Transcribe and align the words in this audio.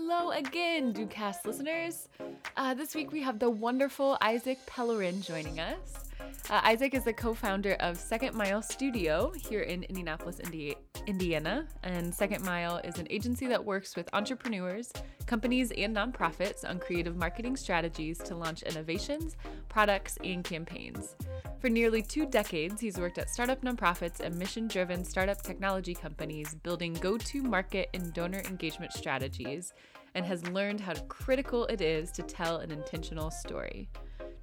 Hello 0.00 0.30
again, 0.30 0.94
Ducast 0.94 1.44
listeners. 1.44 2.08
Uh, 2.56 2.72
this 2.72 2.94
week 2.94 3.10
we 3.10 3.20
have 3.20 3.40
the 3.40 3.50
wonderful 3.50 4.16
Isaac 4.20 4.56
Pellerin 4.64 5.20
joining 5.20 5.58
us. 5.58 6.06
Uh, 6.48 6.60
Isaac 6.62 6.94
is 6.94 7.02
the 7.02 7.12
co 7.12 7.34
founder 7.34 7.72
of 7.80 7.98
Second 7.98 8.36
Mile 8.36 8.62
Studio 8.62 9.32
here 9.36 9.62
in 9.62 9.82
Indianapolis, 9.82 10.38
Indi- 10.38 10.76
Indiana. 11.08 11.66
And 11.82 12.14
Second 12.14 12.44
Mile 12.44 12.76
is 12.84 12.98
an 12.98 13.08
agency 13.10 13.48
that 13.48 13.62
works 13.62 13.96
with 13.96 14.08
entrepreneurs, 14.12 14.92
companies, 15.26 15.72
and 15.76 15.96
nonprofits 15.96 16.64
on 16.64 16.78
creative 16.78 17.16
marketing 17.16 17.56
strategies 17.56 18.18
to 18.18 18.36
launch 18.36 18.62
innovations, 18.62 19.36
products, 19.68 20.16
and 20.22 20.44
campaigns. 20.44 21.16
For 21.60 21.68
nearly 21.68 22.02
two 22.02 22.24
decades, 22.24 22.80
he's 22.80 22.98
worked 22.98 23.18
at 23.18 23.28
startup 23.28 23.62
nonprofits 23.62 24.20
and 24.20 24.38
mission 24.38 24.68
driven 24.68 25.04
startup 25.04 25.42
technology 25.42 25.92
companies, 25.92 26.54
building 26.54 26.92
go 26.92 27.18
to 27.18 27.42
market 27.42 27.88
and 27.94 28.14
donor 28.14 28.42
engagement 28.46 28.92
strategies, 28.92 29.72
and 30.14 30.24
has 30.24 30.48
learned 30.50 30.80
how 30.80 30.94
critical 31.08 31.66
it 31.66 31.80
is 31.80 32.12
to 32.12 32.22
tell 32.22 32.58
an 32.58 32.70
intentional 32.70 33.32
story. 33.32 33.90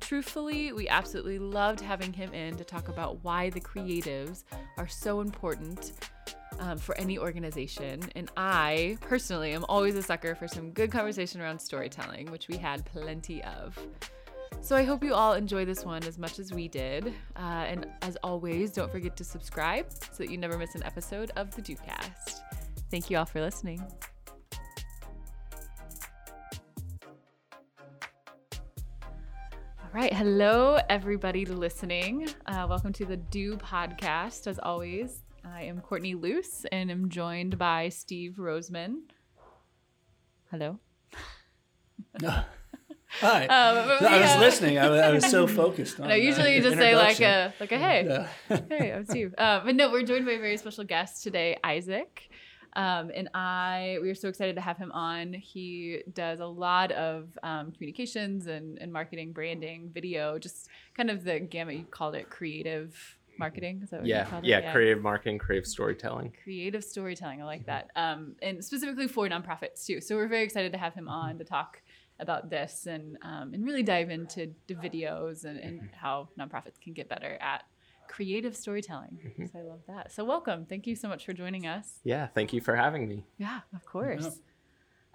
Truthfully, 0.01 0.73
we 0.73 0.89
absolutely 0.89 1.39
loved 1.39 1.79
having 1.79 2.11
him 2.11 2.33
in 2.33 2.57
to 2.57 2.65
talk 2.65 2.89
about 2.89 3.23
why 3.23 3.49
the 3.49 3.61
creatives 3.61 4.43
are 4.77 4.87
so 4.87 5.21
important 5.21 5.93
um, 6.59 6.77
for 6.77 6.97
any 6.97 7.17
organization. 7.17 8.01
And 8.17 8.29
I 8.35 8.97
personally 8.99 9.53
am 9.53 9.63
always 9.69 9.95
a 9.95 10.03
sucker 10.03 10.35
for 10.35 10.49
some 10.49 10.71
good 10.71 10.91
conversation 10.91 11.39
around 11.39 11.59
storytelling, 11.59 12.29
which 12.29 12.49
we 12.49 12.57
had 12.57 12.83
plenty 12.83 13.41
of. 13.45 13.79
So 14.61 14.75
I 14.75 14.83
hope 14.83 15.03
you 15.03 15.13
all 15.13 15.33
enjoy 15.33 15.65
this 15.65 15.85
one 15.85 16.03
as 16.05 16.17
much 16.17 16.39
as 16.39 16.51
we 16.51 16.67
did. 16.67 17.13
Uh, 17.35 17.65
and 17.67 17.87
as 18.01 18.17
always, 18.23 18.71
don't 18.71 18.91
forget 18.91 19.15
to 19.17 19.23
subscribe 19.23 19.91
so 19.91 20.23
that 20.23 20.31
you 20.31 20.37
never 20.37 20.57
miss 20.57 20.73
an 20.73 20.83
episode 20.83 21.31
of 21.35 21.55
the 21.55 21.61
Dudecast. 21.61 22.41
Thank 22.89 23.09
you 23.09 23.17
all 23.17 23.25
for 23.25 23.41
listening. 23.41 23.85
All 29.79 29.91
right. 29.93 30.13
Hello, 30.13 30.79
everybody 30.89 31.45
listening. 31.45 32.27
Uh, 32.47 32.65
welcome 32.67 32.91
to 32.93 33.05
the 33.05 33.17
Do 33.17 33.57
podcast. 33.57 34.47
As 34.47 34.57
always, 34.57 35.21
I 35.43 35.61
am 35.63 35.79
Courtney 35.79 36.15
Luce 36.15 36.65
and 36.71 36.89
am 36.89 37.09
joined 37.09 37.59
by 37.59 37.89
Steve 37.89 38.37
Roseman. 38.39 39.01
Hello. 40.49 40.79
Hi. 43.21 43.43
Um, 43.45 43.87
but 43.87 44.03
I 44.03 44.19
was 44.19 44.29
have- 44.31 44.39
listening. 44.39 44.77
I 44.77 44.89
was, 44.89 44.99
I 45.01 45.11
was 45.11 45.25
so 45.29 45.47
focused 45.63 45.99
on. 45.99 46.09
No, 46.09 46.15
usually 46.15 46.53
uh, 46.53 46.55
you 46.55 46.61
just 46.61 46.77
say 46.77 46.95
like 46.95 47.19
a 47.21 47.53
like 47.59 47.71
a 47.71 47.77
hey, 47.77 48.05
Yeah. 48.49 48.61
hey, 48.69 48.93
I'm 48.93 49.05
Steve. 49.05 49.33
Uh, 49.37 49.61
but 49.63 49.75
no, 49.75 49.91
we're 49.91 50.03
joined 50.03 50.25
by 50.25 50.33
a 50.33 50.39
very 50.39 50.57
special 50.57 50.83
guest 50.83 51.23
today, 51.23 51.57
Isaac. 51.63 52.29
Um, 52.75 53.09
and 53.15 53.29
I, 53.33 53.99
we 54.01 54.09
are 54.09 54.15
so 54.15 54.27
excited 54.27 54.55
to 54.55 54.61
have 54.61 54.77
him 54.77 54.91
on. 54.91 55.31
He 55.31 56.01
does 56.13 56.41
a 56.41 56.45
lot 56.45 56.91
of 56.91 57.29
um, 57.41 57.71
communications 57.71 58.47
and, 58.47 58.77
and 58.79 58.91
marketing, 58.91 59.31
branding, 59.31 59.91
video, 59.93 60.37
just 60.37 60.67
kind 60.95 61.09
of 61.09 61.23
the 61.23 61.39
gamut. 61.39 61.75
You 61.75 61.85
called 61.85 62.15
it 62.15 62.29
creative 62.29 63.17
marketing. 63.39 63.79
Is 63.81 63.91
that 63.91 64.01
what 64.01 64.07
you 64.07 64.13
yeah, 64.15 64.41
yeah, 64.43 64.71
creative 64.73 65.01
marketing, 65.01 65.37
creative 65.37 65.65
storytelling. 65.67 66.33
creative 66.43 66.83
storytelling. 66.83 67.41
I 67.41 67.45
like 67.45 67.65
that. 67.67 67.91
Um, 67.95 68.35
and 68.41 68.63
specifically 68.63 69.07
for 69.07 69.27
nonprofits 69.29 69.85
too. 69.85 70.01
So 70.01 70.15
we're 70.17 70.27
very 70.27 70.43
excited 70.43 70.73
to 70.73 70.77
have 70.77 70.93
him 70.93 71.07
on 71.07 71.37
to 71.37 71.45
talk 71.45 71.81
about 72.19 72.49
this 72.49 72.85
and 72.87 73.17
um, 73.21 73.53
and 73.53 73.65
really 73.65 73.83
dive 73.83 74.09
into 74.09 74.53
the 74.67 74.75
videos 74.75 75.43
and, 75.43 75.59
and 75.59 75.89
how 75.93 76.29
nonprofits 76.39 76.79
can 76.81 76.93
get 76.93 77.09
better 77.09 77.37
at 77.41 77.63
creative 78.07 78.55
storytelling. 78.55 79.49
So 79.51 79.59
I 79.59 79.63
love 79.63 79.81
that. 79.87 80.11
So 80.11 80.23
welcome. 80.23 80.65
Thank 80.65 80.87
you 80.87 80.95
so 80.95 81.07
much 81.07 81.25
for 81.25 81.33
joining 81.33 81.67
us. 81.67 81.99
Yeah, 82.03 82.27
thank 82.27 82.53
you 82.53 82.61
for 82.61 82.75
having 82.75 83.07
me. 83.07 83.25
Yeah, 83.37 83.61
of 83.75 83.85
course. 83.85 84.39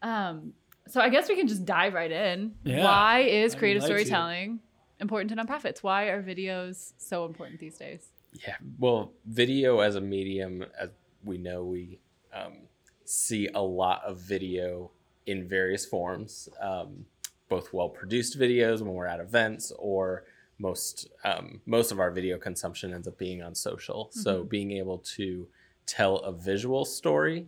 Um, 0.02 0.54
so 0.88 1.00
I 1.00 1.08
guess 1.08 1.28
we 1.28 1.36
can 1.36 1.46
just 1.46 1.64
dive 1.64 1.94
right 1.94 2.10
in. 2.10 2.52
Yeah, 2.64 2.84
Why 2.84 3.20
is 3.20 3.54
creative 3.54 3.82
like 3.82 3.90
to. 3.90 3.98
storytelling 3.98 4.60
important 5.00 5.30
to 5.30 5.36
nonprofits? 5.36 5.82
Why 5.82 6.04
are 6.04 6.22
videos 6.22 6.92
so 6.98 7.24
important 7.24 7.60
these 7.60 7.78
days? 7.78 8.08
Yeah, 8.32 8.56
well, 8.78 9.12
video 9.26 9.80
as 9.80 9.96
a 9.96 10.00
medium, 10.00 10.64
as 10.78 10.90
we 11.24 11.38
know, 11.38 11.64
we 11.64 11.98
um, 12.32 12.58
see 13.04 13.48
a 13.54 13.60
lot 13.60 14.02
of 14.04 14.18
video 14.20 14.90
in 15.26 15.48
various 15.48 15.86
forms, 15.86 16.48
um, 16.60 17.06
both 17.48 17.72
well-produced 17.72 18.38
videos 18.38 18.80
when 18.80 18.92
we're 18.92 19.06
at 19.06 19.20
events, 19.20 19.72
or 19.78 20.24
most 20.58 21.08
um, 21.24 21.60
most 21.66 21.90
of 21.90 21.98
our 21.98 22.10
video 22.10 22.38
consumption 22.38 22.92
ends 22.92 23.08
up 23.08 23.18
being 23.18 23.42
on 23.42 23.54
social. 23.54 24.10
So 24.12 24.44
being 24.44 24.72
able 24.72 24.98
to 25.16 25.48
tell 25.86 26.16
a 26.18 26.32
visual 26.32 26.84
story 26.84 27.46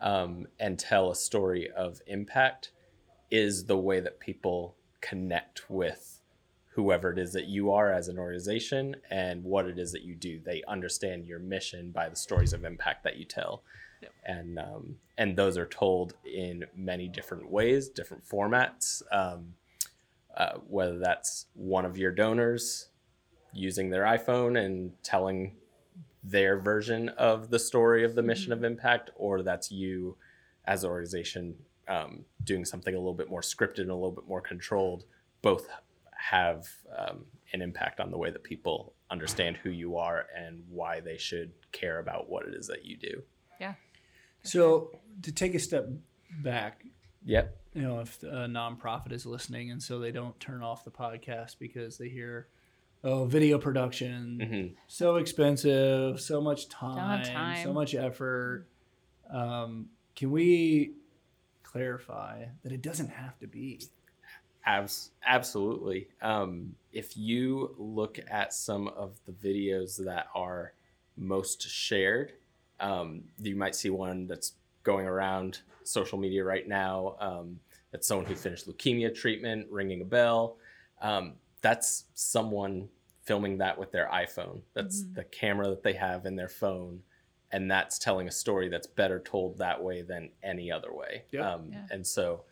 um, 0.00 0.46
and 0.58 0.78
tell 0.78 1.10
a 1.10 1.14
story 1.14 1.70
of 1.70 2.00
impact 2.06 2.72
is 3.30 3.64
the 3.64 3.78
way 3.78 4.00
that 4.00 4.20
people 4.20 4.76
connect 5.00 5.70
with 5.70 6.20
whoever 6.78 7.10
it 7.10 7.18
is 7.18 7.32
that 7.32 7.46
you 7.46 7.72
are 7.72 7.92
as 7.92 8.08
an 8.08 8.18
organization 8.18 8.94
and 9.10 9.42
what 9.42 9.66
it 9.66 9.78
is 9.78 9.90
that 9.92 10.02
you 10.02 10.14
do. 10.14 10.38
They 10.38 10.62
understand 10.68 11.26
your 11.26 11.40
mission 11.40 11.90
by 11.90 12.08
the 12.08 12.16
stories 12.16 12.52
of 12.52 12.64
impact 12.64 13.02
that 13.04 13.16
you 13.16 13.24
tell. 13.24 13.62
Yep. 14.02 14.12
And 14.24 14.58
um, 14.58 14.96
and 15.16 15.36
those 15.36 15.58
are 15.58 15.66
told 15.66 16.14
in 16.24 16.64
many 16.76 17.08
different 17.08 17.50
ways, 17.50 17.88
different 17.88 18.24
formats. 18.24 19.02
Um, 19.10 19.54
uh, 20.36 20.58
whether 20.68 20.98
that's 20.98 21.46
one 21.54 21.84
of 21.84 21.98
your 21.98 22.12
donors 22.12 22.90
using 23.52 23.90
their 23.90 24.04
iPhone 24.04 24.56
and 24.64 24.92
telling 25.02 25.56
their 26.22 26.58
version 26.58 27.08
of 27.10 27.50
the 27.50 27.58
story 27.58 28.04
of 28.04 28.14
the 28.14 28.22
mission 28.22 28.52
of 28.52 28.62
impact, 28.62 29.10
or 29.16 29.42
that's 29.42 29.72
you 29.72 30.16
as 30.64 30.84
an 30.84 30.90
organization 30.90 31.56
um, 31.88 32.24
doing 32.44 32.64
something 32.64 32.94
a 32.94 32.98
little 32.98 33.14
bit 33.14 33.28
more 33.28 33.40
scripted 33.40 33.80
and 33.80 33.90
a 33.90 33.94
little 33.94 34.12
bit 34.12 34.28
more 34.28 34.40
controlled. 34.40 35.04
Both 35.42 35.68
have 36.16 36.68
um, 36.96 37.24
an 37.52 37.62
impact 37.62 37.98
on 37.98 38.10
the 38.10 38.18
way 38.18 38.30
that 38.30 38.44
people 38.44 38.94
understand 39.10 39.56
who 39.56 39.70
you 39.70 39.96
are 39.96 40.26
and 40.36 40.62
why 40.68 41.00
they 41.00 41.16
should 41.16 41.52
care 41.72 41.98
about 41.98 42.28
what 42.28 42.46
it 42.46 42.54
is 42.54 42.66
that 42.66 42.84
you 42.84 42.96
do. 42.96 43.22
Yeah. 43.60 43.74
So 44.48 44.90
to 45.22 45.32
take 45.32 45.54
a 45.54 45.58
step 45.58 45.88
back, 46.42 46.84
Yep. 47.24 47.56
you 47.74 47.82
know, 47.82 48.00
if 48.00 48.22
a 48.22 48.46
nonprofit 48.46 49.12
is 49.12 49.26
listening 49.26 49.70
and 49.70 49.82
so 49.82 49.98
they 49.98 50.10
don't 50.12 50.38
turn 50.40 50.62
off 50.62 50.84
the 50.84 50.90
podcast 50.90 51.58
because 51.58 51.98
they 51.98 52.08
hear, 52.08 52.48
oh, 53.04 53.24
video 53.26 53.58
production, 53.58 54.40
hmm 54.40 54.74
so 54.86 55.16
expensive, 55.16 56.20
so 56.20 56.40
much 56.40 56.68
time, 56.68 57.24
time. 57.24 57.62
so 57.62 57.72
much 57.72 57.94
effort. 57.94 58.66
Um, 59.30 59.88
can 60.16 60.30
we 60.30 60.94
clarify 61.62 62.46
that 62.62 62.72
it 62.72 62.82
doesn't 62.82 63.10
have 63.10 63.38
to 63.40 63.46
be? 63.46 63.82
Abs- 64.64 65.10
absolutely. 65.26 66.08
Um, 66.22 66.74
if 66.92 67.16
you 67.16 67.74
look 67.78 68.18
at 68.30 68.52
some 68.52 68.88
of 68.88 69.18
the 69.26 69.32
videos 69.32 70.02
that 70.04 70.26
are 70.34 70.72
most 71.16 71.62
shared, 71.68 72.32
um, 72.80 73.22
you 73.40 73.56
might 73.56 73.74
see 73.74 73.90
one 73.90 74.26
that's 74.26 74.52
going 74.82 75.06
around 75.06 75.60
social 75.84 76.18
media 76.18 76.44
right 76.44 76.66
now. 76.68 77.16
Um, 77.20 77.58
that's 77.90 78.06
someone 78.06 78.26
who 78.26 78.34
finished 78.34 78.66
leukemia 78.68 79.14
treatment, 79.14 79.66
ringing 79.70 80.02
a 80.02 80.04
bell. 80.04 80.56
Um, 81.00 81.34
that's 81.62 82.04
someone 82.14 82.88
filming 83.22 83.58
that 83.58 83.78
with 83.78 83.90
their 83.92 84.08
iPhone. 84.08 84.62
That's 84.74 85.02
Mhm. 85.02 85.14
the 85.14 85.24
camera 85.24 85.68
that 85.68 85.82
they 85.82 85.94
have 85.94 86.24
in 86.26 86.36
their 86.36 86.48
phone. 86.48 87.02
And 87.50 87.70
that's 87.70 87.98
telling 87.98 88.28
a 88.28 88.30
story 88.30 88.68
that's 88.68 88.86
better 88.86 89.18
told 89.20 89.58
that 89.58 89.82
way 89.82 90.02
than 90.02 90.30
any 90.42 90.70
other 90.70 90.92
way. 90.92 91.24
Yep. 91.30 91.44
Um, 91.44 91.72
Yeah. 91.72 91.86
And 91.90 92.06
so 92.06 92.44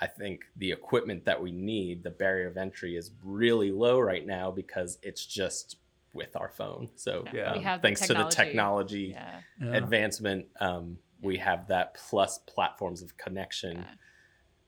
I 0.00 0.06
think 0.08 0.44
the 0.56 0.72
equipment 0.72 1.24
that 1.24 1.40
we 1.40 1.52
need, 1.52 2.02
the 2.02 2.10
barrier 2.10 2.48
of 2.48 2.56
entry 2.56 2.96
is 2.96 3.12
really 3.22 3.70
low 3.70 4.00
right 4.00 4.26
now 4.26 4.50
because 4.50 4.98
it's 5.02 5.24
just 5.24 5.76
with 6.12 6.36
our 6.36 6.48
phone. 6.50 6.90
So 6.96 7.24
Yeah. 7.32 7.52
um, 7.52 7.58
We 7.58 7.64
have 7.64 7.80
the 7.80 7.88
thanks 7.88 8.06
to 8.06 8.14
the 8.14 8.24
technology 8.24 9.10
Yeah. 9.10 9.40
Yeah. 9.60 9.76
advancement, 9.76 10.46
um, 10.60 10.98
we 11.20 11.36
have 11.38 11.68
that 11.68 11.94
plus 11.94 12.38
platforms 12.38 13.00
of 13.02 13.16
connection 13.16 13.86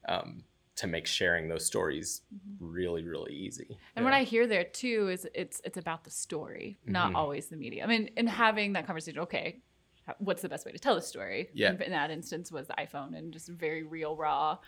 um, 0.08 0.44
to 0.76 0.86
make 0.86 1.06
sharing 1.06 1.48
those 1.48 1.66
stories 1.66 2.22
really, 2.58 3.04
really 3.06 3.32
easy. 3.34 3.78
And 3.96 4.04
what 4.04 4.14
I 4.14 4.22
hear 4.22 4.46
there 4.46 4.64
too 4.64 5.08
is 5.08 5.26
it's 5.34 5.60
it's 5.64 5.76
about 5.78 6.04
the 6.04 6.10
story, 6.10 6.78
not 6.86 7.12
Mhm. 7.12 7.16
always 7.16 7.48
the 7.48 7.56
media. 7.56 7.84
I 7.84 7.86
mean, 7.86 8.08
in 8.16 8.26
having 8.26 8.72
that 8.74 8.86
conversation, 8.86 9.20
okay, 9.20 9.62
what's 10.18 10.42
the 10.42 10.48
best 10.48 10.66
way 10.66 10.72
to 10.72 10.78
tell 10.78 10.96
a 10.96 11.02
story? 11.02 11.50
Yeah. 11.54 11.70
In, 11.70 11.82
in 11.82 11.90
that 11.92 12.10
instance 12.10 12.50
was 12.52 12.66
the 12.66 12.74
iPhone 12.74 13.16
and 13.16 13.32
just 13.32 13.48
very 13.48 13.82
real, 13.82 14.16
raw. 14.16 14.58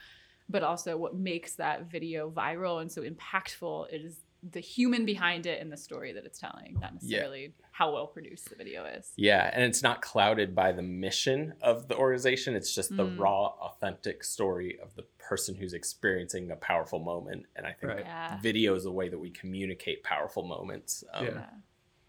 But 0.49 0.62
also, 0.62 0.96
what 0.96 1.17
makes 1.17 1.55
that 1.56 1.90
video 1.90 2.31
viral 2.31 2.81
and 2.81 2.90
so 2.90 3.02
impactful 3.02 3.93
is 3.93 4.20
the 4.53 4.61
human 4.61 5.05
behind 5.05 5.47
it 5.47 5.61
and 5.61 5.73
the 5.73 5.77
story 5.77 6.13
that 6.13 6.25
it's 6.25 6.39
telling, 6.39 6.77
not 6.81 6.95
necessarily 6.95 7.53
how 7.73 7.93
well 7.93 8.07
produced 8.07 8.49
the 8.49 8.57
video 8.57 8.85
is. 8.85 9.13
Yeah, 9.17 9.51
and 9.53 9.65
it's 9.65 9.83
not 9.83 10.03
clouded 10.03 10.55
by 10.55 10.73
the 10.73 10.83
mission 10.83 11.55
of 11.63 11.89
the 11.89 11.97
organization. 11.97 12.55
It's 12.55 12.75
just 12.75 12.97
the 12.97 13.05
Mm. 13.07 13.19
raw, 13.19 13.47
authentic 13.61 14.23
story 14.23 14.79
of 14.81 14.95
the 14.95 15.03
person 15.19 15.55
who's 15.57 15.73
experiencing 15.73 16.51
a 16.51 16.57
powerful 16.57 17.01
moment. 17.01 17.47
And 17.57 17.67
I 17.67 17.73
think 17.73 17.93
Right. 17.95 18.05
Yeah. 18.05 18.39
video 18.41 18.75
is 18.75 18.85
a 18.85 18.93
way 18.93 19.09
that 19.09 19.19
we 19.19 19.31
communicate 19.31 20.03
powerful 20.05 20.45
moments. 20.45 21.03
Um, 21.13 21.25
Yeah. 21.27 21.33
Yeah. 21.35 21.47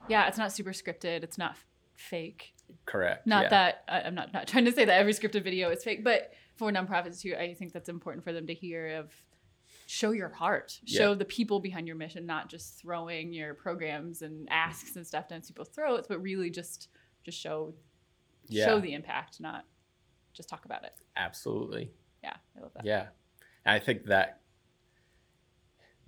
Yeah, 0.10 0.28
it's 0.28 0.38
not 0.38 0.52
super 0.52 0.72
scripted. 0.72 1.24
It's 1.24 1.38
not 1.38 1.58
fake. 1.96 2.54
Correct. 2.86 3.26
Not 3.26 3.44
yeah. 3.46 3.50
that 3.50 3.84
I- 3.88 4.02
I'm 4.02 4.16
not 4.16 4.32
not 4.34 4.48
trying 4.48 4.66
to 4.66 4.72
say 4.72 4.86
that 4.86 5.00
every 5.00 5.14
scripted 5.14 5.44
video 5.44 5.70
is 5.72 5.84
fake, 5.84 6.04
but 6.04 6.34
for 6.56 6.72
nonprofits 6.72 7.22
too, 7.22 7.36
I 7.36 7.54
think 7.56 7.74
that's 7.74 7.90
important 7.90 8.24
for 8.24 8.32
them 8.34 8.46
to 8.48 8.54
hear 8.54 8.88
of 8.98 9.12
show 9.88 10.12
your 10.12 10.30
heart, 10.30 10.80
show 10.86 11.12
Yeah. 11.12 11.16
the 11.16 11.26
people 11.26 11.60
behind 11.62 11.88
your 11.88 11.96
mission, 11.96 12.26
not 12.26 12.50
just 12.50 12.78
throwing 12.80 13.32
your 13.34 13.54
programs 13.54 14.22
and 14.22 14.48
asks 14.52 14.98
and 14.98 15.08
stuff 15.08 15.30
down 15.30 15.42
people's 15.42 15.70
throats, 15.70 16.08
but 16.08 16.22
really 16.22 16.50
just 16.52 16.90
just 17.24 17.40
show 17.40 17.74
Yeah. 18.48 18.66
show 18.66 18.80
the 18.82 18.94
impact, 18.94 19.40
not 19.40 19.66
just 20.34 20.50
talk 20.50 20.66
about 20.66 20.84
it. 20.84 20.94
Absolutely. 21.16 21.92
Yeah, 22.22 22.36
I 22.56 22.60
love 22.60 22.74
that. 22.76 22.86
Yeah. 22.86 23.08
And 23.66 23.76
I 23.76 23.80
think 23.80 24.06
that 24.06 24.42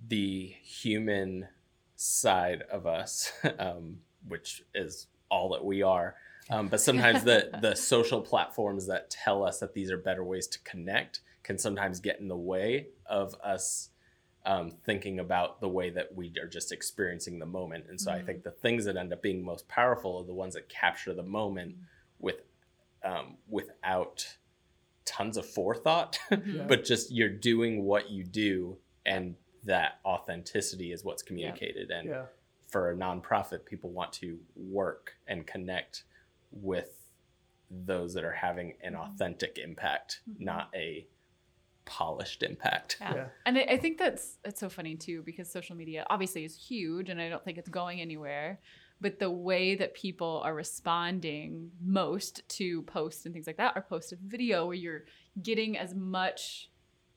the 0.06 0.46
human 0.62 1.48
side 1.96 2.62
of 2.70 2.86
us, 2.86 3.32
um, 3.58 4.00
which 4.26 4.62
is 4.74 5.08
all 5.30 5.48
that 5.50 5.64
we 5.64 5.82
are, 5.82 6.16
um, 6.50 6.68
but 6.68 6.80
sometimes 6.80 7.22
the, 7.24 7.50
the 7.60 7.74
social 7.74 8.20
platforms 8.20 8.86
that 8.86 9.10
tell 9.10 9.44
us 9.44 9.60
that 9.60 9.72
these 9.74 9.90
are 9.90 9.96
better 9.98 10.24
ways 10.24 10.46
to 10.48 10.58
connect 10.60 11.20
can 11.42 11.56
sometimes 11.58 12.00
get 12.00 12.20
in 12.20 12.28
the 12.28 12.36
way 12.36 12.88
of 13.06 13.34
us 13.42 13.90
um, 14.46 14.70
thinking 14.84 15.18
about 15.20 15.60
the 15.60 15.68
way 15.68 15.90
that 15.90 16.14
we 16.14 16.32
are 16.42 16.46
just 16.48 16.72
experiencing 16.72 17.38
the 17.38 17.46
moment. 17.46 17.84
And 17.88 18.00
so 18.00 18.10
I 18.10 18.20
Mhm. 18.20 18.26
think 18.26 18.42
the 18.42 18.50
things 18.50 18.84
that 18.86 18.96
end 18.96 19.12
up 19.12 19.22
being 19.22 19.42
most 19.44 19.68
powerful 19.68 20.18
are 20.18 20.24
the 20.24 20.34
ones 20.34 20.54
that 20.54 20.68
capture 20.68 21.12
the 21.14 21.22
moment 21.22 21.76
with 22.18 22.36
um, 23.02 23.38
without 23.48 24.36
tons 25.06 25.36
of 25.38 25.46
forethought 25.46 26.18
Mhm. 26.30 26.54
Yeah. 26.56 26.64
but 26.66 26.84
just 26.84 27.10
you're 27.10 27.28
doing 27.30 27.84
what 27.84 28.10
you 28.10 28.24
do 28.24 28.78
and 29.06 29.36
that 29.64 30.00
authenticity 30.04 30.92
is 30.92 31.02
what's 31.04 31.22
communicated 31.22 31.90
and 31.90 32.08
Yeah. 32.08 32.26
For 32.70 32.90
a 32.90 32.96
nonprofit 32.96 33.64
people 33.66 33.90
want 33.90 34.12
to 34.12 34.38
work 34.54 35.14
and 35.26 35.46
connect 35.46 36.04
with 36.52 36.96
those 37.70 38.14
that 38.14 38.24
are 38.24 38.32
having 38.32 38.74
an 38.82 38.94
Mhm. 38.94 39.00
authentic 39.14 39.58
impact 39.58 40.22
Mhm. 40.28 40.40
not 40.40 40.70
a 40.74 41.06
polished 41.84 42.42
impact 42.42 42.98
Yeah. 43.00 43.14
Yeah. 43.14 43.28
And 43.46 43.58
I, 43.58 43.62
I 43.62 43.76
think 43.78 43.98
that's 43.98 44.36
that's 44.44 44.60
so 44.60 44.68
funny 44.68 44.96
too 44.96 45.22
because 45.22 45.50
social 45.50 45.74
media 45.76 46.06
obviously 46.10 46.44
is 46.44 46.56
huge 46.56 47.08
and 47.10 47.20
I 47.20 47.28
don't 47.28 47.44
think 47.44 47.58
it's 47.58 47.68
going 47.68 48.00
anywhere. 48.00 48.60
But 49.00 49.18
the 49.18 49.30
way 49.30 49.74
that 49.76 49.94
people 49.94 50.42
are 50.44 50.54
responding 50.54 51.72
most 51.80 52.46
to 52.50 52.82
posts 52.82 53.24
and 53.24 53.32
things 53.32 53.46
like 53.46 53.56
that 53.56 53.74
are 53.76 53.82
posts 53.82 54.12
of 54.12 54.18
video 54.20 54.66
where 54.66 54.74
you're 54.76 55.04
getting 55.42 55.78
as 55.78 55.94
much 55.94 56.70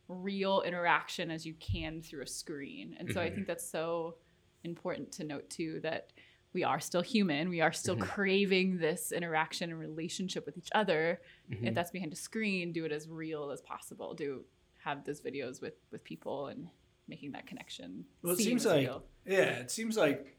real 0.07 0.61
interaction 0.61 1.29
as 1.29 1.45
you 1.45 1.53
can 1.55 2.01
through 2.01 2.23
a 2.23 2.27
screen. 2.27 2.95
And 2.97 3.11
so 3.11 3.21
I 3.21 3.29
Mhm. 3.29 3.35
think 3.35 3.47
that's 3.47 3.67
so 3.69 4.17
important 4.63 5.11
to 5.13 5.23
note 5.23 5.49
too 5.49 5.79
that 5.81 6.11
we 6.53 6.63
are 6.63 6.79
still 6.79 7.01
human. 7.01 7.49
We 7.49 7.61
are 7.61 7.73
still 7.73 7.95
Mhm. 7.95 8.01
craving 8.01 8.77
this 8.77 9.11
interaction 9.11 9.71
and 9.71 9.79
relationship 9.79 10.45
with 10.45 10.57
each 10.57 10.69
other 10.75 11.21
Mhm. 11.49 11.67
if 11.67 11.73
that's 11.73 11.91
behind 11.91 12.13
a 12.13 12.15
screen 12.15 12.71
do 12.71 12.85
it 12.85 12.91
as 12.91 13.07
real 13.09 13.49
as 13.51 13.61
possible 13.61 14.13
do 14.13 14.45
have 14.77 15.03
those 15.05 15.21
videos 15.21 15.61
with 15.61 15.75
with 15.91 16.03
people 16.03 16.47
and 16.47 16.69
making 17.07 17.31
that 17.31 17.45
connection 17.47 18.05
Well, 18.21 18.33
it 18.33 18.37
seem 18.37 18.45
seems 18.45 18.65
like 18.65 18.81
real. 18.87 19.03
yeah, 19.25 19.59
it 19.59 19.71
seems 19.71 19.97
like 19.97 20.37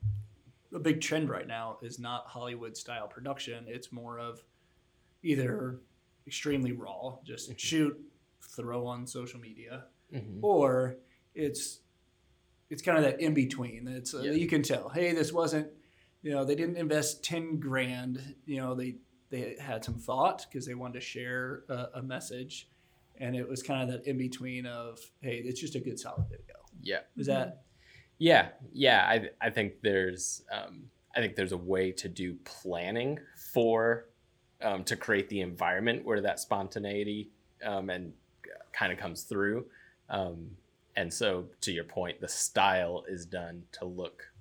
a 0.73 0.79
big 0.79 1.01
trend 1.01 1.29
right 1.29 1.47
now 1.47 1.79
is 1.83 1.99
not 1.99 2.27
Hollywood 2.27 2.77
style 2.77 3.07
production. 3.07 3.67
It's 3.69 3.93
more 3.93 4.19
of 4.19 4.43
either 5.23 5.81
extremely 6.27 6.73
raw, 6.73 7.19
just 7.23 7.51
Mhm. 7.51 7.59
shoot, 7.59 8.13
throw 8.41 8.87
on 8.87 9.07
social 9.07 9.39
media, 9.41 9.87
Mhm. 10.13 10.39
or 10.43 10.97
it's 11.35 11.81
it's 12.71 12.83
kind 12.83 12.99
of 12.99 13.05
that 13.05 13.21
in 13.21 13.35
between. 13.35 13.87
It's 13.89 14.15
uh, 14.15 14.23
Yeah. 14.23 14.33
you 14.33 14.47
can 14.47 14.63
tell, 14.63 14.89
hey, 14.89 15.13
this 15.13 15.33
wasn't, 15.33 15.69
you 16.23 16.31
know, 16.33 16.45
they 16.45 16.55
didn't 16.55 16.77
invest 16.77 17.23
ten 17.25 17.59
grand. 17.61 18.35
You 18.47 18.59
know, 18.59 18.75
they 18.75 18.97
they 19.31 19.57
had 19.61 19.85
some 19.85 19.95
thought 19.99 20.47
because 20.49 20.67
they 20.67 20.75
wanted 20.75 20.95
to 20.95 21.01
share 21.01 21.65
a, 21.69 21.87
a 21.97 22.03
message, 22.03 22.69
and 23.19 23.35
it 23.37 23.49
was 23.49 23.63
kind 23.63 23.83
of 23.83 23.89
that 23.93 24.09
in 24.09 24.17
between 24.19 24.67
of, 24.67 24.99
hey, 25.21 25.37
it's 25.45 25.61
just 25.61 25.75
a 25.75 25.81
good 25.81 25.99
solid 25.99 26.27
video. 26.31 26.57
yeah 26.83 27.01
Is 27.17 27.27
that 27.27 27.63
Yeah, 28.19 28.49
yeah. 28.73 29.05
I 29.07 29.31
I 29.41 29.51
think 29.51 29.81
there's 29.83 30.43
um, 30.53 30.85
I 31.17 31.21
think 31.21 31.37
there's 31.37 31.53
a 31.53 31.57
way 31.59 31.93
to 31.93 32.09
do 32.09 32.37
planning 32.45 33.19
for 33.53 34.07
um, 34.63 34.85
to 34.85 34.97
create 34.97 35.29
the 35.29 35.41
environment 35.43 36.05
where 36.05 36.21
that 36.21 36.41
spontaneity 36.41 37.31
um, 37.65 37.91
and 37.91 38.13
kind 38.73 38.93
of 38.93 38.99
comes 38.99 39.23
through. 39.25 39.67
Um, 40.09 40.51
and 40.97 41.13
so, 41.13 41.47
to 41.63 41.73
your 41.73 41.85
point, 41.85 42.21
the 42.21 42.29
style 42.29 43.05
is 43.09 43.27
done 43.27 43.65
to 43.73 43.85
look 43.85 44.33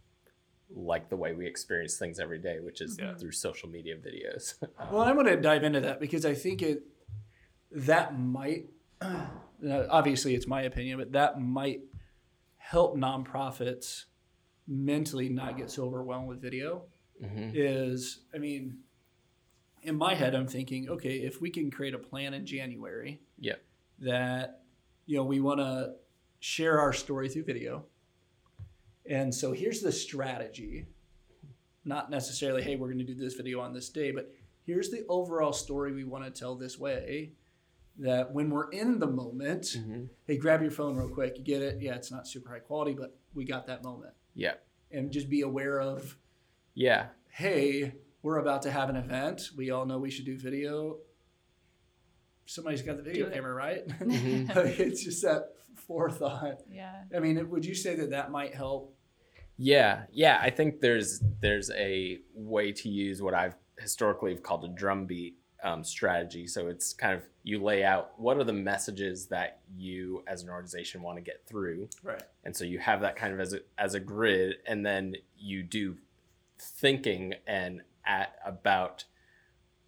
like 0.75 1.09
the 1.09 1.15
way 1.15 1.33
we 1.33 1.45
experience 1.45 1.97
things 1.97 2.19
every 2.19 2.39
day, 2.39 2.59
which 2.59 2.81
is 2.81 2.97
Yeah. 2.99 3.13
through 3.15 3.31
social 3.31 3.69
media 3.69 3.95
videos. 3.95 4.55
Well, 4.91 5.01
I'm 5.01 5.15
going 5.15 5.27
to 5.27 5.39
dive 5.39 5.63
into 5.63 5.81
that 5.81 5.99
because 5.99 6.25
I 6.25 6.33
think 6.33 6.61
it 6.61 6.83
that 7.71 8.17
might 8.19 8.69
obviously 9.89 10.35
it's 10.35 10.47
my 10.47 10.63
opinion, 10.63 10.97
but 10.99 11.11
that 11.13 11.39
might 11.39 11.81
help 12.57 12.95
nonprofits 12.95 14.05
mentally 14.67 15.29
not 15.29 15.57
get 15.57 15.69
so 15.69 15.85
overwhelmed 15.85 16.27
with 16.27 16.41
video. 16.41 16.85
Mhm. 17.21 17.51
Is 17.53 18.21
I 18.33 18.37
mean, 18.37 18.79
in 19.83 19.95
my 19.95 20.15
head, 20.15 20.33
I'm 20.35 20.47
thinking, 20.47 20.89
okay, 20.89 21.17
if 21.17 21.41
we 21.41 21.49
can 21.49 21.69
create 21.69 21.93
a 21.93 21.99
plan 21.99 22.33
in 22.33 22.45
January, 22.45 23.21
Yeah. 23.37 23.55
that 23.99 24.63
you 25.05 25.17
know 25.17 25.23
we 25.25 25.39
want 25.41 25.59
to 25.59 25.95
share 26.43 26.77
our 26.77 26.91
story 26.91 27.29
through 27.29 27.45
video, 27.45 27.85
and 29.09 29.33
so 29.33 29.53
here's 29.53 29.79
the 29.79 29.93
strategy. 29.93 30.85
Not 31.85 32.09
necessarily, 32.09 32.61
hey, 32.61 32.75
we're 32.75 32.87
going 32.87 32.97
to 32.99 33.05
do 33.05 33.15
this 33.15 33.35
video 33.35 33.61
on 33.61 33.71
this 33.73 33.87
day, 33.87 34.11
but 34.11 34.29
here's 34.65 34.89
the 34.89 35.05
overall 35.07 35.53
story 35.53 35.93
we 35.93 36.03
want 36.03 36.25
to 36.25 36.31
tell 36.37 36.55
this 36.55 36.77
way 36.77 37.31
that 37.97 38.33
when 38.33 38.49
we're 38.49 38.69
in 38.71 38.99
the 38.99 39.07
moment, 39.07 39.63
Mhm. 39.77 40.09
hey, 40.25 40.35
grab 40.37 40.61
your 40.61 40.71
phone 40.71 40.97
real 40.97 41.07
quick. 41.07 41.37
You 41.37 41.45
get 41.45 41.61
it? 41.61 41.81
Yeah, 41.81 41.95
it's 41.95 42.11
not 42.11 42.27
super 42.27 42.49
high 42.49 42.59
quality, 42.59 42.93
but 42.93 43.15
we 43.33 43.45
got 43.45 43.65
that 43.67 43.81
moment. 43.81 44.13
Yeah, 44.35 44.55
And 44.91 45.11
just 45.11 45.29
be 45.29 45.41
aware 45.41 45.79
of, 45.79 46.17
yeah, 46.73 47.09
hey, 47.29 47.95
we're 48.21 48.37
about 48.37 48.63
to 48.63 48.71
have 48.71 48.89
an 48.89 48.97
event. 48.97 49.51
We 49.55 49.69
all 49.69 49.85
know 49.85 49.97
we 49.97 50.11
should 50.11 50.25
do 50.25 50.37
video. 50.37 50.99
Somebody's 52.45 52.81
got 52.81 52.97
the 52.97 53.03
video 53.03 53.29
camera, 53.29 53.53
right? 53.53 53.87
Mhm. 53.87 54.49
It's 54.79 55.03
just 55.03 55.21
that 55.23 55.53
forethought. 55.75 56.61
yeah 56.69 57.03
I 57.15 57.19
mean, 57.19 57.49
would 57.49 57.65
you 57.65 57.75
say 57.75 57.95
that 57.95 58.09
that 58.11 58.31
might 58.31 58.53
help? 58.55 58.95
Yeah, 59.57 60.03
yeah. 60.11 60.39
I 60.41 60.49
think 60.49 60.81
there's 60.81 61.21
there's 61.41 61.69
a 61.71 62.19
way 62.33 62.71
to 62.71 62.89
use 62.89 63.21
what 63.21 63.33
I've 63.33 63.55
historically 63.79 64.31
have 64.31 64.41
called 64.43 64.63
a 64.65 64.67
drumbeat 64.69 65.37
um, 65.63 65.83
strategy. 65.83 66.47
So 66.47 66.67
it's 66.67 66.93
kind 66.93 67.13
of 67.13 67.21
you 67.43 67.61
lay 67.61 67.83
out 67.83 68.11
what 68.19 68.37
are 68.37 68.43
the 68.43 68.51
messages 68.53 69.27
that 69.27 69.59
you 69.75 70.23
as 70.27 70.43
an 70.43 70.49
organization 70.49 71.01
want 71.01 71.17
to 71.17 71.21
get 71.21 71.45
through, 71.47 71.89
Right. 72.01 72.21
and 72.43 72.55
so 72.55 72.65
you 72.65 72.79
have 72.79 73.01
that 73.01 73.15
kind 73.15 73.33
of 73.33 73.39
as 73.39 73.53
a 73.53 73.59
as 73.77 73.93
a 73.93 73.99
grid, 73.99 74.55
and 74.67 74.85
then 74.85 75.15
you 75.37 75.63
do 75.63 75.97
thinking 76.59 77.33
and 77.47 77.81
at 78.05 78.35
about 78.45 79.05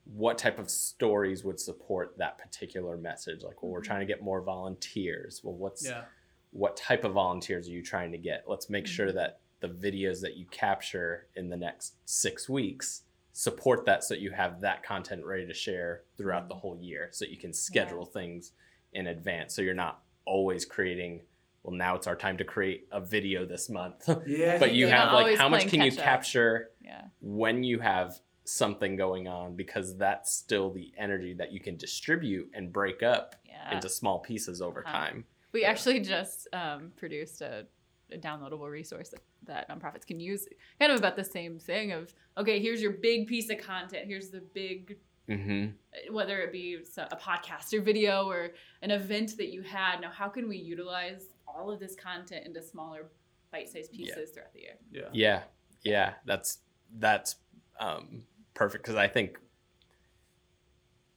what 0.06 0.38
type 0.38 0.60
of 0.60 0.70
stories 0.70 1.44
would 1.44 1.60
support 1.60 2.16
that 2.18 2.38
particular 2.38 2.96
message. 2.96 3.42
Like, 3.44 3.62
well, 3.64 3.72
we're 3.72 3.82
Mhm. 3.82 3.86
trying 3.86 4.00
to 4.02 4.06
get 4.06 4.22
more 4.22 4.42
volunteers. 4.42 5.42
Well, 5.44 5.56
what's 5.56 5.86
Yeah. 5.88 6.06
what 6.52 6.78
type 6.78 7.04
of 7.04 7.12
volunteers 7.14 7.68
are 7.68 7.72
you 7.72 7.84
trying 7.84 8.12
to 8.14 8.18
get? 8.18 8.48
Let's 8.48 8.70
make 8.70 8.88
sure 8.88 9.08
Mhm. 9.10 9.14
that 9.16 9.40
the 9.60 9.68
videos 9.68 10.22
that 10.22 10.38
you 10.38 10.46
capture 10.48 11.28
in 11.36 11.50
the 11.50 11.58
next 11.58 11.96
six 12.08 12.48
weeks 12.48 13.04
support 13.34 13.84
that 13.86 14.04
so 14.04 14.14
that 14.14 14.22
you 14.22 14.32
have 14.32 14.62
that 14.62 14.82
content 14.84 15.26
ready 15.26 15.46
to 15.46 15.54
share 15.54 16.04
throughout 16.16 16.48
the 16.48 16.56
whole 16.56 16.78
year 16.78 17.10
so 17.12 17.26
you 17.26 17.36
can 17.38 17.52
schedule 17.52 18.06
things 18.06 18.54
in 18.94 19.08
advance 19.08 19.54
so 19.54 19.62
you're 19.62 19.74
not 19.74 20.02
always 20.26 20.64
creating 20.64 21.22
well 21.64 21.76
now 21.76 21.96
it's 21.96 22.08
our 22.08 22.16
time 22.16 22.38
to 22.38 22.46
create 22.46 22.88
a 22.94 23.02
video 23.02 23.46
this 23.46 23.70
month 23.70 24.08
Yeah. 24.28 24.58
but 24.58 24.74
you 24.74 24.88
have 24.88 25.12
like 25.12 25.36
how 25.38 25.50
much 25.50 25.68
can 25.68 25.82
you 25.82 25.92
capture 25.92 26.72
yeah 26.80 27.08
when 27.20 27.64
you 27.64 27.80
have 27.80 28.22
something 28.46 28.96
going 28.96 29.28
on 29.28 29.56
because 29.56 29.98
that's 29.98 30.32
still 30.34 30.72
the 30.72 30.92
energy 30.98 31.34
that 31.34 31.52
you 31.52 31.60
can 31.60 31.75
distribute 31.78 32.50
and 32.54 32.72
break 32.72 33.04
up 33.04 33.36
yeah. 33.46 33.74
into 33.75 33.90
small 33.90 34.20
pieces 34.20 34.62
over 34.62 34.82
Uh-huh. 34.86 34.98
time. 34.98 35.25
We 35.52 35.64
actually 35.66 36.00
just 36.02 36.48
um, 36.54 36.92
produced 36.96 37.42
a, 37.42 37.66
a 38.12 38.18
downloadable 38.18 38.70
resource 38.70 39.10
that, 39.10 39.22
that 39.48 39.70
nonprofits 39.70 40.06
can 40.06 40.20
use 40.20 40.48
kind 40.80 40.92
of 40.92 41.00
about 41.00 41.16
the 41.16 41.24
same 41.24 41.58
thing 41.60 41.92
of 41.92 42.14
okay 42.38 42.60
here's 42.60 42.82
your 42.82 42.92
big 42.92 43.25
piece 43.28 43.50
of 43.50 43.58
content 43.60 44.04
here's 44.06 44.30
the 44.30 44.42
big 44.54 44.98
hmm 45.28 45.68
whether 46.12 46.40
it 46.42 46.52
be 46.52 46.75
a 46.98 47.16
podcast 47.16 47.74
or 47.74 47.82
video 47.82 48.28
or 48.30 48.52
an 48.84 48.92
event 48.92 49.38
that 49.38 49.48
you 49.52 49.62
had. 49.64 50.02
Now 50.02 50.12
how 50.12 50.28
can 50.28 50.48
we 50.48 50.58
utilize 50.58 51.30
all 51.48 51.72
of 51.72 51.80
this 51.80 51.96
content 51.96 52.46
into 52.46 52.62
smaller 52.62 53.08
bite-sized 53.52 53.92
Yeah. 53.94 54.14
pieces 54.14 54.32
throughout 54.32 54.54
the 54.54 54.60
year? 54.60 54.75
Yeah. 54.92 55.10
Yeah, 55.14 55.44
yeah, 55.84 56.14
that's 56.25 56.60
that's 57.00 57.38
um, 57.80 58.24
perfect 58.56 58.84
because 58.84 58.96
I 58.98 59.08
think 59.08 59.38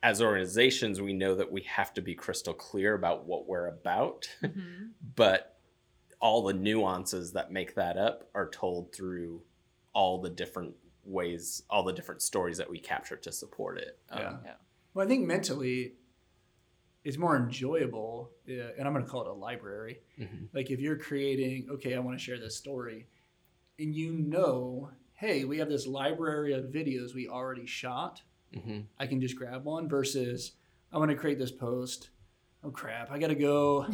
as 0.02 0.22
organizations 0.22 1.00
we 1.00 1.12
know 1.12 1.34
that 1.34 1.50
we 1.50 1.62
have 1.62 1.92
to 1.94 2.02
be 2.02 2.14
crystal 2.14 2.54
clear 2.54 2.94
about 2.94 3.24
what 3.26 3.48
we're 3.48 3.66
about, 3.66 4.28
Mhm. 4.42 4.90
but 5.16 5.58
all 6.20 6.42
the 6.42 6.52
nuances 6.52 7.32
that 7.32 7.50
make 7.50 7.74
that 7.74 7.96
up 7.96 8.28
are 8.34 8.48
told 8.50 8.92
through 8.92 9.42
all 9.92 10.20
the 10.20 10.30
different 10.30 10.76
ways, 11.04 11.62
all 11.70 11.82
the 11.82 11.92
different 11.92 12.22
stories 12.22 12.58
that 12.58 12.68
we 12.70 12.78
capture 12.78 13.16
to 13.16 13.32
support 13.32 13.78
it. 13.78 13.98
Um, 14.10 14.40
Yeah. 14.44 14.54
Well, 14.94 15.04
I 15.06 15.08
think 15.08 15.26
mentally, 15.26 15.96
it's 17.04 17.16
more 17.16 17.36
enjoyable. 17.36 18.32
Yeah, 18.46 18.70
and 18.76 18.86
I'm 18.86 18.92
going 18.92 19.04
to 19.04 19.10
call 19.10 19.22
it 19.22 19.28
a 19.28 19.32
library. 19.32 20.02
Mm-hmm. 20.18 20.46
Like 20.52 20.70
if 20.70 20.80
you're 20.80 20.98
creating, 20.98 21.70
okay, 21.70 21.94
I 21.94 21.98
want 22.00 22.18
to 22.18 22.22
share 22.24 22.38
this 22.38 22.56
story, 22.56 23.08
and 23.78 23.94
you 23.94 24.12
know, 24.12 24.90
hey, 25.18 25.44
we 25.44 25.58
have 25.58 25.68
this 25.68 25.86
library 25.86 26.52
of 26.52 26.66
videos 26.66 27.12
we 27.14 27.26
already 27.28 27.66
shot. 27.66 28.22
Mm-hmm. 28.54 28.80
I 29.00 29.06
can 29.06 29.20
just 29.20 29.36
grab 29.36 29.64
one 29.64 29.88
versus 29.88 30.52
I 30.92 30.98
want 30.98 31.10
to 31.10 31.16
create 31.16 31.38
this 31.38 31.50
post. 31.50 32.10
Oh 32.62 32.70
crap, 32.70 33.10
I 33.10 33.18
got 33.18 33.26
to 33.28 33.34
go. 33.34 33.86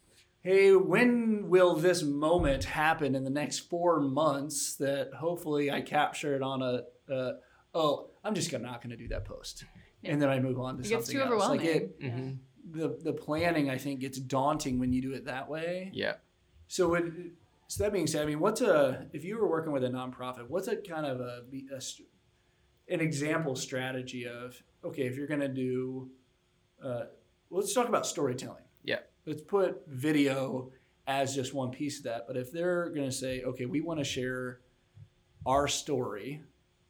hey, 0.40 0.74
when 0.74 1.48
will 1.48 1.76
this 1.76 2.02
moment 2.02 2.64
happen 2.64 3.14
in 3.14 3.22
the 3.22 3.30
next 3.30 3.60
four 3.60 4.00
months 4.00 4.74
that 4.76 5.10
hopefully 5.14 5.70
I 5.70 5.82
capture 5.82 6.34
it 6.34 6.42
on 6.42 6.62
a, 6.62 6.82
uh, 7.12 7.32
oh, 7.74 8.10
I'm 8.24 8.34
just 8.34 8.50
gonna, 8.50 8.64
not 8.64 8.82
going 8.82 8.90
to 8.90 8.96
do 8.96 9.08
that 9.08 9.24
post. 9.24 9.64
Yeah. 10.02 10.12
And 10.12 10.22
then 10.22 10.28
I 10.30 10.40
move 10.40 10.58
on 10.58 10.78
to 10.78 10.82
It 10.82 10.88
gets 10.88 11.06
something 11.06 11.16
too 11.28 11.32
else. 11.32 11.48
Like 11.48 11.60
overwhelming. 11.60 11.82
it, 11.82 12.00
Mm-hmm. 12.02 12.78
the, 12.78 12.98
the 13.04 13.12
planning, 13.12 13.70
I 13.70 13.78
think, 13.78 14.00
gets 14.00 14.18
daunting 14.18 14.80
when 14.80 14.92
you 14.92 15.00
do 15.00 15.12
it 15.12 15.26
that 15.26 15.48
way. 15.48 15.90
Yeah. 15.94 16.14
So, 16.66 16.94
it, 16.94 17.04
so 17.72 17.84
that 17.84 17.92
being 17.94 18.06
said, 18.06 18.20
I 18.20 18.26
mean, 18.26 18.38
what's 18.38 18.60
a 18.60 19.06
if 19.14 19.24
you 19.24 19.38
were 19.38 19.48
working 19.48 19.72
with 19.72 19.82
a 19.82 19.88
nonprofit, 19.88 20.46
what's 20.48 20.68
a 20.68 20.76
kind 20.76 21.06
of 21.06 21.20
a, 21.20 21.42
a 21.74 22.92
an 22.92 23.00
example 23.00 23.56
strategy 23.56 24.26
of 24.26 24.62
okay, 24.84 25.04
if 25.04 25.16
you're 25.16 25.26
going 25.26 25.40
to 25.40 25.48
do, 25.48 26.10
uh, 26.84 27.04
let's 27.48 27.72
talk 27.72 27.88
about 27.88 28.06
storytelling. 28.06 28.64
Yeah. 28.84 28.98
Let's 29.24 29.40
put 29.40 29.86
video 29.88 30.70
as 31.06 31.34
just 31.34 31.54
one 31.54 31.70
piece 31.70 31.96
of 31.96 32.04
that. 32.04 32.26
But 32.26 32.36
if 32.36 32.52
they're 32.52 32.90
going 32.90 33.08
to 33.08 33.16
say, 33.16 33.42
okay, 33.42 33.64
we 33.64 33.80
want 33.80 34.00
to 34.00 34.04
share 34.04 34.60
our 35.46 35.66
story 35.66 36.42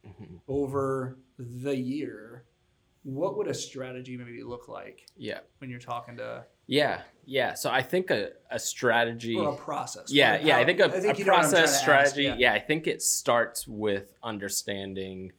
Mm-hmm. 0.04 0.38
over 0.48 1.16
the 1.38 1.76
year, 1.76 2.42
what 3.04 3.36
would 3.36 3.48
a 3.48 3.54
strategy 3.54 4.16
maybe 4.16 4.42
look 4.42 4.68
like 4.68 5.06
Yeah. 5.16 5.40
when 5.58 5.70
you're 5.70 5.80
talking 5.80 6.16
to 6.18 6.44
Yeah. 6.66 7.00
Yeah. 7.24 7.54
So 7.54 7.70
I 7.70 7.82
think 7.82 8.10
a, 8.10 8.30
a 8.50 8.58
strategy. 8.58 9.36
or 9.36 9.52
a 9.52 9.56
process? 9.56 10.12
yeah 10.12 10.32
Like 10.32 10.44
yeah 10.44 10.56
i 10.58 10.64
think 10.64 10.80
a, 10.80 10.84
a 10.84 10.86
what 10.88 10.94
I'm 10.96 11.02
trying 11.02 11.24
process 11.24 11.80
strategy 11.80 12.22
yeah. 12.24 12.36
yeah. 12.38 12.52
i 12.54 12.58
think 12.60 12.86
it 12.86 13.02
starts 13.02 13.66
with 13.66 14.12
understanding 14.22 15.32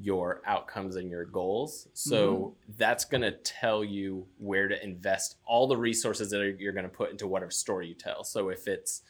your 0.00 0.42
outcomes 0.46 0.96
and 0.96 1.08
your 1.10 1.24
goals 1.24 1.88
so 1.92 2.36
Mm-hmm. 2.66 2.72
that's 2.78 3.04
going 3.04 3.20
to 3.22 3.30
tell 3.32 3.84
you 3.84 4.26
where 4.38 4.66
to 4.68 4.82
invest 4.82 5.36
all 5.46 5.68
the 5.68 5.76
resources 5.76 6.30
that 6.30 6.40
are, 6.40 6.50
you're 6.50 6.72
going 6.72 6.84
to 6.84 6.90
put 6.90 7.10
into 7.12 7.26
whatever 7.28 7.50
story 7.52 7.86
you 7.88 7.94
tell 7.94 8.24
so 8.24 8.48
if 8.48 8.66
it's 8.66 9.02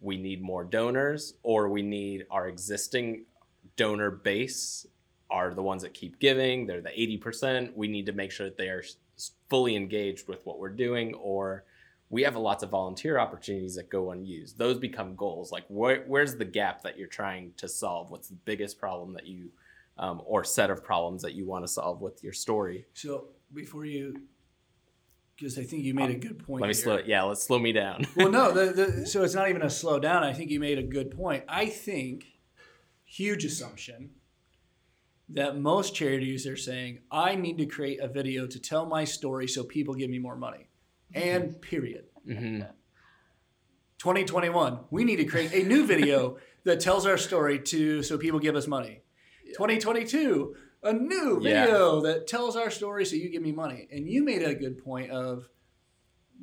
we 0.00 0.16
need 0.16 0.42
more 0.42 0.64
donors 0.64 1.34
or 1.42 1.68
we 1.68 1.82
need 1.82 2.26
our 2.30 2.48
existing 2.48 3.24
donor 3.76 4.10
base 4.10 4.86
are 5.34 5.54
the 5.54 5.62
ones 5.62 5.82
that 5.82 5.94
keep 5.94 6.18
giving 6.18 6.66
they're 6.66 6.80
the 6.80 6.90
80% 6.90 7.74
we 7.74 7.88
need 7.88 8.06
to 8.06 8.12
make 8.12 8.30
sure 8.30 8.46
that 8.46 8.56
they 8.56 8.68
are 8.68 8.82
fully 9.48 9.76
engaged 9.76 10.28
with 10.28 10.44
what 10.44 10.58
we're 10.58 10.68
doing 10.68 11.14
or 11.14 11.64
we 12.10 12.22
have 12.22 12.36
lots 12.36 12.62
of 12.62 12.70
volunteer 12.70 13.18
opportunities 13.18 13.74
that 13.74 13.90
go 13.90 14.12
unused. 14.12 14.58
Those 14.58 14.78
become 14.78 15.16
goals. 15.16 15.50
Like, 15.50 15.64
where, 15.68 16.04
where's 16.06 16.36
the 16.36 16.44
gap 16.44 16.82
that 16.82 16.98
you're 16.98 17.08
trying 17.08 17.52
to 17.56 17.68
solve? 17.68 18.10
What's 18.10 18.28
the 18.28 18.36
biggest 18.44 18.78
problem 18.78 19.14
that 19.14 19.26
you, 19.26 19.50
um, 19.98 20.22
or 20.24 20.44
set 20.44 20.70
of 20.70 20.84
problems 20.84 21.22
that 21.22 21.34
you 21.34 21.44
want 21.46 21.64
to 21.64 21.68
solve 21.68 22.00
with 22.00 22.22
your 22.22 22.32
story? 22.32 22.86
So 22.94 23.30
before 23.52 23.84
you, 23.84 24.14
because 25.36 25.58
I 25.58 25.64
think 25.64 25.82
you 25.82 25.94
made 25.94 26.10
a 26.10 26.18
good 26.18 26.38
point. 26.38 26.60
Let 26.60 26.68
me 26.68 26.74
here. 26.74 26.84
slow. 26.84 26.98
Yeah, 27.04 27.24
let's 27.24 27.42
slow 27.42 27.58
me 27.58 27.72
down. 27.72 28.06
well, 28.16 28.30
no, 28.30 28.52
the, 28.52 28.72
the, 28.72 29.06
so 29.06 29.24
it's 29.24 29.34
not 29.34 29.48
even 29.48 29.62
a 29.62 29.70
slow 29.70 29.98
down. 29.98 30.22
I 30.22 30.32
think 30.32 30.52
you 30.52 30.60
made 30.60 30.78
a 30.78 30.84
good 30.84 31.10
point. 31.10 31.42
I 31.48 31.66
think 31.66 32.26
huge 33.04 33.44
assumption 33.44 34.10
that 35.30 35.56
most 35.58 35.94
charities 35.94 36.46
are 36.46 36.56
saying, 36.56 37.00
I 37.10 37.34
need 37.34 37.58
to 37.58 37.66
create 37.66 38.00
a 38.00 38.08
video 38.08 38.46
to 38.46 38.58
tell 38.60 38.86
my 38.86 39.04
story 39.04 39.48
so 39.48 39.64
people 39.64 39.94
give 39.94 40.10
me 40.10 40.18
more 40.18 40.36
money. 40.36 40.68
And 41.14 41.60
period. 41.60 42.06
hmm 42.26 42.62
2021, 43.98 44.80
we 44.90 45.04
need 45.04 45.16
to 45.16 45.24
create 45.24 45.52
a 45.54 45.66
new 45.66 45.86
video 45.86 46.36
that 46.64 46.80
tells 46.80 47.06
our 47.06 47.16
story 47.16 47.58
to 47.58 48.02
so 48.02 48.18
people 48.18 48.38
give 48.38 48.56
us 48.56 48.66
money. 48.66 49.02
2022, 49.56 50.54
a 50.82 50.92
new 50.92 51.40
Yeah. 51.40 51.62
video 51.64 52.00
that 52.02 52.26
tells 52.26 52.56
our 52.56 52.70
story 52.70 53.06
so 53.06 53.16
you 53.16 53.30
give 53.30 53.42
me 53.42 53.52
money. 53.52 53.88
And 53.90 54.06
you 54.08 54.22
made 54.24 54.42
a 54.42 54.54
good 54.54 54.82
point 54.84 55.10
of 55.10 55.48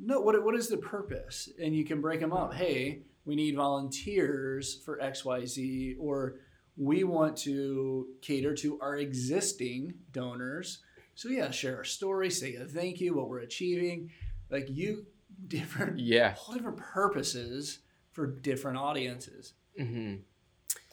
no, 0.00 0.20
what 0.20 0.42
what 0.42 0.54
is 0.56 0.68
the 0.68 0.78
purpose? 0.78 1.50
And 1.62 1.76
you 1.76 1.84
can 1.84 2.00
break 2.00 2.20
them 2.20 2.32
up. 2.32 2.54
Hey, 2.54 3.02
we 3.24 3.36
need 3.36 3.54
volunteers 3.54 4.82
for 4.84 4.98
XYZ 4.98 5.96
or 6.00 6.36
we 6.76 7.04
want 7.04 7.36
to 7.38 8.06
cater 8.20 8.54
to 8.56 8.78
our 8.80 8.96
existing 8.96 9.94
donors. 10.12 10.78
So 11.14 11.28
yeah, 11.28 11.50
share 11.50 11.76
our 11.76 11.84
story, 11.84 12.30
say 12.30 12.54
a 12.54 12.64
thank 12.64 13.00
you, 13.00 13.14
what 13.14 13.28
we're 13.28 13.40
achieving. 13.40 14.10
Like 14.50 14.68
you 14.70 15.06
different 15.48 15.98
Yeah. 15.98 16.34
whole 16.36 16.54
different 16.54 16.78
purposes 16.78 17.80
for 18.12 18.26
different 18.26 18.78
audiences. 18.78 19.54
hmm 19.78 20.16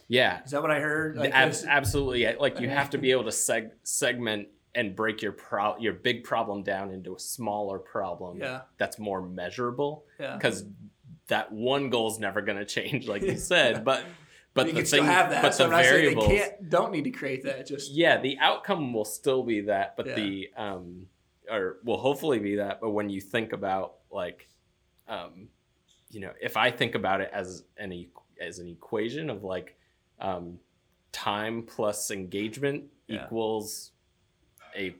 Yeah. 0.07 0.43
Is 0.43 0.51
that 0.51 0.61
what 0.61 0.71
I 0.71 0.79
heard? 0.79 1.15
Like 1.17 1.31
Ab- 1.33 1.53
absolutely. 1.67 2.23
Yeah, 2.23 2.35
Like 2.39 2.59
you 2.59 2.69
have 2.79 2.89
to 2.91 2.97
be 2.97 3.11
able 3.11 3.23
to 3.25 3.29
seg- 3.29 3.71
segment 3.83 4.47
and 4.75 4.95
break 4.95 5.21
your 5.21 5.31
pro- 5.31 5.77
your 5.77 5.93
big 5.93 6.23
problem 6.23 6.63
down 6.63 6.91
into 6.91 7.15
a 7.15 7.19
smaller 7.19 7.79
problem 7.79 8.37
yeah, 8.39 8.61
that's 8.77 8.99
more 8.99 9.21
measurable. 9.21 10.05
yeah. 10.19 10.35
because 10.35 10.63
that 11.27 11.51
one 11.51 11.89
goal 11.89 12.11
is 12.11 12.19
never 12.19 12.41
going 12.41 12.57
to 12.57 12.65
change, 12.65 13.07
like 13.07 13.21
you 13.23 13.35
said. 13.53 13.83
But 13.85 14.03
but 14.53 14.67
you 14.67 14.73
the 14.73 14.79
can 14.79 14.85
still 14.85 15.03
have 15.03 15.29
that. 15.29 15.41
but 15.41 15.53
so 15.53 15.63
the 15.63 15.65
I'm 15.65 15.71
not 15.71 15.83
saying 15.85 15.95
variables, 15.95 16.27
they 16.27 16.37
can't, 16.37 16.69
don't 16.69 16.91
need 16.91 17.03
to 17.05 17.11
create 17.11 17.43
that. 17.43 17.65
Just 17.67 17.91
yeah, 17.91 18.19
the 18.19 18.37
outcome 18.39 18.93
will 18.93 19.05
still 19.05 19.43
be 19.43 19.61
that, 19.61 19.95
but 19.95 20.07
Yeah. 20.07 20.15
the 20.15 20.49
um, 20.57 21.07
or 21.49 21.77
will 21.83 21.97
hopefully 21.97 22.39
be 22.39 22.55
that. 22.57 22.79
But 22.81 22.91
when 22.91 23.09
you 23.09 23.21
think 23.21 23.53
about 23.53 23.95
like, 24.11 24.47
um, 25.07 25.49
you 26.09 26.19
know, 26.19 26.31
if 26.41 26.57
I 26.57 26.71
think 26.71 26.95
about 26.95 27.21
it 27.21 27.29
as 27.33 27.63
an 27.77 28.07
as 28.41 28.59
an 28.59 28.67
equation 28.67 29.29
of 29.29 29.43
like, 29.43 29.77
um, 30.19 30.59
time 31.11 31.63
plus 31.63 32.11
engagement 32.11 32.85
Yeah. 33.07 33.25
equals 33.25 33.91
a 34.75 34.95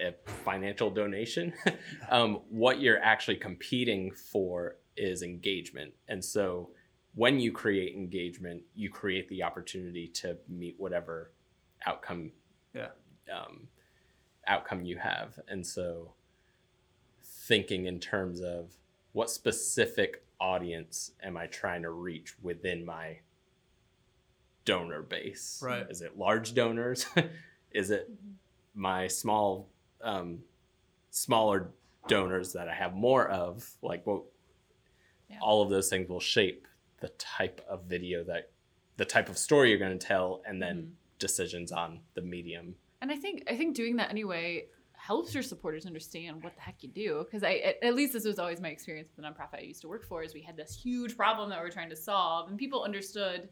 a 0.00 0.14
financial 0.44 0.88
donation, 0.90 1.52
um, 2.10 2.40
what 2.48 2.80
you're 2.80 3.02
actually 3.02 3.36
competing 3.36 4.12
for 4.12 4.76
is 4.96 5.22
engagement. 5.22 5.92
And 6.08 6.24
so 6.24 6.70
when 7.14 7.40
you 7.40 7.52
create 7.52 7.94
engagement, 7.94 8.62
you 8.74 8.88
create 8.90 9.28
the 9.28 9.42
opportunity 9.42 10.06
to 10.08 10.36
meet 10.48 10.74
whatever 10.78 11.32
outcome 11.86 12.32
Yeah. 12.74 12.88
um, 13.32 13.68
outcome 14.46 14.84
you 14.84 14.96
have. 14.98 15.38
And 15.48 15.66
so 15.66 16.12
thinking 17.22 17.86
in 17.86 17.98
terms 18.00 18.40
of 18.40 18.72
what 19.12 19.30
specific 19.30 20.24
audience 20.40 21.12
am 21.22 21.36
I 21.36 21.46
trying 21.46 21.82
to 21.82 21.90
reach 21.90 22.34
within 22.42 22.84
my 22.84 23.18
donor 24.64 25.02
base? 25.02 25.60
Right. 25.62 25.86
Is 25.90 26.02
it 26.02 26.16
large 26.16 26.54
donors? 26.54 27.06
is 27.72 27.90
it 27.90 28.10
my 28.74 29.06
small 29.08 29.68
um, 30.02 30.38
smaller 31.10 31.70
donors 32.08 32.52
that 32.52 32.68
I 32.68 32.74
have 32.74 32.94
more 32.94 33.28
of? 33.28 33.68
Like 33.82 34.06
what 34.06 34.22
Yeah. 35.28 35.38
all 35.42 35.62
of 35.62 35.70
those 35.70 35.88
things 35.88 36.08
will 36.08 36.20
shape 36.20 36.66
the 37.00 37.08
type 37.10 37.60
of 37.68 37.84
video 37.84 38.22
that 38.24 38.50
the 38.96 39.04
type 39.04 39.28
of 39.28 39.38
story 39.38 39.70
you're 39.70 39.78
going 39.78 39.98
to 39.98 40.06
tell 40.06 40.42
and 40.46 40.60
then 40.62 40.76
Mhm. 40.82 41.18
decisions 41.18 41.72
on 41.72 42.00
the 42.14 42.22
medium 42.22 42.76
And 43.02 43.10
I 43.10 43.16
think 43.16 43.44
I 43.48 43.56
think 43.56 43.74
doing 43.74 43.96
that 43.96 44.10
anyway 44.10 44.66
helps 44.92 45.32
your 45.32 45.42
supporters 45.42 45.86
understand 45.86 46.42
what 46.44 46.54
the 46.54 46.60
heck 46.60 46.82
you 46.82 46.88
do. 46.90 47.24
Because 47.24 47.42
I 47.42 47.54
at, 47.54 47.82
at 47.82 47.94
least 47.94 48.12
this 48.12 48.26
was 48.26 48.38
always 48.38 48.60
my 48.60 48.68
experience 48.68 49.08
with 49.08 49.16
the 49.24 49.30
nonprofit 49.30 49.58
I 49.58 49.62
used 49.62 49.80
to 49.82 49.88
work 49.88 50.04
for. 50.06 50.22
Is 50.22 50.34
we 50.34 50.42
had 50.42 50.56
this 50.58 50.74
huge 50.78 51.16
problem 51.16 51.48
that 51.50 51.58
we 51.62 51.66
are 51.68 51.72
trying 51.72 51.88
to 51.90 51.96
solve, 51.96 52.50
and 52.50 52.58
people 52.58 52.82
understood 52.84 53.48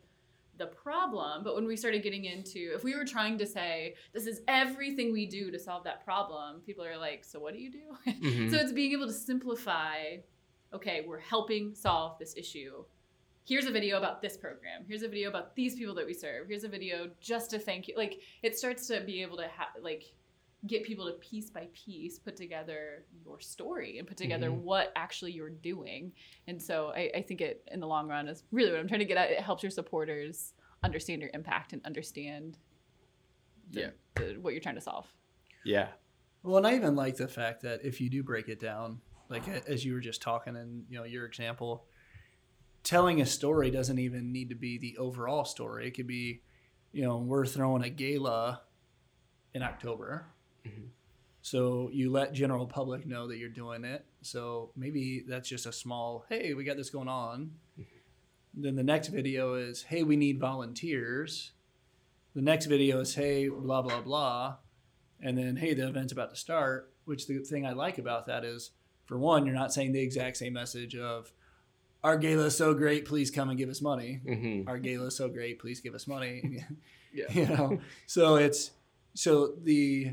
the 0.58 0.66
problem. 0.66 1.42
But 1.44 1.54
when 1.54 1.66
we 1.66 1.76
started 1.76 2.02
getting 2.02 2.24
into, 2.26 2.72
if 2.74 2.84
we 2.84 2.94
were 2.94 3.04
trying 3.06 3.38
to 3.38 3.46
say 3.46 3.94
this 4.12 4.26
is 4.26 4.42
everything 4.48 5.12
we 5.12 5.24
do 5.24 5.50
to 5.50 5.58
solve 5.58 5.84
that 5.84 6.04
problem, 6.04 6.60
people 6.66 6.84
are 6.84 6.98
like, 6.98 7.24
so 7.24 7.38
what 7.40 7.54
do 7.54 7.60
you 7.60 7.70
do? 7.70 7.96
Mhm. 8.06 8.50
So 8.50 8.58
it's 8.58 8.72
being 8.72 8.92
able 8.92 9.06
to 9.06 9.12
simplify. 9.14 10.16
Okay, 10.74 11.02
we're 11.06 11.20
helping 11.20 11.74
solve 11.74 12.18
this 12.18 12.36
issue. 12.36 12.84
Here's 13.48 13.64
a 13.64 13.70
video 13.72 13.96
about 13.96 14.20
this 14.20 14.36
program. 14.36 14.84
Here's 14.86 15.02
a 15.02 15.08
video 15.08 15.30
about 15.30 15.56
these 15.56 15.74
people 15.74 15.94
that 15.94 16.04
we 16.04 16.12
serve. 16.12 16.48
Here's 16.48 16.64
a 16.64 16.68
video 16.68 17.08
just 17.18 17.48
to 17.52 17.58
thank 17.58 17.88
you. 17.88 17.94
Like 17.96 18.20
it 18.42 18.58
starts 18.58 18.86
to 18.88 19.00
be 19.00 19.22
able 19.22 19.38
to 19.38 19.44
have 19.48 19.68
like 19.82 20.04
get 20.66 20.84
people 20.84 21.06
to 21.06 21.12
piece 21.14 21.48
by 21.48 21.66
piece 21.72 22.18
put 22.18 22.36
together 22.36 23.04
your 23.24 23.40
story 23.40 23.98
and 23.98 24.06
put 24.06 24.16
together 24.18 24.50
Mhm. 24.50 24.60
what 24.62 24.92
actually 24.96 25.32
you're 25.32 25.48
doing. 25.48 26.12
And 26.46 26.60
so 26.60 26.88
I, 26.94 27.10
I 27.14 27.22
think 27.22 27.40
it 27.40 27.66
in 27.72 27.80
the 27.80 27.86
long 27.86 28.06
run 28.08 28.28
is 28.28 28.42
really 28.50 28.70
what 28.72 28.80
I'm 28.80 28.88
trying 28.88 28.98
to 29.00 29.06
get 29.06 29.16
at. 29.16 29.30
It 29.30 29.40
helps 29.40 29.62
your 29.62 29.70
supporters 29.70 30.52
understand 30.82 31.22
your 31.22 31.30
impact 31.32 31.72
and 31.72 31.80
understand 31.86 32.58
the- 33.70 33.80
Yeah. 33.80 33.90
the- 34.16 34.36
what 34.40 34.52
you're 34.52 34.60
trying 34.60 34.74
to 34.74 34.80
solve. 34.82 35.06
yeah 35.64 35.88
well, 36.44 36.56
and 36.58 36.66
I 36.66 36.76
even 36.76 36.94
like 36.94 37.16
the 37.16 37.26
fact 37.28 37.62
that 37.62 37.84
if 37.84 38.00
you 38.00 38.08
do 38.08 38.22
break 38.22 38.48
it 38.48 38.60
down, 38.60 39.00
like 39.28 39.46
as 39.48 39.84
you 39.84 39.92
were 39.92 40.00
just 40.00 40.22
talking, 40.22 40.54
and 40.56 40.86
you 40.88 40.96
know 40.96 41.04
your 41.04 41.26
example, 41.26 41.87
telling 42.82 43.20
a 43.20 43.26
story 43.26 43.70
doesn't 43.70 43.98
even 43.98 44.32
need 44.32 44.48
to 44.48 44.54
be 44.54 44.78
the 44.78 44.96
overall 44.98 45.44
story. 45.44 45.86
It 45.86 45.92
could 45.92 46.06
be, 46.06 46.42
you 46.92 47.02
know, 47.02 47.18
we're 47.18 47.46
throwing 47.46 47.82
a 47.82 47.90
gala 47.90 48.62
in 49.54 49.62
October. 49.62 50.26
Mhm. 50.64 50.88
So 51.42 51.88
you 51.92 52.10
let 52.10 52.32
general 52.32 52.66
public 52.66 53.06
know 53.06 53.28
that 53.28 53.38
you're 53.38 53.48
doing 53.48 53.84
it. 53.84 54.04
So 54.22 54.72
maybe 54.76 55.24
that's 55.26 55.48
just 55.48 55.66
a 55.66 55.72
small, 55.72 56.26
hey, 56.28 56.54
we 56.54 56.64
got 56.64 56.76
this 56.76 56.90
going 56.90 57.08
on. 57.08 57.52
Then 58.54 58.74
the 58.74 58.82
next 58.82 59.08
video 59.08 59.54
is, 59.54 59.84
hey, 59.84 60.02
we 60.02 60.16
need 60.16 60.40
volunteers. 60.40 61.52
The 62.34 62.42
next 62.42 62.66
video 62.66 63.00
is, 63.00 63.14
hey, 63.14 63.48
blah, 63.48 63.82
blah, 63.82 64.00
blah. 64.00 64.56
And 65.20 65.38
then, 65.38 65.56
hey, 65.56 65.74
the 65.74 65.88
event's 65.88 66.12
about 66.12 66.30
to 66.30 66.36
start. 66.36 66.92
Which 67.04 67.26
the 67.26 67.38
thing 67.38 67.64
I 67.64 67.72
like 67.72 67.98
about 67.98 68.26
that 68.26 68.44
is, 68.44 68.72
for 69.06 69.18
one, 69.18 69.46
you're 69.46 69.54
not 69.54 69.72
saying 69.72 69.92
the 69.92 70.00
exact 70.00 70.36
same 70.36 70.52
message 70.52 70.96
of, 70.96 71.32
our 72.04 72.16
gala 72.16 72.46
is 72.46 72.56
so 72.56 72.74
great, 72.74 73.04
please 73.04 73.30
come 73.30 73.48
and 73.48 73.58
give 73.58 73.68
us 73.68 73.80
money. 73.80 74.20
Mm-hmm. 74.26 74.68
Our 74.68 74.78
gala 74.78 75.06
is 75.06 75.16
so 75.16 75.28
great, 75.28 75.58
please 75.58 75.80
give 75.80 75.94
us 75.94 76.06
money. 76.06 76.64
Yeah. 77.10 77.24
you 77.32 77.46
know, 77.46 77.80
so 78.06 78.36
it's 78.36 78.70
so 79.14 79.54
the 79.64 80.12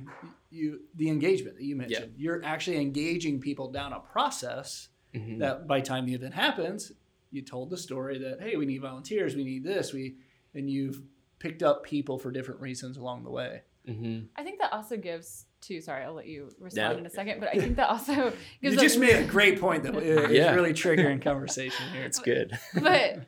you 0.49 0.79
the 0.95 1.09
engagement 1.09 1.57
that 1.57 1.63
you 1.65 1.75
mentioned, 1.75 2.13
you're 2.17 2.41
actually 2.45 2.77
engaging 2.77 3.41
people 3.41 3.69
down 3.69 3.91
a 3.93 3.99
process 3.99 4.87
Mhm. 5.13 5.39
that 5.39 5.67
by 5.67 5.81
time 5.81 6.05
the 6.05 6.13
event 6.13 6.33
happens, 6.33 6.93
you 7.31 7.41
told 7.41 7.69
the 7.69 7.77
story 7.77 8.17
that 8.19 8.39
hey, 8.41 8.55
we 8.55 8.65
need 8.65 8.81
volunteers, 8.81 9.35
we 9.35 9.43
need 9.43 9.63
this, 9.65 9.91
we 9.91 10.15
and 10.53 10.69
you've 10.69 11.01
picked 11.37 11.61
up 11.63 11.83
people 11.83 12.17
for 12.17 12.31
different 12.31 12.61
reasons 12.61 12.95
along 12.95 13.23
the 13.25 13.29
way. 13.29 13.61
Mhm. 13.87 14.27
I 14.37 14.43
think 14.43 14.59
that 14.59 14.71
also 14.71 14.95
gives 14.95 15.45
too. 15.65 15.81
Sorry, 15.81 16.03
I'll 16.03 16.13
let 16.13 16.27
you 16.27 16.49
respond 16.59 16.93
Yeah. 16.93 16.99
in 16.99 17.05
a 17.05 17.09
second. 17.09 17.39
But 17.39 17.49
I 17.49 17.59
think 17.59 17.75
that 17.77 17.89
also 17.89 18.33
You 18.61 18.75
just 18.77 18.97
a, 18.97 18.99
made 18.99 19.15
a 19.15 19.23
great 19.25 19.59
point 19.59 19.83
that 19.83 19.95
is 20.03 20.31
Yeah. 20.31 20.53
really 20.53 20.73
triggering 20.73 21.21
conversation 21.21 21.85
here. 21.93 22.03
It's 22.03 22.19
good. 22.19 22.57
but 22.73 23.19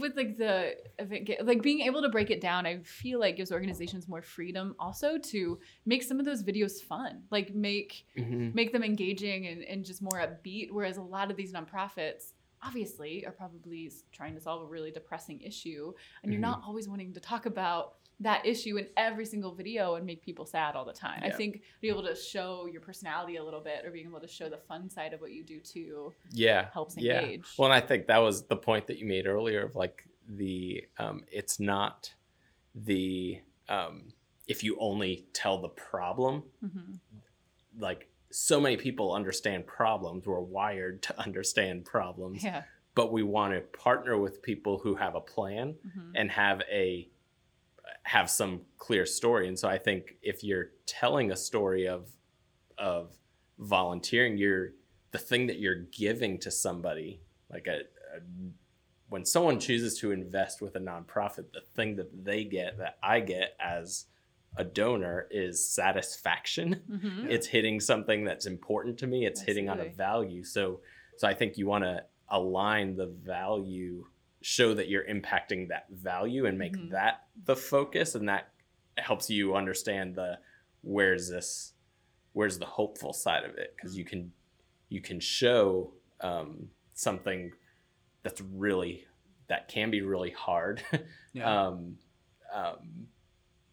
with 0.00 0.16
like 0.16 0.38
the 0.38 0.74
event, 0.98 1.28
like 1.42 1.60
being 1.62 1.80
able 1.80 2.00
to 2.00 2.08
break 2.08 2.30
it 2.30 2.40
down, 2.40 2.64
I 2.66 2.78
feel 2.78 3.20
like 3.20 3.36
gives 3.36 3.52
organizations 3.52 4.08
more 4.08 4.22
freedom 4.22 4.74
also 4.78 5.18
to 5.18 5.58
make 5.84 6.02
some 6.02 6.18
of 6.18 6.24
those 6.24 6.42
videos 6.42 6.80
fun, 6.80 7.24
like 7.30 7.54
make 7.54 8.06
Mhm. 8.16 8.54
make 8.54 8.72
them 8.72 8.82
engaging 8.82 9.46
and, 9.48 9.62
and 9.64 9.84
just 9.84 10.00
more 10.00 10.18
upbeat. 10.18 10.70
Whereas 10.70 10.96
a 10.96 11.02
lot 11.02 11.30
of 11.30 11.36
these 11.36 11.52
nonprofits 11.52 12.32
obviously 12.62 13.24
are 13.26 13.32
probably 13.32 13.90
trying 14.12 14.34
to 14.34 14.40
solve 14.40 14.62
a 14.62 14.66
really 14.66 14.90
depressing 14.90 15.40
issue, 15.40 15.92
and 16.22 16.30
you're 16.32 16.38
Mhm. 16.40 16.50
not 16.50 16.62
always 16.66 16.88
wanting 16.88 17.12
to 17.14 17.20
talk 17.20 17.44
about 17.46 17.96
that 18.20 18.44
issue 18.44 18.76
in 18.76 18.86
every 18.96 19.24
single 19.24 19.54
video 19.54 19.94
and 19.94 20.04
make 20.04 20.22
people 20.22 20.44
sad 20.44 20.76
all 20.76 20.84
the 20.84 20.92
time. 20.92 21.20
I 21.22 21.28
Yeah. 21.28 21.36
think 21.36 21.62
being 21.80 21.94
able 21.94 22.06
to 22.06 22.14
show 22.14 22.66
your 22.70 22.82
personality 22.82 23.36
a 23.36 23.44
little 23.44 23.62
bit 23.62 23.84
or 23.84 23.90
being 23.90 24.06
able 24.06 24.20
to 24.20 24.28
show 24.28 24.48
the 24.48 24.58
fun 24.58 24.90
side 24.90 25.12
of 25.14 25.20
what 25.20 25.32
you 25.32 25.42
do 25.42 25.58
too 25.60 26.12
Yeah. 26.30 26.68
helps 26.72 26.96
Yeah. 26.96 27.20
engage. 27.22 27.46
Well, 27.58 27.72
and 27.72 27.74
I 27.74 27.84
think 27.86 28.06
that 28.08 28.18
was 28.18 28.46
the 28.46 28.56
point 28.56 28.86
that 28.88 28.98
you 28.98 29.06
made 29.06 29.26
earlier 29.26 29.64
of 29.64 29.74
like 29.74 30.06
the 30.28 30.84
um, 30.98 31.24
it's 31.32 31.58
not 31.58 32.12
the 32.74 33.40
um, 33.68 34.12
if 34.46 34.62
you 34.62 34.76
only 34.78 35.26
tell 35.32 35.60
the 35.60 35.68
problem 35.68 36.42
hmm 36.60 36.94
like 37.78 38.08
so 38.32 38.60
many 38.60 38.76
people 38.76 39.12
understand 39.14 39.64
problems 39.66 40.26
we're 40.26 40.40
wired 40.40 41.02
to 41.02 41.18
understand 41.20 41.84
problems 41.84 42.42
Yeah. 42.44 42.62
but 42.94 43.12
we 43.12 43.22
want 43.22 43.54
to 43.54 43.60
partner 43.60 44.18
with 44.18 44.42
people 44.42 44.78
who 44.78 44.94
have 44.96 45.14
a 45.14 45.20
plan 45.20 45.76
hmm 45.94 46.12
and 46.16 46.30
have 46.30 46.60
a 46.70 47.08
have 48.02 48.30
some 48.30 48.62
clear 48.78 49.06
story. 49.06 49.48
And 49.48 49.58
so 49.58 49.68
i 49.68 49.78
think 49.78 50.16
if 50.22 50.42
you're 50.42 50.70
telling 50.86 51.30
a 51.30 51.36
story 51.36 51.86
of 51.86 52.08
of 52.78 53.12
volunteering 53.58 54.38
you're 54.38 54.70
the 55.10 55.18
thing 55.18 55.46
that 55.48 55.58
you're 55.58 55.82
giving 55.92 56.38
to 56.38 56.50
somebody 56.50 57.20
like 57.52 57.66
a, 57.66 57.80
a 58.16 58.20
when 59.08 59.24
someone 59.24 59.58
chooses 59.58 59.98
to 59.98 60.12
invest 60.12 60.62
with 60.62 60.76
a 60.76 60.78
nonprofit 60.78 61.52
the 61.52 61.60
thing 61.74 61.96
that 61.96 62.24
they 62.24 62.44
get 62.44 62.78
that 62.78 62.96
i 63.02 63.20
get 63.20 63.54
as 63.60 64.06
a 64.56 64.64
donor 64.64 65.28
is 65.30 65.64
satisfaction. 65.68 66.80
Hmm 66.88 67.26
it's 67.28 67.46
hitting 67.46 67.78
something 67.78 68.24
that's 68.24 68.46
important 68.46 68.98
to 68.98 69.06
me. 69.06 69.24
It's 69.24 69.40
hitting 69.40 69.68
on 69.68 69.78
a 69.78 69.88
value. 69.88 70.42
So 70.42 70.80
so 71.16 71.28
i 71.28 71.34
think 71.34 71.56
you 71.56 71.66
want 71.66 71.84
to 71.84 72.02
align 72.28 72.96
the 72.96 73.06
value 73.06 74.06
show 74.42 74.74
that 74.74 74.88
you're 74.88 75.04
impacting 75.04 75.68
that 75.68 75.86
value 75.90 76.46
and 76.46 76.58
make 76.58 76.76
Mhm. 76.76 76.90
that 76.90 77.26
the 77.44 77.56
focus 77.56 78.14
and 78.14 78.28
that 78.28 78.52
helps 78.96 79.28
you 79.30 79.54
understand 79.54 80.14
the 80.14 80.38
where's 80.82 81.28
this 81.28 81.74
where's 82.32 82.58
the 82.58 82.66
hopeful 82.66 83.12
side 83.12 83.44
of 83.44 83.56
it 83.56 83.74
because 83.76 83.96
you 83.98 84.04
can 84.04 84.32
you 84.88 85.00
can 85.00 85.20
show 85.20 85.92
um, 86.20 86.70
something 86.94 87.52
that's 88.22 88.40
really 88.40 89.06
that 89.48 89.68
can 89.68 89.90
be 89.90 90.00
really 90.02 90.30
hard 90.30 90.82
Yeah. 91.32 91.66
um, 91.68 91.98
um, 92.52 93.08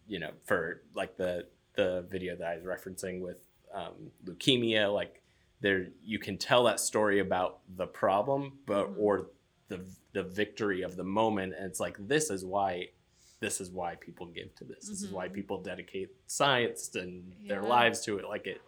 you 0.08 0.19
know, 0.19 0.32
for 0.45 0.84
like 0.93 1.17
the 1.17 1.47
the 1.75 2.06
video 2.10 2.36
that 2.36 2.47
I 2.47 2.56
was 2.56 2.63
referencing 2.63 3.21
with 3.21 3.38
um, 3.73 4.12
leukemia, 4.25 4.91
like 4.93 5.21
there 5.62 5.88
you 6.03 6.19
can 6.19 6.38
tell 6.38 6.63
that 6.65 6.80
story 6.80 7.19
about 7.19 7.60
the 7.75 7.88
problem, 7.88 8.60
but 8.65 8.89
Mhm. 8.89 8.97
or 8.99 9.30
the 9.69 9.86
the 10.17 10.23
victory 10.23 10.82
of 10.82 10.95
the 10.95 11.03
moment, 11.03 11.53
and 11.56 11.63
it's 11.69 11.80
like 11.80 11.95
this 12.13 12.30
is 12.36 12.41
why 12.53 12.71
this 13.39 13.62
is 13.62 13.69
why 13.69 13.91
people 14.08 14.25
give 14.39 14.49
to 14.56 14.63
this. 14.71 14.84
This 14.89 15.01
is 15.03 15.12
why 15.12 15.27
Mhm. 15.27 15.34
people 15.39 15.58
dedicate 15.62 16.10
science 16.25 16.95
and 16.95 17.12
their 17.49 17.62
lives 17.62 17.97
to 18.06 18.17
it. 18.19 18.25
Like 18.36 18.47
it 18.53 18.62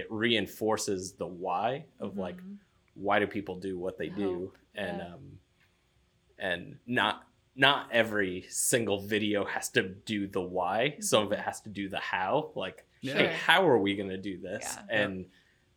it 0.00 0.06
reinforces 0.10 1.12
the 1.22 1.26
why 1.44 1.68
of 2.00 2.18
like 2.18 2.36
Mhm. 2.42 2.56
why 2.94 3.16
do 3.20 3.26
people 3.38 3.56
do 3.68 3.78
what 3.84 3.96
they 4.00 4.08
do 4.24 4.52
and 4.74 4.98
yeah. 4.98 5.14
um 5.14 5.24
and 6.38 6.78
not 6.86 7.14
not 7.54 7.90
every 7.92 8.42
single 8.50 9.00
video 9.00 9.44
has 9.54 9.66
to 9.70 9.82
do 10.12 10.26
the 10.36 10.42
why 10.56 10.96
some 11.00 11.22
of 11.26 11.32
it 11.32 11.38
has 11.38 11.60
to 11.62 11.70
do 11.70 11.88
the 11.88 11.98
how 12.14 12.50
like 12.54 12.84
Yeah. 13.00 13.14
hey 13.18 13.26
how 13.48 13.60
are 13.70 13.78
we 13.78 13.94
going 13.96 14.10
to 14.10 14.18
do 14.30 14.36
this 14.48 14.64
Yeah. 14.76 14.86
and 15.02 15.12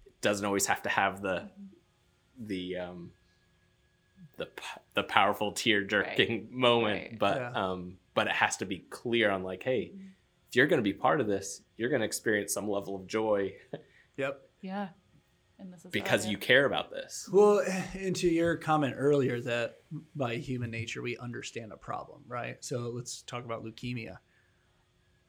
it 0.06 0.22
doesn't 0.22 0.46
always 0.46 0.66
have 0.68 0.82
to 0.88 0.90
have 0.90 1.22
the 1.22 1.38
the 2.52 2.64
um 2.78 3.14
the 4.40 4.48
the 4.96 5.04
powerful 5.04 5.52
tear 5.52 5.84
jerking 5.84 6.48
moment 6.52 7.10
Right. 7.12 7.20
but 7.20 7.38
Yeah. 7.38 7.52
um 7.54 7.98
but 8.14 8.28
it 8.28 8.34
has 8.34 8.58
to 8.58 8.66
be 8.66 8.80
clear 8.90 9.30
on 9.30 9.44
like 9.44 9.62
hey 9.64 9.94
if 10.50 10.56
you're 10.56 10.68
going 10.68 10.80
to 10.80 10.84
be 10.84 10.94
part 10.94 11.22
of 11.22 11.28
this 11.28 11.62
you're 11.78 11.90
going 11.90 12.02
to 12.02 12.06
experience 12.08 12.54
some 12.54 12.68
level 12.68 12.96
of 12.96 13.06
joy 13.08 13.54
yep. 14.18 14.42
Yeah. 14.62 14.90
And 15.60 15.72
this 15.74 15.84
is 15.86 15.92
because 15.92 16.26
you 16.26 16.38
care 16.38 16.66
about 16.66 16.90
this 16.90 17.30
Well, 17.32 17.62
and 17.94 18.16
to 18.18 18.28
your 18.30 18.56
comment 18.56 18.96
earlier 18.98 19.40
that 19.42 19.76
by 20.16 20.36
human 20.38 20.72
nature 20.72 21.02
we 21.02 21.18
understand 21.18 21.72
a 21.74 21.78
problem, 21.78 22.22
right? 22.28 22.58
So 22.64 22.92
let's 22.94 23.22
talk 23.24 23.44
about 23.46 23.64
leukemia. 23.66 24.18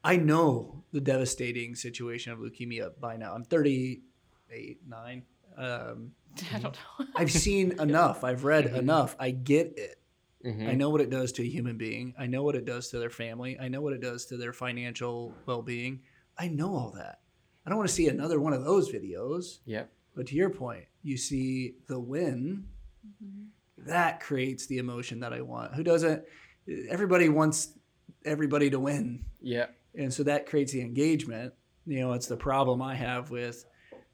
I 0.02 0.16
know 0.16 0.84
the 0.92 1.00
devastating 1.00 1.74
situation 1.74 2.32
of 2.32 2.38
leukemia 2.38 2.92
by 3.00 3.16
now. 3.16 3.34
I'm 3.34 3.44
38, 3.44 4.78
9. 4.88 5.22
Um, 5.56 6.12
I 6.52 6.58
don't 6.58 6.76
know. 6.98 7.06
I've 7.16 7.30
seen 7.32 7.72
enough. 7.80 8.24
I've 8.24 8.44
read 8.44 8.66
Mhm. 8.66 8.76
enough. 8.78 9.16
I 9.18 9.30
get 9.30 9.74
it. 9.78 9.96
Mhm. 10.44 10.68
I 10.68 10.74
know 10.74 10.90
what 10.90 11.00
it 11.00 11.10
does 11.10 11.32
to 11.32 11.42
a 11.42 11.46
human 11.46 11.76
being. 11.76 12.14
I 12.18 12.26
know 12.26 12.42
what 12.42 12.54
it 12.54 12.64
does 12.64 12.88
to 12.90 12.98
their 12.98 13.10
family. 13.10 13.58
I 13.58 13.68
know 13.68 13.80
what 13.82 13.92
it 13.92 14.00
does 14.00 14.24
to 14.26 14.36
their 14.36 14.52
financial 14.52 15.34
well 15.46 15.62
being. 15.62 16.00
I 16.38 16.48
know 16.48 16.74
all 16.74 16.92
that. 16.96 17.20
I 17.66 17.68
don't 17.70 17.76
want 17.78 17.88
to 17.90 17.94
see 17.94 18.08
another 18.08 18.40
one 18.40 18.52
of 18.54 18.64
those 18.64 18.90
videos. 18.90 19.58
Yep. 19.66 19.92
But 20.14 20.26
to 20.28 20.34
your 20.34 20.50
point, 20.50 20.84
you 21.02 21.16
see 21.16 21.74
the 21.88 22.00
win, 22.00 22.66
Mhm. 23.22 23.48
that 23.78 24.20
creates 24.20 24.66
the 24.66 24.78
emotion 24.78 25.20
that 25.20 25.32
I 25.32 25.40
want. 25.42 25.74
Who 25.74 25.82
doesn't? 25.82 26.24
Everybody 26.88 27.28
wants 27.28 27.74
everybody 28.24 28.70
to 28.70 28.78
win. 28.80 29.24
yeah 29.40 29.66
And 29.94 30.12
so 30.12 30.22
that 30.24 30.46
creates 30.46 30.72
the 30.72 30.80
engagement. 30.82 31.54
You 31.86 32.00
know, 32.00 32.12
it's 32.12 32.26
the 32.26 32.36
problem 32.36 32.80
I 32.82 32.94
have 32.94 33.30
with, 33.30 33.64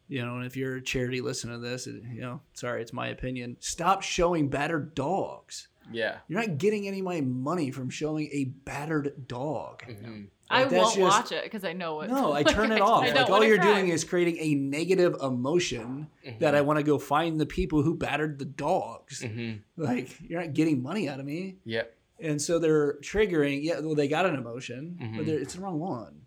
you 0.08 0.24
know, 0.24 0.36
and 0.36 0.46
if 0.46 0.56
you're 0.56 0.76
a 0.76 0.82
charity 0.82 1.20
listening 1.20 1.60
to 1.60 1.68
this, 1.68 1.86
it- 1.86 2.02
you 2.12 2.20
know, 2.20 2.40
sorry, 2.54 2.82
it's 2.82 2.92
my 2.92 3.08
opinion. 3.08 3.56
Stop 3.60 4.02
showing 4.02 4.48
battered 4.48 4.94
dogs. 4.94 5.68
yeah 5.92 6.18
You're 6.28 6.40
not 6.40 6.58
getting 6.58 6.88
any 6.88 6.98
of 6.98 7.04
my 7.04 7.20
money 7.20 7.70
from 7.70 7.90
showing 7.90 8.28
a 8.32 8.44
battered 8.64 9.28
dog. 9.28 9.84
Mhm. 9.88 10.26
I 10.50 10.60
Like, 10.62 10.70
that's 10.70 10.82
won't 10.82 10.94
just- 10.96 11.18
watch 11.18 11.32
it 11.32 11.44
because 11.44 11.64
I 11.64 11.72
know 11.72 11.96
what. 11.96 12.08
No, 12.08 12.26
I 12.32 12.42
like, 12.42 12.48
turn 12.48 12.70
it 12.72 12.76
I- 12.80 12.84
off. 12.84 13.04
I 13.04 13.12
Like 13.12 13.30
all 13.30 13.44
you're 13.44 13.56
cry. 13.58 13.74
doing 13.74 13.88
is 13.88 14.04
creating 14.04 14.36
a 14.38 14.54
negative 14.54 15.16
emotion 15.22 16.08
that 16.40 16.54
I 16.54 16.60
want 16.60 16.78
to 16.78 16.82
go 16.84 16.98
find 16.98 17.40
the 17.40 17.46
people 17.46 17.82
who 17.82 17.94
battered 17.96 18.38
the 18.38 18.44
dogs. 18.44 19.22
Mhm. 19.22 19.60
Like 19.76 20.08
you're 20.28 20.40
not 20.40 20.54
getting 20.54 20.82
money 20.82 21.08
out 21.08 21.18
of 21.20 21.26
me. 21.26 21.56
Yep. 21.64 21.92
And 22.18 22.40
so 22.40 22.58
they're 22.58 22.94
triggering. 23.00 23.62
Yeah, 23.62 23.80
well, 23.80 23.94
they 23.94 24.08
got 24.08 24.24
an 24.26 24.34
emotion, 24.36 24.96
but 25.16 25.28
it's 25.28 25.54
the 25.54 25.60
wrong 25.60 25.78
one. 25.78 26.22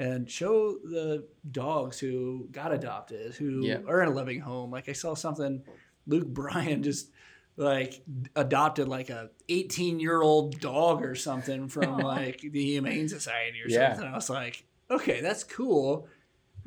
And 0.00 0.30
show 0.30 0.78
the 0.82 1.26
dogs 1.50 1.98
who 1.98 2.48
got 2.50 2.72
adopted, 2.72 3.34
who 3.34 3.66
Yeah. 3.66 3.80
are 3.86 4.00
in 4.00 4.08
a 4.08 4.12
loving 4.14 4.40
home. 4.40 4.70
Like 4.70 4.88
I 4.88 4.92
saw 4.92 5.12
something, 5.14 5.62
Luke 6.06 6.28
Bryan 6.40 6.82
just 6.82 7.10
like 7.56 8.02
adopted 8.34 8.88
like 8.88 9.10
a 9.10 9.28
18 9.50 10.00
year 10.00 10.22
old 10.22 10.58
dog 10.58 11.04
or 11.04 11.14
something 11.14 11.68
from 11.68 11.98
like 12.14 12.40
the 12.40 12.64
Humane 12.64 13.08
Society 13.08 13.60
or 13.62 13.68
Yeah. 13.68 13.92
something. 13.92 14.10
I 14.10 14.14
was 14.14 14.30
like, 14.30 14.64
okay, 14.90 15.20
that's 15.20 15.44
cool 15.44 16.08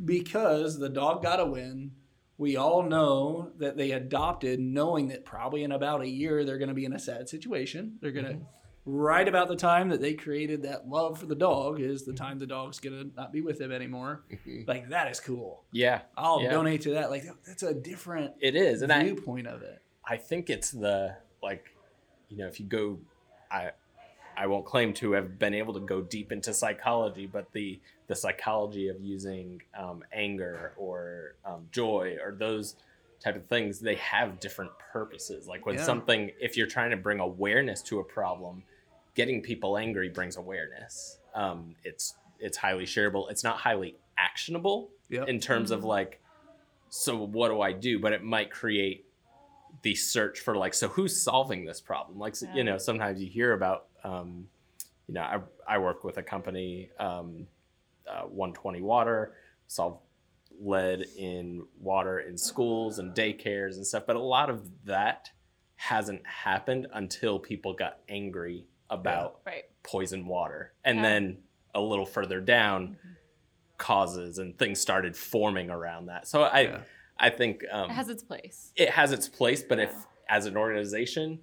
because 0.04 0.78
the 0.78 0.90
dog 0.90 1.24
got 1.24 1.40
a 1.40 1.46
win. 1.46 1.92
We 2.38 2.56
all 2.58 2.84
know 2.84 3.52
that 3.58 3.78
they 3.78 3.92
adopted, 3.92 4.60
knowing 4.60 5.08
that 5.08 5.26
probably 5.26 5.64
in 5.64 5.72
about 5.72 6.02
a 6.02 6.08
year 6.08 6.44
they're 6.44 6.58
going 6.60 6.70
to 6.70 6.74
be 6.76 6.86
in 6.86 6.94
a 6.94 7.00
sad 7.00 7.30
situation. 7.30 7.98
They're 8.02 8.12
going 8.12 8.26
to, 8.26 8.34
mm-hmm. 8.34 8.44
Right 8.86 9.28
about 9.28 9.48
the 9.48 9.56
time 9.56 9.90
that 9.90 10.02
they 10.02 10.14
created 10.14 10.64
that 10.64 10.88
love 10.88 11.20
for 11.20 11.26
the 11.26 11.36
dog 11.36 11.80
is 11.80 12.04
the 12.04 12.14
time 12.14 12.40
the 12.40 12.48
dog's 12.48 12.80
gonna 12.80 13.06
not 13.16 13.32
be 13.32 13.42
with 13.42 13.60
him 13.60 13.72
anymore. 13.72 14.24
Like 14.68 14.90
that 14.90 15.10
is 15.10 15.20
cool. 15.20 15.64
Yeah, 15.72 16.02
I'll 16.18 16.42
Yeah. 16.42 16.52
donate 16.52 16.82
to 16.82 16.92
that. 16.92 17.10
Like 17.10 17.24
that's 17.46 17.64
a 17.64 17.74
different 17.74 18.34
it 18.40 18.56
is, 18.56 18.82
and 18.82 18.92
I 18.92 19.04
viewpoint 19.04 19.48
of 19.48 19.62
it. 19.62 19.82
I 20.06 20.18
think 20.18 20.50
it's 20.50 20.72
the 20.72 21.16
like, 21.42 21.66
you 22.30 22.38
know, 22.38 22.48
if 22.48 22.60
you 22.60 22.66
go, 22.66 23.00
I 23.52 23.72
I 24.36 24.48
won't 24.48 24.66
claim 24.66 24.94
to 24.96 25.12
have 25.14 25.38
been 25.38 25.54
able 25.54 25.74
to 25.76 25.80
go 25.80 26.02
deep 26.02 26.32
into 26.32 26.54
psychology, 26.54 27.26
but 27.26 27.52
the 27.54 27.80
the 28.08 28.16
psychology 28.16 28.90
of 28.90 29.00
using 29.00 29.62
um, 29.78 30.04
anger 30.12 30.74
or 30.76 31.36
um, 31.46 31.68
joy 31.72 32.18
or 32.24 32.34
those 32.34 32.76
type 33.24 33.36
of 33.38 33.46
things, 33.48 33.80
they 33.80 33.96
have 33.96 34.40
different 34.42 34.72
purposes. 34.92 35.48
Like 35.48 35.66
when 35.66 35.76
Yeah. 35.76 35.84
something, 35.86 36.32
if 36.42 36.58
you're 36.58 36.68
trying 36.68 36.92
to 36.92 36.98
bring 36.98 37.20
awareness 37.22 37.82
to 37.84 38.00
a 38.00 38.04
problem, 38.04 38.64
getting 39.16 39.42
people 39.42 39.78
angry 39.78 40.10
brings 40.10 40.38
awareness. 40.38 41.20
Um, 41.36 41.76
it's 41.84 42.16
it's 42.40 42.58
highly 42.58 42.86
shareable. 42.86 43.30
It's 43.32 43.44
not 43.44 43.58
highly 43.58 43.96
actionable 44.18 44.90
Yep. 45.10 45.28
in 45.30 45.40
terms 45.40 45.72
of 45.72 45.84
like, 45.84 46.20
so 46.90 47.16
what 47.26 47.50
do 47.50 47.62
I 47.62 47.72
do? 47.72 48.00
But 48.00 48.14
it 48.14 48.24
might 48.24 48.52
create 48.52 49.06
the 49.82 49.96
search 49.96 50.40
for 50.40 50.56
like, 50.56 50.74
so 50.74 50.88
who's 50.88 51.22
solving 51.22 51.66
this 51.66 51.80
problem? 51.80 52.18
Like, 52.20 52.36
Yeah. 52.42 52.54
you 52.56 52.64
know, 52.64 52.78
sometimes 52.78 53.22
you 53.22 53.30
hear 53.30 53.54
about, 53.54 53.88
um, 54.04 54.48
you 55.08 55.14
know, 55.14 55.22
I, 55.22 55.40
I 55.68 55.78
work 55.78 56.04
with 56.04 56.18
a 56.18 56.24
company, 56.24 56.90
um, 57.00 57.48
uh, 58.08 58.24
120 58.24 58.82
Water, 58.82 59.36
solve 59.68 60.00
lead 60.60 61.06
in 61.18 61.66
water 61.80 62.20
in 62.20 62.38
schools 62.38 63.00
and 63.00 63.14
daycares 63.16 63.76
and 63.76 63.86
stuff. 63.86 64.04
But 64.06 64.16
a 64.16 64.22
lot 64.22 64.50
of 64.50 64.70
that 64.86 65.32
hasn't 65.76 66.26
happened 66.26 66.88
until 66.94 67.40
people 67.40 67.74
got 67.74 68.00
angry 68.10 68.66
about 68.94 69.42
Right. 69.46 69.66
poison 69.84 70.26
water. 70.28 70.74
And 70.86 70.98
Yeah. 70.98 71.04
then 71.04 71.44
a 71.76 71.82
little 71.82 72.06
further 72.06 72.40
down, 72.40 72.98
causes 73.78 74.38
and 74.38 74.58
things 74.58 74.80
started 74.80 75.18
forming 75.18 75.70
around 75.70 76.06
that. 76.06 76.28
So 76.28 76.44
I, 76.44 76.60
Yeah. 76.62 76.82
I 77.18 77.30
think 77.30 77.64
um, 77.72 77.90
It 77.90 77.94
has 77.94 78.10
its 78.10 78.24
place. 78.24 78.72
it 78.76 78.90
has 78.90 79.12
its 79.12 79.28
place, 79.28 79.64
but 79.64 79.80
if 79.80 79.94
as 80.30 80.46
an 80.46 80.56
organization 80.56 81.40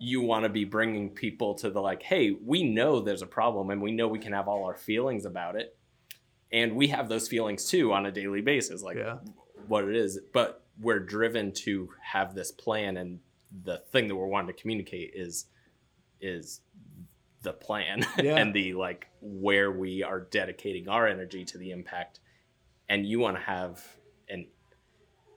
you 0.00 0.20
want 0.22 0.44
to 0.44 0.48
be 0.48 0.64
bringing 0.64 1.10
people 1.10 1.54
to 1.56 1.68
the 1.70 1.80
like, 1.82 2.02
hey, 2.04 2.30
we 2.30 2.62
know 2.62 3.00
there's 3.00 3.20
a 3.22 3.26
problem 3.26 3.70
and 3.70 3.82
we 3.82 3.90
know 3.90 4.06
we 4.06 4.18
can 4.20 4.32
have 4.32 4.46
all 4.46 4.64
our 4.64 4.76
feelings 4.76 5.24
about 5.24 5.56
it, 5.56 5.76
and 6.52 6.76
we 6.76 6.86
have 6.86 7.08
those 7.08 7.26
feelings 7.28 7.68
too 7.68 7.92
on 7.92 8.06
a 8.06 8.12
daily 8.12 8.40
basis, 8.40 8.80
like 8.80 8.96
Yeah. 8.96 9.18
what 9.66 9.84
it 9.84 9.96
is, 9.96 10.20
but 10.32 10.64
we're 10.80 11.00
driven 11.00 11.50
to 11.52 11.92
have 12.00 12.34
this 12.36 12.52
plan, 12.52 12.96
and 12.96 13.18
the 13.64 13.78
thing 13.90 14.06
that 14.06 14.14
we're 14.14 14.26
wanting 14.28 14.54
to 14.54 14.60
communicate 14.62 15.10
is 15.14 15.46
is 16.20 16.60
the 17.42 17.52
plan 17.52 18.04
Yeah. 18.18 18.36
and 18.36 18.52
the 18.54 18.74
like 18.74 19.06
where 19.20 19.70
we 19.70 20.02
are 20.02 20.20
dedicating 20.20 20.88
our 20.88 21.06
energy 21.06 21.44
to 21.46 21.58
the 21.58 21.70
impact 21.70 22.20
and 22.88 23.06
you 23.06 23.20
want 23.20 23.36
to 23.36 23.42
have 23.42 23.84
and 24.28 24.46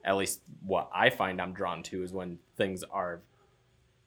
at 0.04 0.16
least 0.16 0.40
what 0.64 0.90
I 0.94 1.10
find 1.10 1.40
I'm 1.40 1.52
drawn 1.52 1.82
to 1.84 2.02
is 2.02 2.12
when 2.12 2.38
things 2.56 2.82
are 2.82 3.22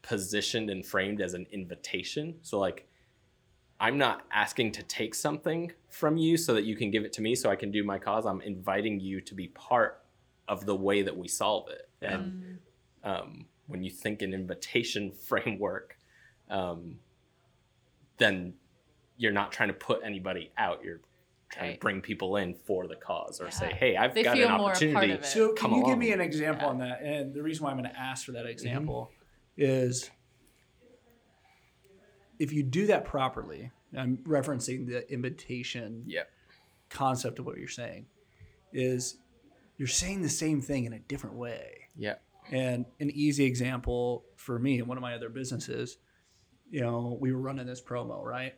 positioned 0.01 0.69
and 0.69 0.85
framed 0.85 1.21
as 1.21 1.33
an 1.33 1.47
invitation. 1.51 2.35
So 2.41 2.59
like 2.59 2.87
I'm 3.79 3.97
not 3.97 4.23
asking 4.31 4.73
to 4.73 4.83
take 4.83 5.15
something 5.15 5.71
from 5.89 6.17
you 6.17 6.37
so 6.37 6.53
that 6.53 6.63
you 6.63 6.75
can 6.75 6.91
give 6.91 7.03
it 7.03 7.13
to 7.13 7.21
me 7.21 7.35
so 7.35 7.49
I 7.49 7.55
can 7.55 7.71
do 7.71 7.83
my 7.83 7.97
cause. 7.97 8.25
I'm 8.25 8.41
inviting 8.41 8.99
you 8.99 9.19
to 9.21 9.33
be 9.33 9.47
part 9.49 10.01
of 10.47 10.65
the 10.65 10.75
way 10.75 11.01
that 11.01 11.15
we 11.17 11.27
solve 11.27 11.69
it. 11.69 11.89
And 12.01 12.59
um, 13.03 13.45
when 13.67 13.83
you 13.83 13.89
think 13.89 14.21
an 14.21 14.33
invitation 14.33 15.11
framework, 15.27 15.94
um, 16.49 16.99
then 18.17 18.53
you're 19.17 19.31
not 19.31 19.51
trying 19.51 19.69
to 19.69 19.73
put 19.73 20.01
anybody 20.03 20.51
out. 20.57 20.83
You're 20.83 21.01
trying 21.49 21.69
Right. 21.69 21.73
to 21.75 21.79
bring 21.79 22.01
people 22.01 22.37
in 22.37 22.53
for 22.53 22.87
the 22.87 22.95
cause 22.95 23.39
or 23.39 23.49
say, 23.51 23.71
hey, 23.73 23.95
I've 23.95 24.13
They 24.13 24.23
got 24.23 24.35
feel 24.37 24.49
an 24.49 24.57
more 24.57 24.71
a 24.71 24.73
part 24.73 24.75
opportunity. 24.77 25.13
of 25.13 25.19
it. 25.21 25.25
So 25.25 25.53
can 25.53 25.69
Come 25.69 25.73
you 25.79 25.85
give 25.85 25.97
me 25.97 26.11
an 26.11 26.21
example 26.21 26.65
Yeah. 26.67 26.71
on 26.71 26.77
that? 26.79 27.01
And 27.01 27.33
the 27.33 27.41
reason 27.43 27.63
why 27.63 27.71
I'm 27.71 27.77
going 27.77 27.89
to 27.89 27.97
ask 27.99 28.25
for 28.25 28.31
Mm-hmm. 28.31 28.43
that 28.43 28.49
example 28.49 29.11
is 29.57 30.09
if 32.39 32.51
you 32.51 32.63
do 32.63 32.87
that 32.87 33.05
properly. 33.05 33.71
I'm 33.97 34.17
referencing 34.17 34.87
the 34.87 35.09
invitation 35.11 36.03
Yep. 36.07 36.29
concept 36.89 37.39
of 37.39 37.45
what 37.45 37.57
you're 37.57 37.67
saying. 37.69 38.07
Is 38.73 39.17
you're 39.77 39.87
saying 39.87 40.21
the 40.21 40.27
same 40.29 40.59
thing 40.61 40.83
in 40.83 40.91
a 40.91 40.99
different 40.99 41.37
way. 41.37 41.87
Yep. 41.95 42.21
And 42.51 42.85
an 42.99 43.09
easy 43.11 43.45
example 43.45 44.25
for 44.35 44.59
me 44.59 44.79
and 44.79 44.87
one 44.87 44.97
of 44.97 45.01
my 45.01 45.13
other 45.15 45.29
businesses, 45.29 45.97
you 46.69 46.81
know, 46.81 47.17
we 47.19 47.31
were 47.31 47.39
running 47.39 47.65
this 47.65 47.81
promo, 47.81 48.23
right? 48.23 48.53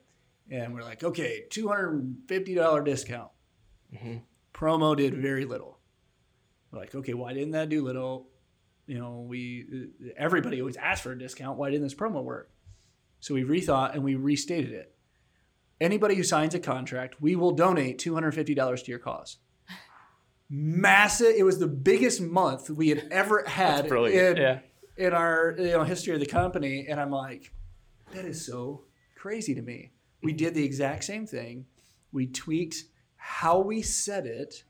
And 0.49 0.73
we're 0.73 0.83
like, 0.83 1.03
okay, 1.03 1.43
$250 1.49 2.83
discount. 2.83 3.31
Mhm. 3.93 4.21
Promo 4.53 4.95
did 4.95 5.15
very 5.15 5.45
little. 5.45 5.79
We're 6.71 6.79
like, 6.79 6.95
okay, 6.95 7.13
why 7.13 7.33
didn't 7.33 7.51
that 7.51 7.69
do 7.69 7.83
little? 7.83 8.29
You 8.85 8.97
know, 8.99 9.25
we 9.27 9.89
everybody 10.15 10.61
always 10.61 10.77
asks 10.77 11.01
for 11.01 11.11
a 11.11 11.19
discount. 11.19 11.57
Why 11.57 11.69
didn't 11.69 11.83
this 11.83 11.93
promo 11.93 12.23
work? 12.23 12.51
So 13.19 13.33
we 13.33 13.43
rethought 13.43 13.93
and 13.93 14.03
we 14.03 14.15
restated 14.15 14.71
it. 14.71 14.95
Anybody 15.79 16.15
who 16.15 16.23
signs 16.23 16.55
a 16.55 16.59
contract, 16.59 17.21
we 17.21 17.35
will 17.35 17.51
donate 17.51 17.99
$250 17.99 18.83
to 18.83 18.91
your 18.91 18.99
cause. 18.99 19.37
Massive. 20.49 21.35
It 21.37 21.43
was 21.43 21.59
the 21.59 21.67
biggest 21.67 22.21
month 22.21 22.69
we 22.69 22.89
had 22.89 23.07
ever 23.11 23.43
had 23.45 23.85
in, 23.85 24.37
yeah. 24.37 24.59
in 24.95 25.13
our 25.13 25.55
you 25.57 25.71
know 25.71 25.83
history 25.83 26.13
of 26.13 26.21
the 26.21 26.25
company 26.25 26.87
and 26.89 26.99
i'm 26.99 27.11
like 27.11 27.51
that 28.11 28.25
is 28.25 28.45
so 28.45 28.83
crazy 29.15 29.53
to 29.55 29.61
me 29.61 29.91
we 30.23 30.33
did 30.33 30.53
the 30.53 30.63
exact 30.63 31.03
same 31.03 31.25
thing 31.25 31.65
we 32.11 32.25
tweaked 32.27 32.83
how 33.15 33.59
we 33.59 33.81
said 33.81 34.25
it 34.25 34.63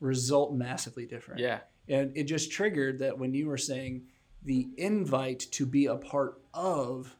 result 0.00 0.52
massively 0.54 1.06
different 1.06 1.40
Yeah. 1.40 1.60
and 1.88 2.16
it 2.16 2.24
just 2.24 2.50
triggered 2.50 2.98
that 3.00 3.18
when 3.18 3.34
you 3.34 3.46
were 3.46 3.58
saying 3.58 4.06
the 4.42 4.68
invite 4.78 5.40
to 5.52 5.66
be 5.66 5.86
a 5.86 5.96
part 5.96 6.40
of 6.54 7.16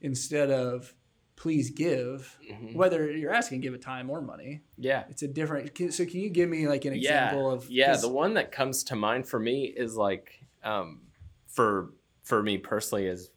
instead 0.00 0.50
of 0.50 0.94
please 1.36 1.70
give 1.70 2.38
Mhm. 2.48 2.74
whether 2.74 3.10
you're 3.10 3.32
asking 3.32 3.60
give 3.60 3.74
it 3.74 3.82
time 3.82 4.08
or 4.08 4.20
money 4.22 4.62
Yeah. 4.78 5.04
it's 5.10 5.22
a 5.22 5.28
different 5.28 5.74
can- 5.74 5.90
so 5.90 6.06
can 6.06 6.20
you 6.20 6.30
give 6.30 6.48
me 6.48 6.68
like 6.68 6.84
an 6.84 6.92
yeah. 6.94 6.98
example 7.26 7.50
of 7.50 7.68
yeah 7.68 7.88
'cause- 7.92 8.02
the 8.02 8.08
one 8.08 8.34
that 8.34 8.52
comes 8.52 8.84
to 8.84 8.96
mind 8.96 9.26
for 9.26 9.40
me 9.40 9.64
is 9.64 9.96
like 9.96 10.44
um 10.62 11.00
for 11.48 11.92
for 12.22 12.42
me 12.42 12.56
personally 12.58 13.06
is 13.06 13.30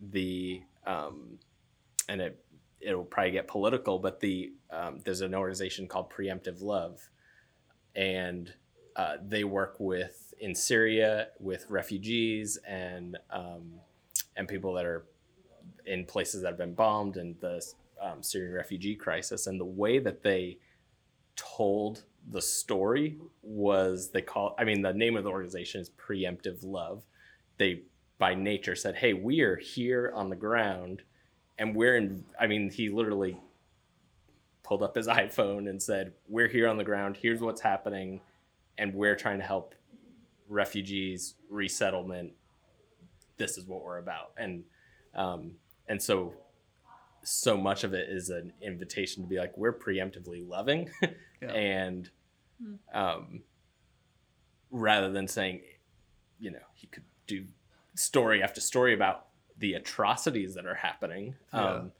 the 0.00 0.62
um 0.86 1.38
and 2.08 2.20
it 2.20 2.44
it'll 2.80 3.04
probably 3.04 3.32
get 3.32 3.46
political 3.46 3.98
but 3.98 4.20
the 4.20 4.52
um, 4.70 5.00
there's 5.04 5.20
an 5.20 5.34
organization 5.34 5.86
called 5.86 6.10
preemptive 6.10 6.60
love 6.60 7.08
and 7.96 8.52
uh, 8.96 9.16
they 9.26 9.44
work 9.44 9.76
with 9.78 10.34
in 10.40 10.54
syria 10.54 11.28
with 11.40 11.66
refugees 11.68 12.58
and 12.66 13.16
um, 13.30 13.72
and 14.36 14.48
people 14.48 14.72
that 14.74 14.84
are 14.84 15.06
in 15.86 16.04
places 16.04 16.42
that 16.42 16.48
have 16.48 16.58
been 16.58 16.74
bombed 16.74 17.16
and 17.16 17.36
the 17.40 17.64
um, 18.00 18.22
syrian 18.22 18.52
refugee 18.52 18.94
crisis 18.94 19.46
and 19.46 19.58
the 19.58 19.64
way 19.64 19.98
that 19.98 20.22
they 20.22 20.58
told 21.36 22.04
the 22.30 22.42
story 22.42 23.18
was 23.42 24.10
they 24.10 24.22
call 24.22 24.54
I 24.58 24.64
mean 24.64 24.82
the 24.82 24.92
name 24.92 25.16
of 25.16 25.24
the 25.24 25.30
organization 25.30 25.80
is 25.80 25.90
Preemptive 25.90 26.58
Love. 26.62 27.04
They 27.58 27.82
by 28.18 28.34
nature 28.34 28.74
said, 28.74 28.96
"Hey, 28.96 29.12
we 29.12 29.40
are 29.40 29.56
here 29.56 30.12
on 30.14 30.28
the 30.30 30.36
ground 30.36 31.02
and 31.58 31.74
we're 31.74 31.96
in 31.96 32.24
I 32.38 32.46
mean 32.46 32.70
he 32.70 32.88
literally 32.88 33.40
pulled 34.62 34.82
up 34.82 34.94
his 34.96 35.06
iPhone 35.22 35.68
and 35.68 35.82
said, 35.82 36.12
"We're 36.28 36.48
here 36.48 36.68
on 36.68 36.76
the 36.76 36.84
ground. 36.84 37.16
Here's 37.20 37.40
what's 37.40 37.60
happening 37.60 38.20
and 38.78 38.94
we're 38.94 39.16
trying 39.16 39.38
to 39.38 39.44
help 39.44 39.74
refugees, 40.48 41.34
resettlement. 41.48 42.32
This 43.36 43.58
is 43.58 43.66
what 43.66 43.82
we're 43.84 43.98
about." 43.98 44.32
And 44.36 44.64
um 45.14 45.52
and 45.88 46.00
so 46.02 46.34
so 47.22 47.56
much 47.56 47.84
of 47.84 47.94
it 47.94 48.08
is 48.10 48.28
an 48.30 48.52
invitation 48.60 49.22
to 49.22 49.28
be 49.28 49.38
like 49.38 49.56
we're 49.56 49.72
preemptively 49.78 50.46
loving 50.46 50.90
Yeah. 51.42 51.50
and 51.52 52.10
Hmm. 52.62 52.74
um, 52.96 53.42
rather 54.70 55.10
than 55.10 55.26
saying 55.26 55.62
you 56.38 56.50
know 56.52 56.62
he 56.74 56.86
could 56.86 57.02
do 57.26 57.46
story 57.94 58.42
after 58.42 58.60
story 58.60 58.94
about 58.94 59.26
the 59.58 59.74
atrocities 59.74 60.54
that 60.54 60.66
are 60.66 60.74
happening 60.74 61.34
Yeah. 61.52 61.64
um, 61.74 61.92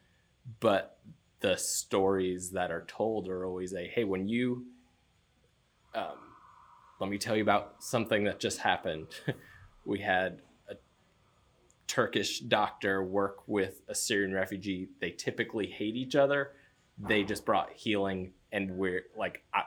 but 0.60 0.98
the 1.40 1.56
stories 1.56 2.50
that 2.50 2.70
are 2.70 2.84
told 2.86 3.28
are 3.28 3.44
always 3.44 3.74
a 3.74 3.86
hey 3.86 4.04
when 4.04 4.28
you 4.28 4.66
um, 5.94 6.16
let 7.00 7.08
me 7.10 7.18
tell 7.18 7.36
you 7.36 7.42
about 7.42 7.76
something 7.82 8.24
that 8.24 8.40
just 8.40 8.58
happened. 8.58 9.08
We 9.86 10.00
had 10.00 10.40
a 10.70 10.76
turkish 11.86 12.40
doctor 12.40 13.04
work 13.04 13.46
with 13.46 13.82
a 13.86 13.94
syrian 13.94 14.32
refugee. 14.32 14.88
They 14.98 15.10
typically 15.10 15.66
hate 15.66 15.94
each 15.94 16.16
other. 16.16 16.52
They 16.98 17.22
just 17.22 17.44
brought 17.44 17.70
healing 17.74 18.32
and 18.50 18.70
we're 18.78 19.02
like 19.14 19.42
I, 19.52 19.64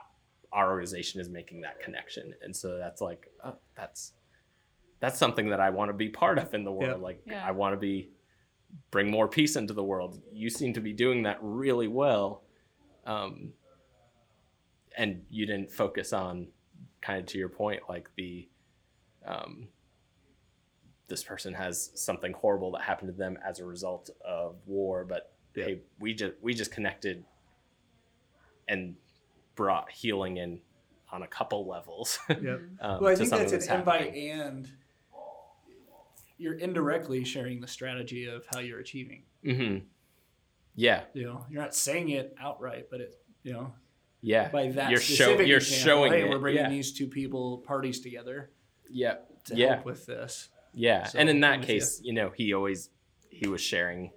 our 0.52 0.70
organization 0.70 1.20
is 1.20 1.28
making 1.28 1.60
that 1.60 1.78
connection. 1.80 2.34
And 2.42 2.54
so 2.56 2.78
that's 2.78 3.00
like 3.00 3.30
oh, 3.44 3.54
that's 3.76 4.12
that's 5.00 5.18
something 5.18 5.50
that 5.50 5.60
i 5.60 5.70
want 5.70 5.88
to 5.88 5.92
be 5.92 6.08
part 6.08 6.38
of 6.38 6.52
in 6.54 6.64
the 6.64 6.72
world 6.72 6.98
Yeah. 6.98 7.04
like 7.04 7.22
Yeah. 7.26 7.44
i 7.46 7.50
want 7.52 7.72
to 7.74 7.76
be 7.78 8.10
bring 8.90 9.10
more 9.10 9.26
peace 9.28 9.56
into 9.56 9.72
the 9.72 9.82
world. 9.82 10.20
You 10.30 10.50
seem 10.50 10.74
to 10.74 10.80
be 10.82 10.92
doing 10.92 11.22
that 11.22 11.38
really 11.40 11.88
well. 11.88 12.42
Um, 13.06 13.54
and 14.96 15.22
you 15.30 15.46
didn't 15.46 15.72
focus 15.72 16.12
on 16.12 16.48
kind 17.00 17.18
of 17.20 17.24
to 17.28 17.38
your 17.38 17.48
point, 17.48 17.80
like 17.88 18.10
the, 18.16 18.46
um, 19.26 19.68
this 21.06 21.24
person 21.24 21.54
has 21.54 21.92
something 21.94 22.34
horrible 22.34 22.72
that 22.72 22.82
happened 22.82 23.08
to 23.08 23.16
them 23.16 23.38
as 23.42 23.58
a 23.58 23.64
result 23.64 24.10
of 24.22 24.56
war, 24.66 25.02
but 25.04 25.32
Yeah. 25.54 25.64
hey, 25.64 25.80
we 25.98 26.12
just 26.12 26.34
we 26.42 26.52
just 26.52 26.70
connected 26.70 27.24
and 28.68 28.96
brought 29.54 29.90
healing 29.90 30.36
in 30.36 30.60
on 31.10 31.22
a 31.22 31.26
couple 31.26 31.66
levels. 31.66 32.18
Yep. 32.28 32.38
um, 32.82 33.00
Well, 33.00 33.06
I 33.12 33.14
think 33.14 33.30
that's 33.30 33.52
an 33.66 33.78
invite 33.78 34.00
happening. 34.14 34.30
and 34.30 34.68
you're 36.38 36.54
indirectly 36.54 37.24
sharing 37.24 37.60
the 37.60 37.66
strategy 37.66 38.26
of 38.26 38.44
how 38.52 38.60
you're 38.60 38.78
achieving. 38.80 39.24
Mhm. 39.44 39.82
Yeah, 40.74 41.04
You 41.12 41.24
know, 41.24 41.44
you're 41.50 41.60
not 41.60 41.74
saying 41.74 42.10
it 42.10 42.34
outright, 42.38 42.86
but 42.90 43.00
it, 43.00 43.16
you 43.42 43.52
know, 43.52 43.74
yeah. 44.20 44.48
by 44.48 44.68
that 44.68 44.90
you're 44.90 45.00
specific 45.00 45.38
show, 45.38 45.44
you're 45.44 45.56
example, 45.58 45.84
showing 45.84 46.12
hey, 46.12 46.22
it. 46.22 46.30
we're 46.30 46.38
bringing 46.38 46.62
yeah. 46.62 46.68
these 46.68 46.92
two 46.92 47.08
people 47.08 47.58
parties 47.58 48.00
together 48.00 48.50
yeah, 48.88 49.16
to 49.46 49.56
Yeah. 49.56 49.74
help 49.74 49.84
with 49.86 50.06
this. 50.06 50.48
yeah. 50.72 51.04
So, 51.04 51.18
and 51.18 51.28
in 51.28 51.40
that 51.40 51.62
case, 51.62 52.00
you 52.04 52.12
know, 52.12 52.30
he 52.30 52.54
always 52.54 52.90
he 53.30 53.48
was 53.48 53.60
sharing. 53.60 54.12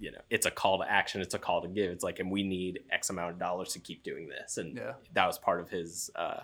You 0.00 0.12
know, 0.12 0.20
it's 0.30 0.46
a 0.46 0.50
call 0.50 0.78
to 0.78 0.88
action. 0.88 1.20
It's 1.20 1.34
a 1.34 1.38
call 1.40 1.62
to 1.62 1.68
give. 1.68 1.90
It's 1.90 2.04
like, 2.04 2.20
and 2.20 2.30
we 2.30 2.44
need 2.44 2.80
X 2.90 3.10
amount 3.10 3.32
of 3.32 3.38
dollars 3.40 3.72
to 3.72 3.80
keep 3.80 4.04
doing 4.04 4.28
this, 4.28 4.56
and 4.58 4.76
Yeah. 4.76 4.94
that 5.12 5.26
was 5.26 5.38
part 5.38 5.60
of 5.60 5.70
his 5.70 6.08
uh, 6.14 6.40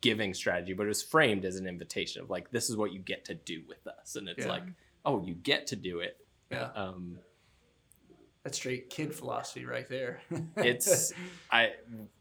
giving 0.00 0.34
strategy. 0.34 0.72
But 0.72 0.84
it 0.84 0.88
was 0.88 1.02
framed 1.02 1.44
as 1.44 1.56
an 1.56 1.66
invitation 1.66 2.22
of 2.22 2.30
like, 2.30 2.50
this 2.50 2.70
is 2.70 2.76
what 2.76 2.92
you 2.92 2.98
get 3.00 3.24
to 3.26 3.34
do 3.34 3.62
with 3.68 3.86
us, 3.86 4.16
and 4.16 4.28
it's 4.28 4.44
Yeah. 4.46 4.50
like, 4.52 4.62
oh, 5.04 5.22
you 5.22 5.34
get 5.34 5.66
to 5.68 5.76
do 5.76 6.00
it. 6.00 6.16
Yeah. 6.50 6.70
Um, 6.74 7.18
That's 8.42 8.56
straight 8.56 8.90
kid 8.90 9.14
philosophy 9.14 9.64
right 9.64 9.88
there. 9.88 10.20
it's 10.56 11.12
I 11.50 11.72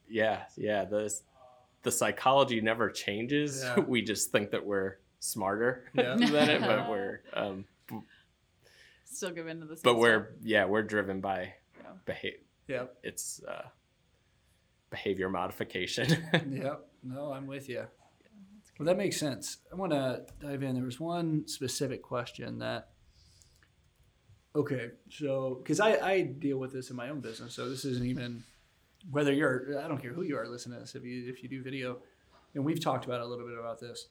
yeah 0.10 0.44
yeah 0.58 0.86
the 0.86 1.14
the 1.84 1.92
psychology 1.92 2.60
never 2.62 2.90
changes. 2.90 3.62
Yeah. 3.64 3.80
We 3.88 4.02
just 4.02 4.32
think 4.32 4.52
that 4.52 4.66
we're 4.66 4.98
smarter 5.22 5.86
Yeah. 5.94 6.16
than 6.16 6.50
it, 6.50 6.62
but 6.62 6.90
we're 6.90 7.22
um, 7.34 7.66
b- 7.88 8.00
Still 9.06 9.32
give 9.32 9.48
in 9.48 9.60
to 9.62 9.66
the 9.66 9.74
but 9.74 9.80
stuff. 9.80 9.98
we're 9.98 10.36
yeah 10.44 10.66
we're 10.66 10.84
driven 10.84 11.20
by 11.22 11.54
Yeah. 11.82 11.92
behavior. 12.06 12.40
yep. 12.68 12.96
It's 13.04 13.42
uh, 13.48 13.68
behavior 14.90 15.30
modification. 15.30 16.08
Yep. 16.52 16.86
No, 17.04 17.32
I'm 17.32 17.48
with 17.48 17.70
you. 17.70 17.86
Well, 18.78 18.86
that 18.86 18.98
makes 18.98 19.18
sense. 19.18 19.58
I 19.72 19.76
want 19.76 19.92
to 19.92 20.26
dive 20.40 20.64
in. 20.64 20.76
There 20.76 20.84
was 20.84 21.00
one 21.00 21.48
specific 21.48 22.02
question 22.02 22.60
that. 22.60 22.90
Okay, 24.56 24.90
so 25.10 25.60
because 25.62 25.80
I, 25.80 25.98
I 25.98 26.22
deal 26.22 26.58
with 26.58 26.74
this 26.74 26.90
in 26.90 26.96
my 26.96 27.10
own 27.10 27.20
business, 27.20 27.54
so 27.54 27.70
this 27.70 27.86
isn't 27.86 28.06
even 28.06 28.44
whether 29.12 29.32
you're 29.32 29.80
I 29.84 29.88
don't 29.88 30.02
care 30.02 30.14
who 30.14 30.24
you 30.24 30.38
are 30.38 30.48
listening 30.48 30.78
to 30.78 30.82
this 30.82 30.96
if 30.96 31.04
you 31.04 31.30
if 31.30 31.44
you 31.44 31.50
do 31.50 31.62
video, 31.62 32.00
and 32.56 32.66
we've 32.66 32.82
talked 32.82 33.06
about 33.06 33.22
a 33.22 33.26
little 33.26 33.48
bit 33.48 33.58
about 33.60 33.80
this. 33.80 34.08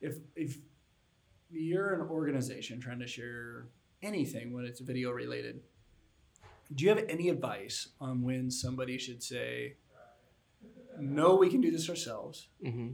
If 0.00 0.16
if 0.36 0.58
you're 1.50 1.94
an 1.94 2.08
organization 2.08 2.80
trying 2.80 3.00
to 3.00 3.06
share 3.06 3.66
anything 4.02 4.52
when 4.52 4.64
it's 4.64 4.80
video 4.80 5.10
related, 5.10 5.60
do 6.74 6.84
you 6.84 6.90
have 6.90 7.04
any 7.08 7.28
advice 7.28 7.88
on 8.00 8.22
when 8.22 8.50
somebody 8.50 8.98
should 8.98 9.22
say, 9.22 9.76
no, 11.00 11.36
we 11.36 11.48
can 11.50 11.60
do 11.60 11.70
this 11.70 11.88
ourselves, 11.88 12.48
hmm 12.64 12.90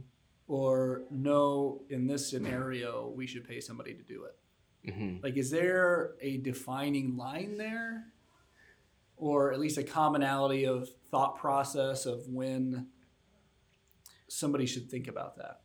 or 0.47 1.03
no, 1.11 1.83
in 1.89 2.07
this 2.07 2.27
scenario, 2.27 3.13
we 3.15 3.27
should 3.27 3.47
pay 3.47 3.59
somebody 3.61 3.93
to 3.93 4.01
do 4.01 4.23
it? 4.25 4.91
hmm 4.91 5.17
Like, 5.21 5.37
is 5.37 5.51
there 5.51 6.15
a 6.21 6.37
defining 6.37 7.15
line 7.15 7.55
there, 7.57 8.05
or 9.15 9.53
at 9.53 9.59
least 9.59 9.77
a 9.77 9.83
commonality 9.83 10.65
of 10.65 10.89
thought 11.11 11.37
process 11.37 12.07
of 12.07 12.27
when 12.27 12.87
somebody 14.27 14.65
should 14.65 14.89
think 14.89 15.07
about 15.07 15.37
that? 15.37 15.61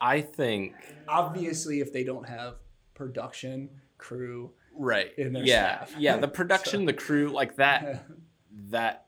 I 0.00 0.22
think 0.22 0.72
Obviously, 1.06 1.80
if 1.80 1.92
they 1.92 2.04
don't 2.04 2.26
have 2.28 2.54
production 2.94 3.68
crew, 3.98 4.52
right. 4.74 5.12
In 5.18 5.32
their 5.34 5.44
yeah, 5.44 5.84
staff. 5.84 5.94
yeah. 5.98 6.16
The 6.16 6.28
production, 6.40 6.80
So- 6.80 6.86
the 6.86 6.92
crew, 6.94 7.28
like 7.28 7.56
that. 7.56 8.06
that 8.70 9.06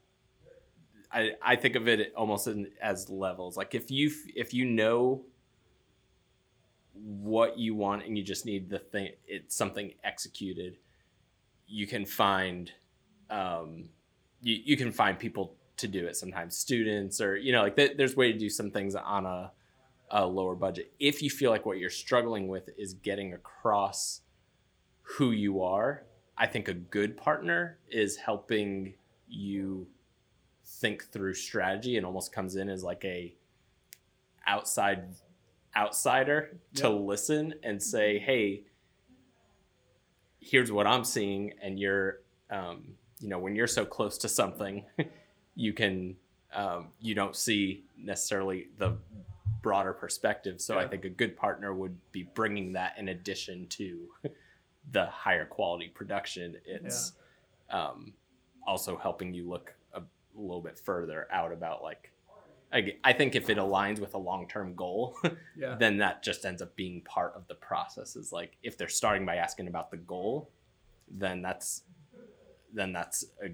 I, 1.12 1.32
I 1.42 1.56
think 1.56 1.76
of 1.76 1.88
it 1.88 2.12
almost 2.16 2.46
in, 2.46 2.68
as 2.80 3.10
levels. 3.10 3.56
Like 3.56 3.74
if 3.74 3.90
you 3.90 4.10
if 4.34 4.54
you 4.54 4.64
know 4.64 5.22
what 6.94 7.58
you 7.58 7.74
want 7.74 8.04
and 8.04 8.16
you 8.16 8.24
just 8.24 8.46
need 8.46 8.70
the 8.70 8.78
thing, 8.78 9.10
it's 9.26 9.54
something 9.54 9.92
executed. 10.04 10.78
You 11.66 11.86
can 11.86 12.04
find, 12.04 12.70
um, 13.30 13.88
you 14.42 14.58
you 14.64 14.76
can 14.76 14.92
find 14.92 15.18
people 15.18 15.54
to 15.78 15.88
do 15.88 16.06
it. 16.06 16.16
Sometimes 16.16 16.56
students 16.56 17.20
or 17.20 17.36
you 17.36 17.52
know 17.52 17.62
like 17.62 17.76
th- 17.76 17.96
there's 17.96 18.16
way 18.16 18.32
to 18.32 18.38
do 18.38 18.48
some 18.48 18.70
things 18.70 18.94
on 18.94 19.26
a, 19.26 19.52
a 20.10 20.26
lower 20.26 20.54
budget. 20.54 20.92
If 20.98 21.22
you 21.22 21.30
feel 21.30 21.50
like 21.50 21.66
what 21.66 21.78
you're 21.78 21.90
struggling 21.90 22.48
with 22.48 22.70
is 22.78 22.94
getting 22.94 23.34
across 23.34 24.20
who 25.02 25.30
you 25.30 25.62
are, 25.62 26.04
I 26.38 26.46
think 26.46 26.68
a 26.68 26.74
good 26.74 27.16
partner 27.16 27.78
is 27.90 28.16
helping 28.16 28.94
you 29.28 29.86
think 30.80 31.04
through 31.10 31.34
strategy 31.34 31.96
and 31.96 32.06
almost 32.06 32.32
comes 32.32 32.56
in 32.56 32.68
as 32.68 32.82
like 32.82 33.04
a 33.04 33.34
outside 34.46 35.04
outsider 35.76 36.56
to 36.74 36.88
listen 36.88 37.54
and 37.62 37.82
say, 37.82 38.18
"Hey, 38.18 38.64
here's 40.40 40.72
what 40.72 40.86
I'm 40.86 41.04
seeing," 41.04 41.54
and 41.62 41.78
you're, 41.78 42.20
um, 42.50 42.94
you 43.20 43.28
know, 43.28 43.38
when 43.38 43.54
you're 43.54 43.66
so 43.66 43.84
close 43.84 44.18
to 44.18 44.28
something, 44.28 44.84
you 45.54 45.72
can, 45.72 46.16
um, 46.52 46.88
you 47.00 47.14
don't 47.14 47.36
see 47.36 47.84
necessarily 47.96 48.68
the 48.78 48.96
broader 49.62 49.92
perspective. 49.92 50.60
So 50.60 50.78
I 50.78 50.88
think 50.88 51.04
a 51.04 51.08
good 51.08 51.36
partner 51.36 51.72
would 51.72 51.96
be 52.10 52.24
bringing 52.34 52.72
that 52.72 52.94
in 52.98 53.08
addition 53.08 53.68
to 53.68 54.08
the 54.90 55.06
higher 55.06 55.46
quality 55.46 55.88
production. 55.88 56.56
It's 56.66 57.12
um, 57.70 58.12
also 58.66 58.96
helping 58.96 59.32
you 59.32 59.48
look 59.48 59.72
a 60.36 60.40
little 60.40 60.60
bit 60.62 60.78
further 60.78 61.26
out 61.30 61.52
about 61.52 61.82
like. 61.82 62.10
I, 62.74 62.96
I 63.04 63.12
think 63.12 63.34
if 63.34 63.50
it 63.50 63.58
aligns 63.58 63.98
with 64.00 64.14
a 64.14 64.18
long-term 64.18 64.74
goal, 64.76 65.18
yeah, 65.56 65.76
then 65.78 65.98
that 65.98 66.22
just 66.22 66.46
ends 66.46 66.62
up 66.62 66.74
being 66.74 67.02
part 67.02 67.34
of 67.36 67.46
the 67.46 67.54
process. 67.54 68.16
Is 68.16 68.32
like 68.32 68.56
if 68.62 68.78
they're 68.78 68.88
starting 68.88 69.26
by 69.26 69.36
asking 69.36 69.68
about 69.68 69.90
the 69.90 69.98
goal, 69.98 70.50
then 71.10 71.42
that's 71.42 71.82
then 72.72 72.92
that's 72.94 73.26
a 73.44 73.50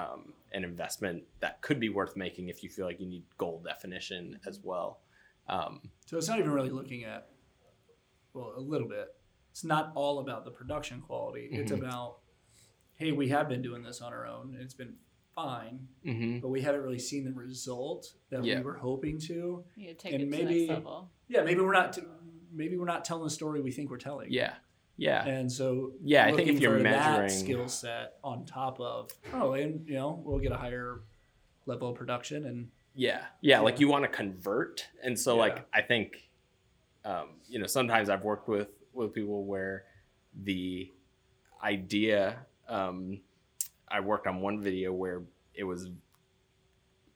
um, 0.00 0.32
an 0.52 0.64
investment 0.64 1.22
that 1.40 1.60
could 1.60 1.78
be 1.78 1.88
worth 1.88 2.16
making 2.16 2.48
if 2.48 2.62
you 2.62 2.68
feel 2.70 2.86
like 2.86 3.00
you 3.00 3.06
need 3.06 3.24
goal 3.36 3.62
definition 3.64 4.38
as 4.46 4.60
well. 4.62 5.00
Um, 5.48 5.80
So 6.06 6.16
it's 6.16 6.28
not 6.28 6.38
even 6.38 6.50
really 6.52 6.70
looking 6.70 7.04
at, 7.04 7.28
well, 8.32 8.52
a 8.56 8.60
little 8.60 8.88
bit. 8.88 9.08
It's 9.50 9.64
not 9.64 9.90
all 9.96 10.20
about 10.20 10.44
the 10.44 10.50
production 10.52 11.00
quality. 11.00 11.48
It's 11.50 11.72
Mhm. 11.72 11.78
about, 11.78 12.18
hey, 12.94 13.10
we 13.12 13.28
have 13.30 13.48
been 13.48 13.60
doing 13.62 13.82
this 13.82 14.00
on 14.00 14.12
our 14.12 14.24
own, 14.26 14.54
and 14.54 14.62
it's 14.62 14.74
been 14.74 14.96
fine, 15.42 15.88
mhm. 16.04 16.40
but 16.42 16.48
we 16.48 16.60
haven't 16.60 16.82
really 16.82 16.98
seen 16.98 17.24
the 17.24 17.32
result 17.32 18.12
that 18.30 18.44
Yeah. 18.44 18.58
we 18.58 18.64
were 18.64 18.74
hoping 18.76 19.18
to. 19.20 19.64
You 19.76 19.94
take 19.94 20.14
and 20.14 20.22
it 20.22 20.30
to 20.30 20.44
the 20.44 20.44
next 20.44 20.68
level. 20.70 21.10
Yeah, 21.28 21.42
maybe 21.42 21.60
we're 21.60 21.72
not. 21.72 21.92
T- 21.92 22.02
maybe 22.52 22.76
we're 22.76 22.86
not 22.86 23.04
telling 23.04 23.24
the 23.24 23.30
story 23.30 23.60
we 23.60 23.70
think 23.70 23.90
we're 23.90 23.98
telling. 23.98 24.32
Yeah, 24.32 24.54
yeah, 24.96 25.24
And 25.26 25.50
so 25.52 25.92
Yeah, 26.02 26.26
I 26.26 26.32
think 26.32 26.48
if 26.48 26.60
you're 26.60 26.78
for 26.78 26.82
that 26.82 27.20
measuring- 27.20 27.28
skill 27.30 27.68
set 27.68 28.18
on 28.24 28.44
top 28.46 28.80
of 28.80 29.10
oh, 29.32 29.52
and 29.52 29.86
you 29.88 29.94
know 29.94 30.20
we'll 30.24 30.40
get 30.40 30.52
a 30.52 30.56
higher 30.56 31.02
level 31.66 31.90
of 31.90 31.96
production 31.96 32.46
and 32.46 32.70
yeah, 32.94 33.26
yeah. 33.42 33.60
Like 33.60 33.78
you 33.78 33.86
want 33.88 34.04
to 34.04 34.08
convert, 34.08 34.88
and 35.04 35.16
so 35.16 35.34
Yeah. 35.34 35.40
like 35.40 35.66
I 35.72 35.82
think, 35.82 36.28
um, 37.04 37.36
you 37.48 37.58
know, 37.60 37.66
sometimes 37.66 38.08
I've 38.10 38.24
worked 38.24 38.48
with 38.48 38.70
with 38.92 39.12
people 39.12 39.44
where 39.44 39.84
the 40.34 40.92
idea. 41.62 42.46
Um, 42.68 43.20
I 43.90 44.00
worked 44.00 44.26
on 44.26 44.40
one 44.40 44.60
video 44.60 44.92
where 44.92 45.22
it 45.54 45.64
was 45.64 45.88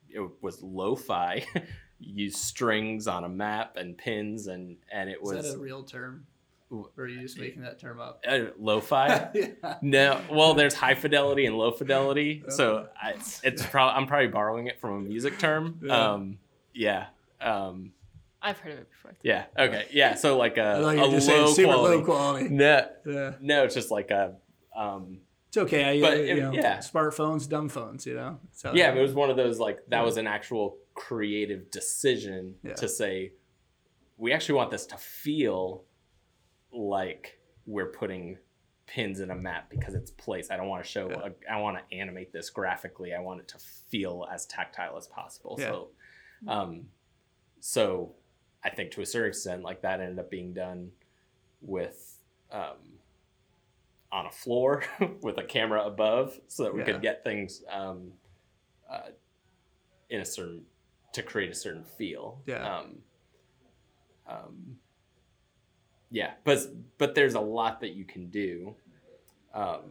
it 0.09 0.21
was 0.41 0.61
lo-fi, 0.61 1.45
used 1.99 2.37
strings 2.37 3.07
on 3.07 3.23
a 3.23 3.29
map 3.29 3.77
and 3.77 3.97
pins, 3.97 4.47
and 4.47 4.77
and 4.91 5.09
it 5.09 5.17
is 5.23 5.29
was 5.31 5.45
that 5.45 5.55
a 5.55 5.57
real 5.59 5.83
term? 5.83 6.25
Or 6.69 6.89
are 6.97 7.07
you 7.07 7.21
just 7.21 7.37
making 7.39 7.61
that 7.61 7.77
term 7.79 7.99
up? 7.99 8.23
uh, 8.27 8.45
lo-fi. 8.57 9.29
yeah. 9.35 9.75
No, 9.83 10.19
well, 10.31 10.55
there's 10.55 10.73
high 10.73 10.95
fidelity 10.95 11.45
and 11.45 11.55
low 11.55 11.71
fidelity, 11.71 12.43
so 12.49 12.87
I, 12.99 13.13
it's 13.43 13.65
probably 13.65 13.95
I'm 13.95 14.07
probably 14.07 14.27
borrowing 14.27 14.67
it 14.67 14.79
from 14.79 14.93
a 14.95 14.99
music 15.01 15.37
term. 15.37 15.79
Yeah. 15.83 16.11
Um, 16.13 16.39
yeah, 16.73 17.05
um, 17.41 17.91
I've 18.41 18.57
heard 18.57 18.73
of 18.73 18.79
it 18.79 18.89
before. 18.89 19.13
yeah, 19.21 19.45
okay, 19.57 19.85
yeah. 19.91 20.15
So 20.15 20.35
like 20.37 20.57
a, 20.57 20.77
I 20.85 20.95
thought 20.97 21.07
a 21.07 21.11
just 21.11 21.27
saying 21.27 21.45
low 21.45 21.53
super 21.53 21.73
quality. 21.73 21.97
low 21.97 22.03
quality. 22.03 22.49
No, 22.49 22.87
Yeah. 23.05 23.33
no, 23.39 23.63
it's 23.65 23.75
just 23.75 23.91
like 23.91 24.09
a, 24.09 24.33
um, 24.75 25.19
It's 25.53 25.57
okay. 25.59 25.99
I, 25.99 26.01
But 26.01 26.13
uh, 26.13 26.21
it- 26.21 26.27
you 26.37 26.41
know, 26.41 26.51
yeah. 26.51 26.79
smartphones, 26.79 27.47
dumb 27.47 27.69
phones. 27.69 28.07
You 28.07 28.15
know. 28.15 28.39
So, 28.53 28.73
yeah. 28.73 28.89
But 28.89 28.97
it 28.97 29.01
was 29.03 29.13
one 29.13 29.29
of 29.29 29.37
those 29.37 29.59
like 29.59 29.85
that 29.89 29.99
Yeah. 29.99 30.03
was 30.03 30.17
an 30.17 30.25
actual 30.25 30.77
creative 30.95 31.69
decision 31.69 32.55
Yeah. 32.63 32.73
to 32.73 32.87
say 32.89 33.33
we 34.17 34.33
actually 34.33 34.55
want 34.55 34.71
this 34.71 34.87
to 34.87 34.97
feel 34.97 35.83
like 36.71 37.39
we're 37.67 37.91
putting 37.91 38.39
pins 38.87 39.19
in 39.19 39.29
a 39.29 39.35
map 39.35 39.69
because 39.69 39.93
it's 39.93 40.09
place. 40.11 40.49
I 40.49 40.57
don't 40.57 40.67
want 40.69 40.83
to 40.83 40.89
show. 40.89 41.09
Yeah. 41.09 41.29
A, 41.49 41.53
I 41.53 41.61
want 41.61 41.77
to 41.77 41.95
animate 41.95 42.33
this 42.33 42.49
graphically. 42.49 43.13
I 43.13 43.19
want 43.19 43.39
it 43.41 43.47
to 43.49 43.59
feel 43.59 44.27
as 44.33 44.45
tactile 44.47 44.97
as 44.97 45.05
possible. 45.07 45.55
Yeah. 45.59 45.69
So, 45.69 45.89
um, 46.47 46.87
so 47.59 48.15
I 48.63 48.71
think 48.71 48.89
to 48.93 49.01
a 49.01 49.05
certain 49.05 49.29
extent, 49.29 49.61
like 49.61 49.81
that 49.83 49.99
ended 50.01 50.17
up 50.17 50.31
being 50.31 50.51
done 50.53 50.91
with 51.61 52.17
um, 52.51 52.92
on 54.13 54.27
a 54.27 54.31
floor 54.31 54.83
with 55.21 55.37
a 55.39 55.43
camera 55.43 55.83
above, 55.85 56.39
so 56.47 56.63
that 56.63 56.73
we 56.73 56.79
Yeah. 56.81 56.85
could 56.85 57.01
get 57.01 57.23
things 57.23 57.63
um, 57.69 58.13
uh, 58.89 59.09
in 60.09 60.21
a 60.21 60.25
certain 60.25 60.65
to 61.13 61.23
create 61.23 61.51
a 61.51 61.55
certain 61.55 61.83
feel. 61.83 62.41
Yeah. 62.45 62.77
Um, 62.77 63.03
um, 64.27 64.77
yeah, 66.11 66.33
but 66.43 66.59
but 66.99 67.15
there's 67.15 67.33
a 67.33 67.39
lot 67.41 67.81
that 67.81 67.93
you 67.93 68.05
can 68.05 68.29
do. 68.29 68.75
Um, 69.53 69.81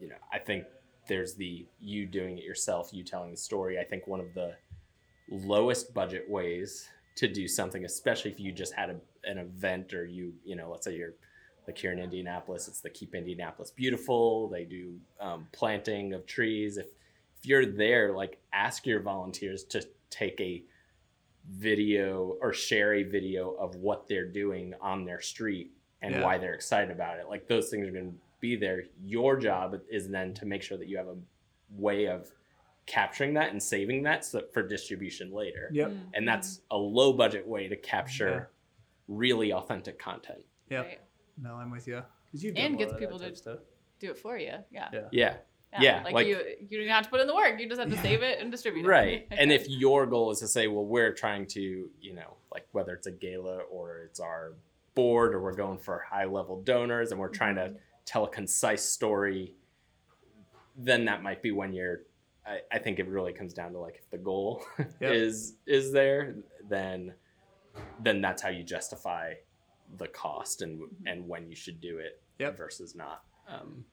you 0.00 0.08
know, 0.08 0.16
I 0.32 0.38
think 0.38 0.64
there's 1.08 1.34
the 1.34 1.66
you 1.80 2.06
doing 2.06 2.38
it 2.38 2.44
yourself, 2.44 2.90
you 2.92 3.04
telling 3.04 3.30
the 3.30 3.36
story. 3.36 3.78
I 3.78 3.84
think 3.84 4.06
one 4.06 4.20
of 4.20 4.34
the 4.34 4.56
lowest 5.30 5.94
budget 5.94 6.28
ways 6.28 6.88
to 7.16 7.28
do 7.28 7.46
something, 7.48 7.84
especially 7.84 8.30
if 8.30 8.38
you 8.40 8.52
just 8.52 8.72
had 8.74 8.90
a, 8.90 8.96
an 9.24 9.38
event 9.38 9.92
or 9.92 10.04
you, 10.06 10.32
you 10.44 10.54
know, 10.56 10.70
let's 10.70 10.84
say 10.84 10.94
you're 10.96 11.14
like 11.68 11.76
here 11.76 11.92
in 11.92 11.98
Indianapolis, 11.98 12.66
it's 12.66 12.80
the 12.80 12.88
Keep 12.88 13.14
Indianapolis 13.14 13.70
Beautiful. 13.70 14.48
They 14.48 14.64
do 14.64 14.96
um, 15.20 15.46
planting 15.52 16.14
of 16.14 16.24
trees. 16.26 16.78
If 16.78 16.86
if 17.38 17.46
you're 17.46 17.66
there, 17.66 18.14
like 18.14 18.38
ask 18.54 18.86
your 18.86 19.00
volunteers 19.00 19.64
to 19.64 19.86
take 20.08 20.40
a 20.40 20.64
video 21.46 22.36
or 22.40 22.54
share 22.54 22.94
a 22.94 23.02
video 23.02 23.50
of 23.52 23.76
what 23.76 24.08
they're 24.08 24.26
doing 24.26 24.72
on 24.80 25.04
their 25.04 25.20
street 25.20 25.72
and 26.00 26.14
Yeah. 26.14 26.24
why 26.24 26.38
they're 26.38 26.54
excited 26.54 26.90
about 26.90 27.18
it. 27.18 27.28
Like 27.28 27.46
those 27.46 27.68
things 27.68 27.86
are 27.86 27.92
going 27.92 28.12
to 28.12 28.18
be 28.40 28.56
there. 28.56 28.84
Your 29.04 29.36
job 29.36 29.78
is 29.90 30.08
then 30.08 30.32
to 30.34 30.46
make 30.46 30.62
sure 30.62 30.78
that 30.78 30.88
you 30.88 30.96
have 30.96 31.08
a 31.08 31.16
way 31.70 32.06
of 32.06 32.32
capturing 32.86 33.34
that 33.34 33.50
and 33.52 33.62
saving 33.62 34.02
that 34.04 34.24
so, 34.24 34.42
for 34.54 34.62
distribution 34.66 35.32
later. 35.32 35.68
Yep. 35.72 35.90
Mm. 35.90 36.00
And 36.14 36.26
that's 36.26 36.62
a 36.70 36.76
low 36.78 37.12
budget 37.12 37.46
way 37.46 37.68
to 37.68 37.76
capture 37.76 38.50
really 39.06 39.52
authentic 39.52 39.98
content. 39.98 40.40
Yep. 40.70 40.86
Right. 40.86 41.00
No, 41.40 41.54
I'm 41.54 41.70
with 41.70 41.86
you. 41.86 42.02
Because 42.26 42.44
you 42.44 42.52
And 42.56 42.78
gets 42.78 42.92
people 42.98 43.18
to- 43.18 43.60
Do 44.00 44.10
it 44.10 44.18
for 44.18 44.36
you. 44.38 44.54
Yeah. 44.70 44.88
Yeah. 44.92 45.08
Yeah. 45.12 45.36
Yeah, 45.80 46.02
Like, 46.02 46.14
like- 46.14 46.26
you, 46.26 46.40
you 46.66 46.78
don't 46.78 46.88
have 46.88 47.04
to 47.04 47.10
put 47.10 47.20
in 47.20 47.26
the 47.26 47.34
work. 47.34 47.60
You 47.60 47.68
just 47.68 47.78
have 47.78 47.90
to 47.90 47.98
save 47.98 48.22
it 48.22 48.40
and 48.40 48.50
distribute 48.50 48.86
it. 48.86 48.88
Right. 48.88 49.26
and 49.30 49.52
if 49.52 49.68
your 49.68 50.06
goal 50.06 50.30
is 50.30 50.38
to 50.40 50.48
say, 50.48 50.66
well, 50.66 50.86
we're 50.86 51.12
trying 51.12 51.46
to, 51.48 51.90
you 52.00 52.14
know, 52.14 52.36
like 52.50 52.66
whether 52.72 52.94
it's 52.94 53.06
a 53.06 53.12
gala 53.12 53.58
or 53.70 54.04
it's 54.04 54.18
our 54.18 54.54
board 54.94 55.34
or 55.34 55.42
we're 55.42 55.54
going 55.54 55.78
for 55.78 56.02
high 56.10 56.24
level 56.24 56.62
donors 56.62 57.10
and 57.10 57.20
we're 57.20 57.28
trying 57.28 57.56
to 57.56 57.62
mm-hmm. 57.62 57.76
tell 58.06 58.24
a 58.24 58.28
concise 58.28 58.82
story, 58.82 59.54
then 60.76 61.04
that 61.04 61.22
might 61.22 61.42
be 61.42 61.50
when 61.50 61.72
you're 61.72 62.00
I, 62.46 62.60
I 62.72 62.78
think 62.78 62.98
it 62.98 63.06
really 63.06 63.32
comes 63.32 63.52
down 63.52 63.72
to 63.72 63.78
like 63.78 63.96
if 63.96 64.10
the 64.10 64.18
goal 64.18 64.64
Yep. 64.78 64.88
is 65.00 65.56
is 65.66 65.92
there, 65.92 66.36
then 66.68 67.14
then 68.02 68.20
that's 68.20 68.42
how 68.42 68.48
you 68.48 68.64
justify 68.64 69.34
the 69.96 70.08
cost 70.08 70.60
and 70.62 70.82
and 71.06 71.26
when 71.26 71.48
you 71.48 71.56
should 71.56 71.80
do 71.80 71.98
it 71.98 72.20
Yep. 72.38 72.56
versus 72.56 72.94
not. 72.94 73.24
Um, 73.48 73.84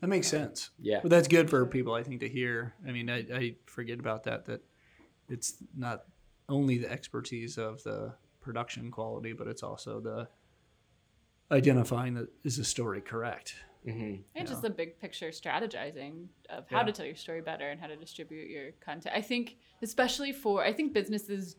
That 0.00 0.08
makes 0.08 0.26
sense. 0.28 0.70
yeah. 0.78 1.00
But 1.02 1.10
that's 1.10 1.28
good 1.28 1.48
for 1.48 1.64
people, 1.66 1.94
I 1.94 2.02
think, 2.02 2.20
to 2.20 2.28
hear. 2.28 2.74
I 2.86 2.90
mean, 2.92 3.08
I, 3.08 3.18
I 3.32 3.56
forget 3.66 3.98
about 4.00 4.24
that, 4.24 4.44
that 4.46 4.62
it's 5.28 5.54
not 5.76 6.04
only 6.48 6.78
the 6.78 6.90
expertise 6.90 7.56
of 7.58 7.82
the 7.84 8.12
production 8.40 8.90
quality, 8.90 9.32
but 9.32 9.46
it's 9.46 9.62
also 9.62 10.00
the 10.00 10.28
identifying 11.52 12.14
that 12.14 12.28
is 12.44 12.56
the 12.56 12.64
story 12.64 13.00
correct. 13.00 13.54
hmm 13.84 14.16
And 14.34 14.46
just 14.46 14.62
Yeah. 14.62 14.68
the 14.68 14.74
big 14.74 14.98
picture 15.00 15.30
strategizing 15.30 16.28
of 16.50 16.68
how 16.68 16.80
Yeah. 16.80 16.84
to 16.86 16.92
tell 16.92 17.06
your 17.06 17.14
story 17.14 17.40
better 17.40 17.68
and 17.70 17.80
how 17.80 17.86
to 17.86 17.96
distribute 17.96 18.50
your 18.50 18.72
content. 18.72 19.14
I 19.16 19.22
think, 19.22 19.56
especially 19.82 20.32
for, 20.32 20.62
I 20.62 20.72
think 20.72 20.92
businesses 20.92 21.56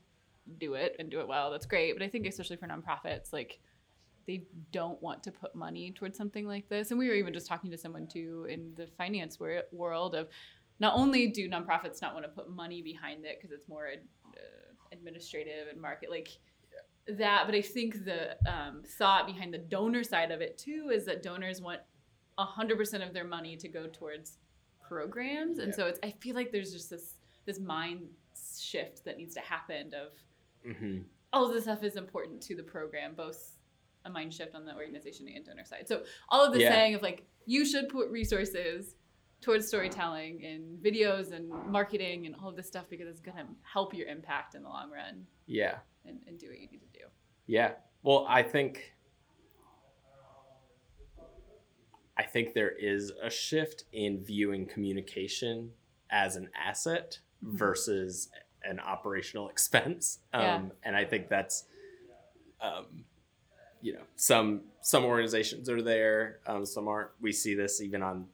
do 0.59 0.73
it 0.75 0.95
and 0.99 1.09
do 1.09 1.19
it 1.19 1.27
well. 1.27 1.51
That's 1.51 1.65
great. 1.65 1.93
But 1.93 2.03
I 2.03 2.07
think, 2.09 2.25
especially 2.27 2.57
for 2.57 2.67
nonprofits, 2.67 3.31
like 3.33 3.59
they 4.27 4.43
don't 4.71 5.01
want 5.01 5.23
to 5.23 5.31
put 5.31 5.55
money 5.55 5.91
towards 5.91 6.17
something 6.17 6.45
like 6.47 6.69
this. 6.69 6.91
And 6.91 6.99
we 6.99 7.07
were 7.07 7.15
even 7.15 7.33
just 7.33 7.47
talking 7.47 7.71
to 7.71 7.77
someone 7.77 8.07
too 8.07 8.45
in 8.49 8.73
the 8.75 8.87
finance 8.97 9.39
wor- 9.39 9.63
world 9.71 10.15
of 10.15 10.27
not 10.79 10.95
only 10.95 11.27
do 11.27 11.49
nonprofits 11.49 12.01
not 12.01 12.13
want 12.13 12.25
to 12.25 12.29
put 12.31 12.49
money 12.49 12.81
behind 12.81 13.25
it 13.25 13.37
because 13.39 13.51
it's 13.51 13.67
more 13.67 13.87
uh, 13.87 14.39
administrative 14.91 15.67
and 15.71 15.79
market 15.81 16.09
like 16.09 16.29
that, 17.07 17.43
but 17.45 17.55
I 17.55 17.61
think 17.61 18.05
the 18.05 18.35
um, 18.51 18.83
thought 18.97 19.25
behind 19.25 19.53
the 19.53 19.57
donor 19.57 20.03
side 20.03 20.31
of 20.31 20.41
it 20.41 20.57
too 20.57 20.91
is 20.93 21.05
that 21.05 21.23
donors 21.23 21.61
want 21.61 21.81
100% 22.39 23.07
of 23.07 23.13
their 23.13 23.25
money 23.25 23.55
to 23.57 23.67
go 23.67 23.87
towards 23.87 24.37
programs 24.87 25.59
and 25.59 25.69
Yeah. 25.69 25.75
so 25.75 25.85
it's 25.87 25.99
i 26.03 26.11
feel 26.19 26.35
like 26.35 26.51
there's 26.51 26.73
just 26.73 26.89
this 26.89 27.15
this 27.45 27.59
mind 27.59 28.09
shift 28.59 29.05
that 29.05 29.15
needs 29.17 29.33
to 29.35 29.39
happen 29.39 29.93
of 29.93 30.11
hmm 30.65 31.00
all 31.34 31.45
of 31.47 31.54
this 31.54 31.63
stuff 31.63 31.82
is 31.82 31.95
important 31.95 32.41
to 32.41 32.56
the 32.56 32.63
program 32.63 33.13
both 33.15 33.56
a 34.06 34.10
mind 34.10 34.34
shift 34.34 34.54
on 34.54 34.65
the 34.65 34.74
organization 34.76 35.28
and 35.34 35.45
donor 35.45 35.63
side 35.65 35.88
so 35.88 36.04
all 36.30 36.45
of 36.45 36.52
this 36.54 36.62
Yeah. 36.63 36.71
saying 36.71 36.95
of 36.95 37.02
like 37.02 37.26
you 37.45 37.65
should 37.65 37.88
put 37.89 38.10
resources 38.10 38.95
towards 39.41 39.67
storytelling 39.67 40.43
and 40.45 40.78
videos 40.84 41.32
and 41.32 41.50
marketing 41.71 42.26
and 42.26 42.36
all 42.36 42.50
of 42.50 42.56
this 42.56 42.67
stuff 42.67 42.86
because 42.89 43.08
it's 43.08 43.21
going 43.21 43.38
to 43.38 43.45
help 43.63 43.93
your 43.93 44.08
impact 44.08 44.54
in 44.56 44.62
the 44.63 44.69
long 44.69 44.91
run 44.91 45.26
Yeah. 45.47 45.78
and, 46.06 46.19
and 46.28 46.38
do 46.38 46.47
what 46.50 46.60
you 46.60 46.67
need 46.67 46.82
to 46.82 47.00
do 47.00 47.06
Yeah. 47.47 47.74
Well, 48.04 48.26
I 48.30 48.43
think 48.43 48.93
I 52.17 52.24
think 52.24 52.54
there 52.54 52.69
is 52.78 53.12
a 53.24 53.30
shift 53.30 53.86
in 53.93 54.24
viewing 54.24 54.65
communication 54.67 55.71
as 56.12 56.36
an 56.36 56.50
asset 56.56 57.19
Mhm. 57.43 57.58
versus 57.58 58.30
an 58.63 58.80
operational 58.80 59.50
expense. 59.54 60.19
Um, 60.34 60.41
Yeah. 60.41 60.62
and 60.84 60.95
I 60.95 61.06
think 61.06 61.30
that's 61.30 61.65
um, 62.62 63.06
you 63.82 63.93
know, 63.93 64.04
some 64.15 64.62
some 64.82 65.04
organizations 65.06 65.67
are 65.69 65.82
there, 65.82 66.39
um, 66.45 66.65
some 66.65 66.88
aren't. 66.88 67.10
We 67.19 67.32
see 67.32 67.56
this 67.56 67.82
even 67.82 68.04
on 68.04 68.28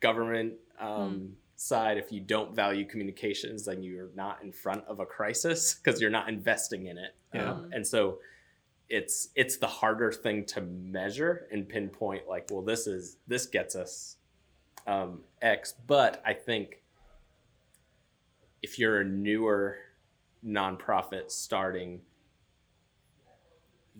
government 0.00 0.54
um, 0.78 1.32
side. 1.56 1.98
If 1.98 2.12
you 2.12 2.20
don't 2.20 2.54
value 2.54 2.84
communications, 2.84 3.64
then 3.64 3.82
you're 3.82 4.10
not 4.14 4.42
in 4.44 4.52
front 4.52 4.84
of 4.86 5.00
a 5.00 5.06
crisis 5.06 5.74
because 5.74 6.00
you're 6.00 6.10
not 6.10 6.28
investing 6.28 6.86
in 6.86 6.98
it. 6.98 7.16
Yeah. 7.34 7.50
Um, 7.50 7.70
and 7.72 7.84
so 7.84 8.18
it's 8.88 9.30
it's 9.34 9.56
the 9.56 9.66
harder 9.66 10.12
thing 10.12 10.44
to 10.44 10.60
measure 10.60 11.48
and 11.50 11.68
pinpoint 11.68 12.28
like 12.28 12.46
well 12.50 12.60
this 12.62 12.86
is 12.86 13.16
this 13.26 13.46
gets 13.46 13.74
us 13.74 14.18
um, 14.86 15.20
x 15.40 15.72
but 15.86 16.22
i 16.26 16.34
think 16.34 16.82
if 18.64 18.78
you're 18.78 19.02
a 19.02 19.04
newer 19.04 19.76
nonprofit 20.42 21.30
starting 21.30 22.00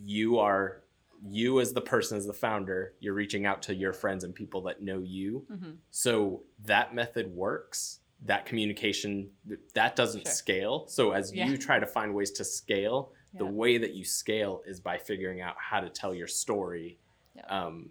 you 0.02 0.38
are 0.38 0.82
you 1.26 1.60
as 1.60 1.72
the 1.74 1.80
person 1.80 2.16
as 2.16 2.26
the 2.26 2.32
founder 2.32 2.94
you're 3.00 3.12
reaching 3.14 3.44
out 3.44 3.60
to 3.62 3.74
your 3.74 3.92
friends 3.92 4.24
and 4.24 4.34
people 4.34 4.62
that 4.62 4.82
know 4.82 5.00
you 5.00 5.44
mm-hmm. 5.52 5.72
so 5.90 6.42
that 6.64 6.94
method 6.94 7.26
works 7.34 8.00
that 8.24 8.46
communication 8.46 9.28
that 9.74 9.94
doesn't 9.96 10.24
Sure. 10.26 10.32
scale 10.32 10.86
so 10.88 11.12
as 11.12 11.32
Yeah. 11.32 11.46
you 11.46 11.58
try 11.58 11.78
to 11.78 11.86
find 11.86 12.14
ways 12.14 12.30
to 12.32 12.44
scale 12.44 13.12
the 13.36 13.44
way 13.44 13.78
that 13.78 13.94
you 13.94 14.04
scale 14.04 14.62
is 14.64 14.78
by 14.80 14.96
figuring 14.96 15.40
out 15.40 15.56
how 15.58 15.80
to 15.80 15.90
tell 15.90 16.14
your 16.14 16.28
story 16.28 16.98
Yeah. 17.36 17.46
um, 17.48 17.90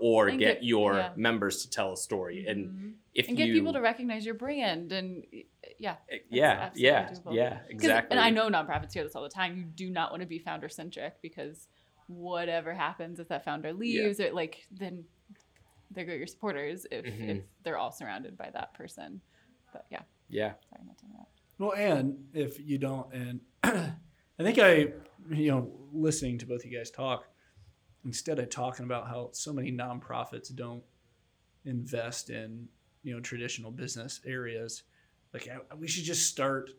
or 0.00 0.28
And 0.28 0.38
get, 0.38 0.54
get- 0.56 0.64
your 0.64 0.94
yeah. 0.94 1.12
members 1.16 1.62
to 1.62 1.70
tell 1.70 1.92
a 1.92 1.96
story 1.96 2.46
and 2.46 2.68
Mhm. 2.68 2.92
if 3.14 3.28
and 3.28 3.38
you 3.38 3.46
get 3.46 3.52
people 3.52 3.72
to 3.72 3.80
recognize 3.80 4.24
your 4.26 4.34
brand 4.34 4.92
and 4.92 5.24
yeah 5.78 5.96
yeah 6.30 6.70
absolutely 6.70 6.82
yeah 6.82 7.08
doable. 7.10 7.34
yeah 7.34 7.50
'Cause- 7.58 7.64
exactly 7.70 8.10
And 8.16 8.20
I 8.24 8.30
know 8.30 8.48
nonprofits 8.48 8.92
hear 8.92 9.02
this 9.04 9.14
all 9.16 9.22
the 9.22 9.28
time. 9.28 9.56
You 9.56 9.64
do 9.64 9.90
not 9.90 10.10
want 10.10 10.20
to 10.22 10.26
be 10.28 10.38
founder 10.38 10.68
centric 10.68 11.20
because 11.22 11.68
whatever 12.08 12.74
happens 12.74 13.18
if 13.20 13.28
that 13.28 13.44
founder 13.44 13.72
leaves, 13.72 14.20
or 14.20 14.32
like 14.32 14.66
then 14.70 15.04
there 15.90 16.04
go 16.06 16.12
your 16.12 16.26
supporters 16.26 16.86
if, 16.90 17.04
Mhm. 17.04 17.28
if 17.28 17.42
they're 17.62 17.76
all 17.78 17.92
surrounded 17.92 18.36
by 18.36 18.50
that 18.50 18.72
person. 18.74 19.20
But 19.72 19.86
yeah, 19.90 20.02
yeah 20.28 20.54
sorry 20.70 20.82
not 20.86 20.98
to 20.98 21.04
interrupt. 21.06 21.40
Well, 21.58 21.72
and 21.74 22.28
if 22.34 22.58
you 22.60 22.78
don't, 22.78 23.12
and 23.14 23.40
I 23.62 24.42
think 24.42 24.58
I, 24.58 24.92
you 25.30 25.50
know, 25.50 25.70
listening 25.92 26.38
to 26.38 26.46
both 26.46 26.64
you 26.64 26.76
guys 26.76 26.90
talk, 26.90 27.28
instead 28.04 28.38
of 28.38 28.50
talking 28.50 28.84
about 28.84 29.06
how 29.08 29.30
so 29.32 29.52
many 29.52 29.70
nonprofits 29.72 30.54
don't 30.54 30.82
invest 31.64 32.30
in, 32.30 32.68
you 33.02 33.14
know, 33.14 33.20
traditional 33.20 33.70
business 33.70 34.20
areas, 34.26 34.82
like 35.32 35.48
I, 35.48 35.74
we 35.74 35.86
should 35.88 36.04
just 36.04 36.28
start 36.28 36.70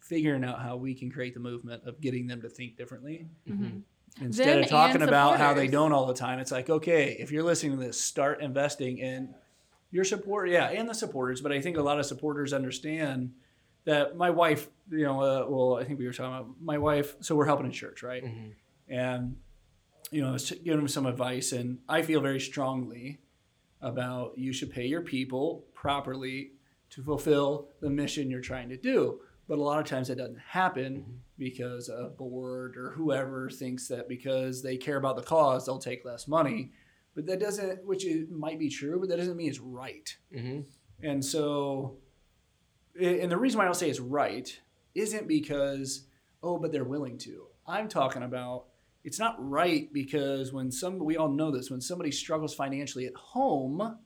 figuring 0.00 0.44
out 0.44 0.60
how 0.60 0.76
we 0.76 0.94
can 0.94 1.10
create 1.10 1.34
the 1.34 1.40
movement 1.40 1.82
of 1.86 2.00
getting 2.00 2.26
them 2.26 2.42
to 2.42 2.48
think 2.48 2.76
differently 2.76 3.28
Mhm. 3.48 3.82
instead 4.20 4.56
Them 4.56 4.64
of 4.64 4.68
talking 4.68 5.02
about 5.02 5.38
how 5.38 5.54
they 5.54 5.68
don't 5.68 5.92
all 5.92 6.06
the 6.06 6.14
time 6.14 6.38
it's 6.40 6.50
like 6.50 6.68
okay 6.68 7.16
if 7.20 7.30
you're 7.30 7.44
listening 7.44 7.78
to 7.78 7.84
this 7.84 8.00
start 8.00 8.42
investing 8.42 8.98
in 8.98 9.32
your 9.92 10.04
support 10.04 10.50
yeah 10.50 10.66
and 10.70 10.88
the 10.88 10.94
supporters 10.94 11.40
but 11.40 11.52
i 11.52 11.60
think 11.60 11.76
a 11.76 11.82
lot 11.82 12.00
of 12.00 12.04
supporters 12.06 12.52
understand 12.52 13.32
that 13.84 14.16
my 14.16 14.28
wife 14.28 14.68
you 14.90 15.04
know 15.04 15.20
uh, 15.20 15.46
well 15.48 15.76
i 15.78 15.84
think 15.84 16.00
we 16.00 16.06
were 16.06 16.12
talking 16.12 16.34
about 16.34 16.60
my 16.60 16.78
wife 16.78 17.14
so 17.20 17.36
we're 17.36 17.46
helping 17.46 17.66
in 17.66 17.72
church 17.72 18.02
right 18.02 18.24
Mhm. 18.24 18.54
And 18.88 19.36
you 20.10 20.20
know, 20.20 20.28
I 20.28 20.32
was 20.32 20.50
giving 20.50 20.80
him 20.80 20.88
some 20.88 21.06
advice, 21.06 21.52
and 21.52 21.78
I 21.88 22.02
feel 22.02 22.20
very 22.20 22.40
strongly 22.40 23.20
about 23.80 24.36
you 24.36 24.52
should 24.52 24.70
pay 24.70 24.86
your 24.86 25.00
people 25.00 25.64
properly 25.74 26.52
to 26.90 27.02
fulfill 27.02 27.68
the 27.80 27.88
mission 27.90 28.30
you're 28.30 28.40
trying 28.40 28.68
to 28.68 28.76
do. 28.76 29.20
But 29.48 29.58
a 29.58 29.62
lot 29.62 29.80
of 29.80 29.86
times 29.86 30.08
that 30.08 30.18
doesn't 30.18 30.38
happen 30.38 30.96
Mm-hmm. 31.00 31.12
because 31.38 31.88
a 31.88 32.10
board 32.16 32.76
or 32.76 32.90
whoever 32.90 33.50
thinks 33.50 33.88
that 33.88 34.08
because 34.08 34.62
they 34.62 34.76
care 34.76 34.98
about 34.98 35.16
the 35.16 35.22
cause, 35.22 35.66
they'll 35.66 35.78
take 35.78 36.04
less 36.04 36.28
money. 36.28 36.72
But 37.14 37.26
that 37.26 37.40
doesn't, 37.40 37.84
which 37.84 38.04
is, 38.06 38.28
might 38.30 38.58
be 38.58 38.68
true, 38.68 39.00
but 39.00 39.08
that 39.08 39.16
doesn't 39.16 39.36
mean 39.36 39.48
it's 39.50 39.58
right. 39.58 40.16
Mm-hmm. 40.34 40.60
And 41.02 41.24
so, 41.24 41.96
and 43.00 43.30
the 43.30 43.36
reason 43.36 43.58
why 43.58 43.64
I 43.64 43.66
don't 43.66 43.74
say 43.74 43.90
it's 43.90 44.00
right 44.00 44.60
isn't 44.94 45.26
because, 45.26 46.06
oh, 46.42 46.58
but 46.58 46.70
they're 46.70 46.84
willing 46.84 47.18
to. 47.18 47.46
I'm 47.66 47.88
talking 47.88 48.22
about 48.22 48.66
it's 49.04 49.18
not 49.18 49.36
right 49.38 49.92
because 49.92 50.52
when 50.52 50.70
some, 50.70 50.98
we 50.98 51.16
all 51.16 51.30
know 51.30 51.50
this, 51.50 51.70
when 51.70 51.80
somebody 51.80 52.12
struggles 52.12 52.54
financially 52.54 53.06
at 53.06 53.14
home, 53.14 53.98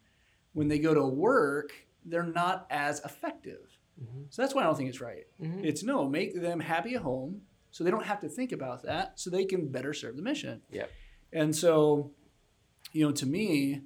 when 0.52 0.68
they 0.68 0.78
go 0.78 0.94
to 0.94 1.04
work, 1.04 1.72
they're 2.04 2.22
not 2.22 2.66
as 2.70 3.00
effective. 3.04 3.78
Mm-hmm. 4.02 4.22
So 4.30 4.42
that's 4.42 4.54
why 4.54 4.62
I 4.62 4.64
don't 4.64 4.76
think 4.76 4.88
it's 4.88 5.00
right. 5.00 5.26
Mhm. 5.40 5.64
It's 5.64 5.82
no, 5.82 6.08
make 6.08 6.40
them 6.40 6.60
happy 6.60 6.94
at 6.94 7.02
home 7.02 7.42
so 7.70 7.84
they 7.84 7.90
don't 7.90 8.06
have 8.06 8.20
to 8.20 8.28
think 8.28 8.52
about 8.52 8.82
that 8.84 9.18
so 9.18 9.28
they 9.28 9.44
can 9.44 9.68
better 9.68 9.92
serve 9.92 10.16
the 10.16 10.22
mission. 10.22 10.62
Yep. 10.70 10.90
And 11.32 11.54
so, 11.54 12.12
you 12.92 13.04
know, 13.04 13.12
to 13.12 13.26
me, 13.26 13.82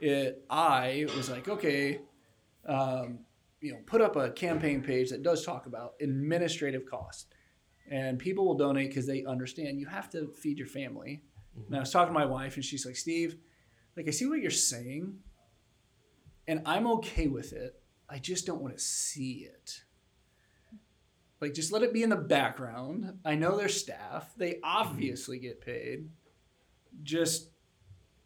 it 0.00 0.44
I 0.50 1.06
was 1.16 1.30
like, 1.30 1.48
okay, 1.48 2.00
um, 2.66 3.20
you 3.60 3.72
know, 3.72 3.78
put 3.86 4.00
up 4.00 4.16
a 4.16 4.30
campaign 4.30 4.82
page 4.82 5.10
that 5.10 5.22
does 5.22 5.44
talk 5.44 5.66
about 5.66 5.94
administrative 6.00 6.84
costs. 6.86 7.26
And 7.90 8.18
people 8.18 8.46
will 8.46 8.56
donate 8.56 8.88
because 8.88 9.06
they 9.06 9.24
understand 9.24 9.80
you 9.80 9.86
have 9.86 10.08
to 10.10 10.28
feed 10.28 10.58
your 10.58 10.68
family. 10.68 11.22
And 11.66 11.76
I 11.76 11.80
was 11.80 11.90
talking 11.90 12.14
to 12.14 12.18
my 12.18 12.24
wife, 12.24 12.54
and 12.54 12.64
she's 12.64 12.86
like, 12.86 12.96
Steve, 12.96 13.36
like, 13.96 14.06
I 14.06 14.12
see 14.12 14.26
what 14.26 14.40
you're 14.40 14.50
saying, 14.50 15.18
and 16.46 16.62
I'm 16.64 16.86
okay 16.86 17.26
with 17.26 17.52
it. 17.52 17.82
I 18.08 18.18
just 18.18 18.46
don't 18.46 18.62
want 18.62 18.74
to 18.74 18.80
see 18.80 19.48
it. 19.52 19.82
Like, 21.40 21.52
just 21.52 21.72
let 21.72 21.82
it 21.82 21.92
be 21.92 22.02
in 22.02 22.10
the 22.10 22.16
background. 22.16 23.18
I 23.24 23.34
know 23.34 23.56
their 23.56 23.68
staff, 23.68 24.32
they 24.36 24.60
obviously 24.62 25.38
get 25.38 25.60
paid. 25.60 26.08
Just 27.02 27.50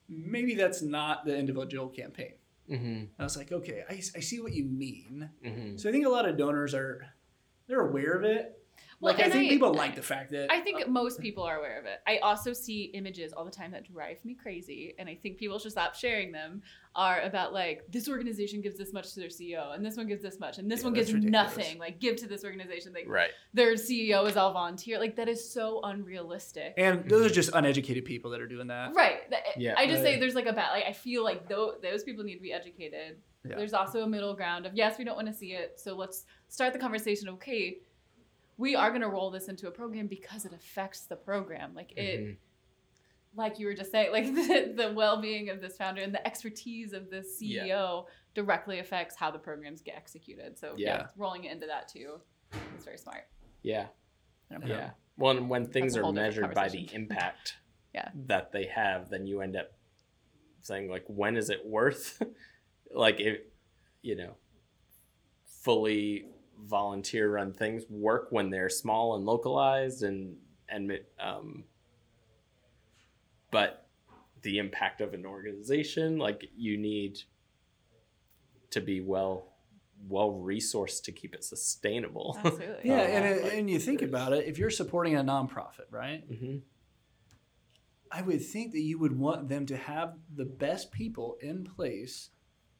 maybe 0.08 0.54
that's 0.54 0.82
not 0.82 1.24
the 1.24 1.36
individual 1.36 1.88
campaign. 1.88 2.34
Mm-hmm. 2.70 3.04
I 3.18 3.22
was 3.22 3.36
like, 3.36 3.52
okay, 3.52 3.84
I, 3.88 3.94
I 3.94 4.20
see 4.20 4.40
what 4.40 4.52
you 4.52 4.64
mean. 4.64 5.30
Mm-hmm. 5.44 5.76
So 5.76 5.88
I 5.88 5.92
think 5.92 6.06
a 6.06 6.10
lot 6.10 6.28
of 6.28 6.36
donors 6.36 6.74
are 6.74 7.06
they're 7.66 7.86
aware 7.86 8.12
of 8.12 8.24
it. 8.24 8.58
Well, 9.04 9.14
like 9.14 9.24
I 9.24 9.30
think 9.30 9.46
I- 9.46 9.48
people 9.48 9.74
like 9.74 9.94
the 9.94 10.02
fact 10.02 10.30
that 10.32 10.50
I 10.50 10.60
think 10.60 10.82
uh, 10.82 10.88
most 10.90 11.20
people 11.20 11.44
are 11.44 11.58
aware 11.58 11.78
of 11.78 11.84
it. 11.84 12.00
I 12.06 12.18
also 12.18 12.52
see 12.52 12.84
images 12.94 13.32
all 13.32 13.44
the 13.44 13.50
time 13.50 13.70
that 13.72 13.90
drive 13.90 14.24
me 14.24 14.34
crazy, 14.34 14.94
and 14.98 15.08
I 15.08 15.14
think 15.14 15.38
people 15.38 15.58
should 15.58 15.72
stop 15.72 15.94
sharing 15.94 16.32
them. 16.32 16.62
Are 16.96 17.22
about 17.22 17.52
like 17.52 17.82
this 17.90 18.08
organization 18.08 18.60
gives 18.60 18.78
this 18.78 18.92
much 18.92 19.14
to 19.14 19.20
their 19.20 19.28
CEO, 19.28 19.74
and 19.74 19.84
this 19.84 19.96
one 19.96 20.06
gives 20.06 20.22
this 20.22 20.38
much, 20.38 20.58
and 20.58 20.70
this 20.70 20.80
Yeah, 20.80 20.84
one 20.84 20.94
gives 20.94 21.12
ridiculous. 21.12 21.56
nothing. 21.56 21.78
Like 21.78 21.98
give 21.98 22.14
to 22.16 22.28
this 22.28 22.44
organization, 22.44 22.92
like 22.92 23.08
Right. 23.08 23.30
their 23.52 23.74
CEO 23.74 24.28
is 24.28 24.36
all 24.36 24.52
volunteer. 24.52 25.00
Like 25.00 25.16
that 25.16 25.28
is 25.28 25.52
so 25.52 25.80
unrealistic. 25.82 26.74
and 26.76 27.08
those 27.08 27.22
are 27.22 27.24
mm-hmm. 27.26 27.34
just 27.34 27.50
uneducated 27.52 28.04
people 28.04 28.30
that 28.30 28.40
are 28.40 28.46
doing 28.46 28.68
that. 28.68 28.94
Right. 28.94 29.22
Eh, 29.32 29.38
yeah. 29.56 29.74
I 29.76 29.88
just 29.88 30.02
say 30.02 30.20
there's 30.20 30.36
like 30.36 30.46
a 30.46 30.52
bad. 30.52 30.70
Like 30.70 30.84
I 30.86 30.92
feel 30.92 31.24
like 31.24 31.48
tho- 31.48 31.74
those 31.82 32.04
people 32.04 32.22
need 32.22 32.36
to 32.36 32.42
be 32.42 32.52
educated. 32.52 33.16
Yeah. 33.44 33.56
There's 33.56 33.74
also 33.74 34.02
a 34.02 34.06
middle 34.06 34.32
ground 34.34 34.64
of 34.64 34.74
yes, 34.74 34.96
we 34.96 35.04
don't 35.04 35.16
want 35.16 35.26
to 35.26 35.34
see 35.34 35.52
it, 35.52 35.80
so 35.80 35.94
let's 35.96 36.24
start 36.48 36.72
the 36.72 36.78
conversation. 36.78 37.28
Okay, 37.30 37.78
we 38.56 38.74
are 38.76 38.90
going 38.90 39.02
to 39.02 39.08
roll 39.08 39.30
this 39.30 39.48
into 39.48 39.66
a 39.68 39.70
program 39.70 40.06
because 40.06 40.44
it 40.44 40.52
affects 40.52 41.02
the 41.06 41.16
program. 41.16 41.74
Like 41.74 41.92
it, 41.96 42.20
Mhm. 42.20 42.36
like 43.34 43.58
you 43.58 43.66
were 43.66 43.74
just 43.74 43.90
saying, 43.90 44.12
like 44.12 44.24
the, 44.34 44.72
the 44.76 44.92
well-being 44.92 45.50
of 45.50 45.60
this 45.60 45.76
founder 45.76 46.02
and 46.02 46.14
the 46.14 46.24
expertise 46.26 46.92
of 46.92 47.08
Yeah. 47.12 47.64
CEO 47.64 48.06
directly 48.34 48.78
affects 48.78 49.16
how 49.16 49.30
the 49.30 49.38
programs 49.38 49.80
get 49.82 49.96
executed. 49.96 50.58
So 50.58 50.74
yeah, 50.76 50.96
Yeah. 50.98 51.06
rolling 51.16 51.44
it 51.44 51.52
into 51.52 51.66
that 51.66 51.88
too 51.88 52.20
is 52.78 52.84
very 52.84 52.98
smart. 52.98 53.26
Yeah. 53.62 53.88
Yeah. 54.50 54.58
Yeah. 54.64 54.90
Well, 55.16 55.42
when 55.44 55.66
things 55.66 55.96
are 55.96 56.12
measured 56.12 56.54
by 56.54 56.68
the 56.68 56.88
impact 56.94 57.56
Yeah. 57.94 58.10
that 58.26 58.52
they 58.52 58.66
have, 58.66 59.08
then 59.10 59.26
you 59.26 59.40
end 59.40 59.56
up 59.56 59.72
saying 60.60 60.88
like, 60.88 61.04
when 61.08 61.36
is 61.36 61.50
it 61.50 61.64
worth? 61.66 62.22
like, 62.92 63.18
if 63.20 63.40
you 64.02 64.14
know, 64.16 64.36
fully 65.46 66.26
volunteer-run 66.62 67.52
things 67.52 67.84
work 67.88 68.28
when 68.30 68.50
they're 68.50 68.68
small 68.70 69.16
and 69.16 69.24
localized, 69.24 70.02
and 70.02 70.36
and 70.68 70.98
um, 71.20 71.64
but 73.50 73.86
the 74.42 74.58
impact 74.58 75.00
of 75.00 75.14
an 75.14 75.24
organization, 75.26 76.18
like 76.18 76.48
you 76.56 76.76
need 76.76 77.18
to 78.70 78.80
be 78.80 79.00
well 79.00 79.50
well 80.08 80.32
resourced 80.32 81.04
to 81.04 81.12
keep 81.12 81.34
it 81.34 81.44
sustainable. 81.44 82.36
Absolutely. 82.44 82.90
Yeah, 82.90 82.94
Uh, 82.94 83.04
and 83.04 83.42
like- 83.42 83.52
and 83.54 83.70
you 83.70 83.78
think 83.78 84.02
about 84.02 84.32
it, 84.32 84.46
if 84.46 84.58
you're 84.58 84.70
supporting 84.70 85.14
a 85.16 85.22
nonprofit, 85.24 85.86
right? 85.90 86.24
hmm 86.24 86.58
I 88.10 88.22
would 88.22 88.44
think 88.44 88.70
that 88.72 88.80
you 88.80 88.98
would 89.00 89.18
want 89.18 89.48
them 89.48 89.66
to 89.66 89.76
have 89.76 90.14
the 90.36 90.44
best 90.44 90.92
people 90.92 91.36
in 91.40 91.64
place 91.64 92.30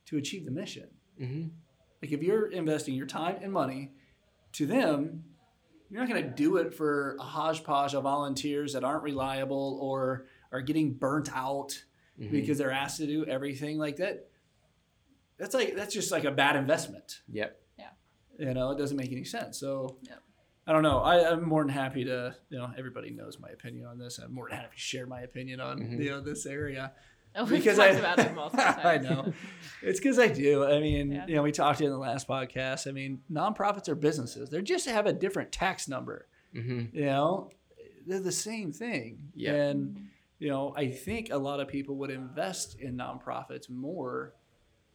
to 0.07 0.17
achieve 0.17 0.45
the 0.45 0.51
mission. 0.53 0.89
hmm 1.19 1.47
Like 2.03 2.13
if 2.13 2.23
you're 2.23 2.47
investing 2.51 2.95
your 2.95 3.07
time 3.07 3.37
and 3.43 3.53
money 3.53 3.93
to 4.53 4.67
them, 4.67 5.25
you're 5.91 6.01
not 6.01 6.09
going 6.11 6.23
to 6.23 6.29
do 6.31 6.57
it 6.59 6.75
for 6.75 7.17
a 7.21 7.23
hodgepodge 7.23 7.95
of 7.95 8.03
volunteers 8.03 8.73
that 8.73 8.85
aren't 8.85 9.03
reliable 9.03 9.79
or 9.81 10.27
are 10.53 10.61
getting 10.61 10.93
burnt 10.95 11.29
out 11.35 11.85
Mhm. 12.21 12.31
because 12.31 12.59
they're 12.59 12.71
asked 12.71 12.99
to 12.99 13.07
do 13.07 13.25
everything 13.27 13.79
like 13.79 13.97
that. 13.97 14.29
That's 15.39 15.55
like 15.55 15.75
that's 15.75 15.93
just 15.93 16.13
like 16.13 16.25
a 16.25 16.31
bad 16.31 16.55
investment. 16.57 17.23
Yep. 17.29 17.61
Yeah. 17.79 17.89
You 18.39 18.55
know, 18.55 18.71
it 18.71 18.79
doesn't 18.79 18.97
make 18.97 19.11
any 19.13 19.25
sense. 19.25 19.59
So 19.59 19.99
Yep. 20.03 20.21
I 20.67 20.73
don't 20.73 20.83
know. 20.83 21.01
I, 21.01 21.31
I'm 21.31 21.43
more 21.47 21.63
than 21.63 21.71
happy 21.73 22.05
to, 22.05 22.35
you 22.51 22.59
know, 22.59 22.71
everybody 22.79 23.11
knows 23.11 23.39
my 23.39 23.49
opinion 23.51 23.87
on 23.87 23.99
this. 23.99 24.19
I'm 24.19 24.33
more 24.33 24.49
than 24.49 24.59
happy 24.59 24.77
to 24.77 24.81
share 24.81 25.07
my 25.07 25.23
opinion 25.23 25.61
on, 25.61 25.79
Mhm. 25.81 26.03
you 26.03 26.11
know, 26.11 26.21
this 26.21 26.47
area. 26.47 26.93
Oh, 27.37 27.45
we've 27.51 27.63
Because 27.63 27.77
talked 27.79 27.91
I- 27.95 27.99
about 27.99 28.19
it 28.19 28.35
multiple 28.35 28.65
times. 28.65 28.85
I 28.85 28.99
know. 28.99 29.33
It's 29.83 30.01
because 30.01 30.19
I 30.19 30.29
do. 30.29 30.65
I 30.65 30.81
mean, 30.81 31.13
Yeah. 31.13 31.27
you 31.27 31.35
know, 31.37 31.43
we 31.43 31.53
talked 31.53 31.81
in 31.81 31.91
the 31.91 31.99
last 31.99 32.27
podcast. 32.29 32.87
I 32.87 32.93
mean, 32.93 33.21
nonprofits 33.31 33.89
are 33.89 33.95
businesses. 33.95 34.49
They 34.51 34.63
just 34.63 34.89
have 34.89 35.07
a 35.07 35.13
different 35.13 35.53
tax 35.53 35.89
number. 35.89 36.27
hmm 36.53 36.85
You 36.93 37.07
know, 37.07 37.51
they're 38.07 38.21
the 38.21 38.33
same 38.33 38.73
thing. 38.73 39.31
Yeah. 39.35 39.53
And 39.55 40.09
you 40.39 40.49
know, 40.51 40.75
I 40.77 40.89
think 40.91 41.31
a 41.31 41.37
lot 41.39 41.61
of 41.61 41.69
people 41.69 41.97
would 41.97 42.11
invest 42.11 42.79
in 42.81 42.97
nonprofits 42.97 43.69
more. 43.71 44.35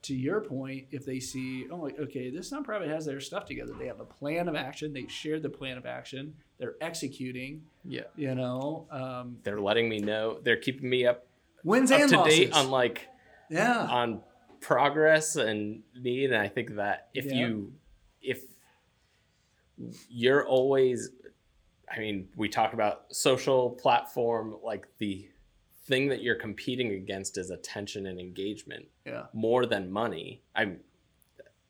To 0.03 0.15
your 0.15 0.39
point, 0.39 0.85
if 0.91 1.05
they 1.05 1.19
see, 1.19 1.67
oh, 1.69 1.89
okay, 1.99 2.29
this 2.29 2.51
nonprofit 2.51 2.87
has 2.87 3.05
their 3.05 3.19
stuff 3.19 3.43
together. 3.45 3.73
They 3.77 3.87
have 3.87 3.99
a 3.99 4.05
plan 4.05 4.47
of 4.47 4.55
action. 4.55 4.93
They 4.93 5.07
shared 5.09 5.43
the 5.43 5.49
plan 5.49 5.77
of 5.77 5.85
action. 5.85 6.35
They're 6.57 6.75
executing. 6.79 7.63
Yeah. 7.83 8.03
You 8.15 8.33
know, 8.33 8.87
um, 8.91 9.39
They're 9.43 9.59
letting 9.59 9.89
me 9.89 9.99
know. 9.99 10.39
They're 10.41 10.55
keeping 10.55 10.89
me 10.89 11.05
up 11.05 11.25
wins 11.64 11.91
and 11.91 12.10
to 12.10 12.18
losses. 12.18 12.38
date 12.38 12.53
on 12.53 12.70
like 12.72 13.07
yeah. 13.49 13.88
on 13.89 14.22
progress 14.62 15.36
and 15.36 15.82
need. 15.95 16.32
And 16.32 16.41
I 16.41 16.47
think 16.47 16.76
that 16.76 17.10
if 17.14 17.26
Yeah. 17.26 17.36
you 17.36 17.74
if 18.22 18.43
you're 20.10 20.45
always, 20.45 21.10
I 21.89 21.99
mean, 21.99 22.30
we 22.36 22.49
talk 22.49 22.74
about 22.74 23.05
social 23.16 23.70
platform 23.72 24.55
like 24.64 24.88
the 24.97 25.28
thing 25.86 26.10
that 26.10 26.22
you're 26.22 26.36
competing 26.36 26.91
against 26.91 27.38
is 27.38 27.49
attention 27.49 28.05
and 28.05 28.20
engagement 28.20 28.86
yeah. 29.05 29.24
more 29.34 29.66
than 29.66 29.89
money. 29.91 30.41
I'm 30.55 30.82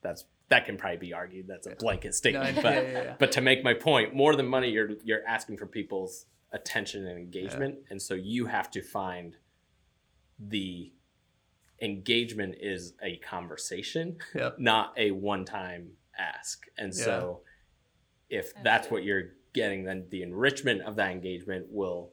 that's 0.02 0.26
that 0.50 0.66
can 0.66 0.78
probably 0.78 0.98
be 0.98 1.14
argued. 1.14 1.48
That's 1.48 1.68
a 1.68 1.76
blanket 1.76 2.08
No, 2.08 2.12
statement, 2.12 2.56
yeah, 2.56 2.62
but 2.62 2.74
yeah, 2.74 2.92
yeah. 2.92 3.16
but 3.20 3.32
to 3.34 3.42
make 3.42 3.64
my 3.64 3.76
point, 3.76 4.16
more 4.16 4.36
than 4.36 4.48
money, 4.48 4.72
you're 4.72 4.92
you're 5.04 5.26
asking 5.28 5.58
for 5.58 5.68
people's 5.68 6.26
attention 6.52 7.06
and 7.08 7.18
engagement, 7.20 7.76
and 7.92 8.02
so 8.02 8.16
you 8.16 8.48
have 8.48 8.72
to 8.72 8.82
find 8.82 9.36
the 10.40 10.94
engagement 11.82 12.56
is 12.60 12.94
a 13.02 13.18
conversation, 13.18 14.18
Yep. 14.34 14.56
not 14.60 14.94
a 14.98 15.12
one-time 15.12 15.92
ask. 16.18 16.66
And 16.78 16.94
so, 16.94 17.42
if 18.30 18.54
that's 18.64 18.92
what 18.92 19.04
you're 19.04 19.30
getting, 19.54 19.84
then 19.84 20.06
the 20.10 20.22
enrichment 20.24 20.82
of 20.82 20.96
that 20.98 21.12
engagement 21.12 21.68
will 21.70 22.12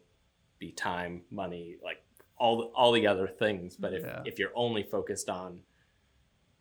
be 0.58 0.72
time, 0.72 1.22
money, 1.30 1.76
like 1.82 2.02
all 2.38 2.56
the, 2.58 2.64
all 2.68 2.92
the 2.92 3.06
other 3.06 3.26
things. 3.26 3.76
But 3.76 3.92
if 3.94 4.02
Yeah. 4.02 4.22
if 4.24 4.38
you're 4.38 4.52
only 4.54 4.82
focused 4.82 5.28
on 5.28 5.62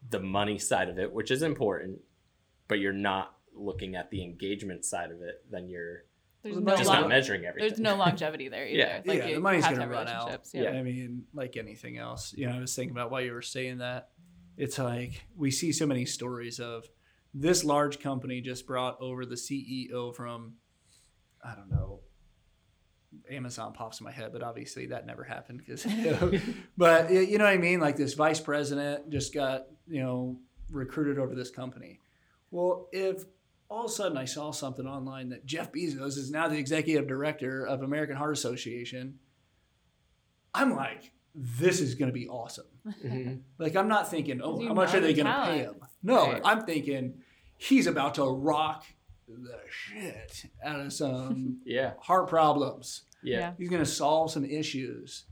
the 0.09 0.20
money 0.20 0.57
side 0.57 0.89
of 0.89 0.99
it, 0.99 1.11
which 1.11 1.32
is 1.32 1.41
important, 1.41 2.01
but 2.68 2.80
you're 2.80 2.93
not 2.93 3.38
looking 3.53 3.95
at 3.95 4.09
the 4.11 4.22
engagement 4.24 4.84
side 4.86 5.11
of 5.11 5.22
it, 5.22 5.45
then 5.49 5.70
you're 5.70 6.05
There's 6.53 6.63
no 6.63 6.75
just 6.75 6.87
long- 6.87 7.01
not 7.01 7.09
measuring 7.09 7.45
everything. 7.45 7.69
there's 7.69 7.79
no 7.79 7.95
longevity 7.97 8.49
there 8.49 8.67
either. 8.67 8.77
Yeah. 8.77 9.01
Like 9.05 9.19
yeah, 9.19 9.25
you, 9.27 9.35
the 9.35 9.41
money's 9.41 9.63
you 9.63 9.69
have 9.69 9.77
going 9.77 9.89
to 9.89 9.93
to 9.95 9.99
run 9.99 10.07
out. 10.07 10.25
relationships. 10.25 10.51
Yeah. 10.53 10.69
I 10.69 10.83
mean, 10.83 11.23
like 11.33 11.57
anything 11.57 11.97
else. 11.97 12.33
You 12.37 12.47
know, 12.47 12.55
I 12.55 12.59
was 12.59 12.75
thinking 12.75 12.95
about 12.95 13.11
while 13.11 13.21
you 13.21 13.33
were 13.33 13.41
saying 13.41 13.79
that. 13.79 14.09
It's 14.57 14.79
like 14.79 15.25
we 15.35 15.51
see 15.51 15.71
so 15.71 15.85
many 15.85 16.05
stories 16.05 16.59
of 16.59 16.85
this 17.33 17.63
large 17.65 17.99
company 17.99 18.39
just 18.39 18.65
brought 18.65 19.01
over 19.01 19.25
the 19.25 19.35
CEO 19.35 20.15
from, 20.15 20.53
I 21.43 21.55
don't 21.55 21.69
know, 21.69 21.99
Amazon 23.29 23.73
pops 23.73 23.99
in 23.99 24.05
my 24.05 24.11
head, 24.11 24.31
but 24.31 24.43
obviously 24.43 24.87
that 24.87 25.05
never 25.05 25.23
happened 25.23 25.61
because. 25.65 25.85
but 26.77 27.11
you 27.11 27.37
know 27.37 27.45
what 27.45 27.53
I 27.53 27.57
mean? 27.57 27.79
Like 27.79 27.97
this 27.97 28.13
vice 28.13 28.39
president 28.39 29.09
just 29.09 29.33
got 29.33 29.67
you 29.87 30.01
know 30.01 30.39
recruited 30.71 31.19
over 31.19 31.35
this 31.35 31.49
company. 31.49 31.99
Well, 32.51 32.87
if 32.91 33.25
all 33.70 33.86
of 33.86 33.91
a 33.91 33.93
sudden 33.93 34.18
I 34.18 34.26
saw 34.26 34.51
something 34.51 34.86
online 34.86 35.30
that 35.30 35.45
Jeff 35.45 35.72
Bezos 35.72 36.18
is 36.18 36.30
now 36.32 36.47
the 36.47 36.57
executive 36.57 37.07
director 37.07 37.66
of 37.66 37.82
American 37.82 38.16
Heart 38.16 38.34
Association, 38.34 39.20
I'm 40.53 40.76
like, 40.76 41.11
this 41.34 41.82
is 41.82 41.95
going 41.95 42.07
to 42.09 42.13
be 42.13 42.28
awesome. 42.28 42.66
Mhm. 43.03 43.41
Like 43.57 43.76
I'm 43.76 43.88
not 43.88 44.09
thinking, 44.09 44.41
oh, 44.43 44.66
how 44.66 44.74
much 44.74 44.93
are 44.93 44.99
they 44.99 45.13
going 45.13 45.26
to 45.26 45.43
pay 45.45 45.57
him? 45.59 45.76
No, 46.03 46.32
Right. 46.32 46.41
I'm 46.45 46.66
thinking 46.66 47.16
he's 47.57 47.88
about 47.88 48.16
to 48.16 48.24
rock 48.24 48.86
the 49.28 49.57
shit 49.70 50.45
out 50.63 50.80
of 50.80 50.93
some 50.93 51.59
Yeah. 51.66 51.93
heart 51.99 52.28
problems. 52.30 53.03
Yeah. 53.24 53.39
Yeah. 53.39 53.51
He's 53.57 53.70
going 53.70 53.84
to 53.84 53.89
solve 53.89 54.32
some 54.32 54.45
issues, 54.45 55.26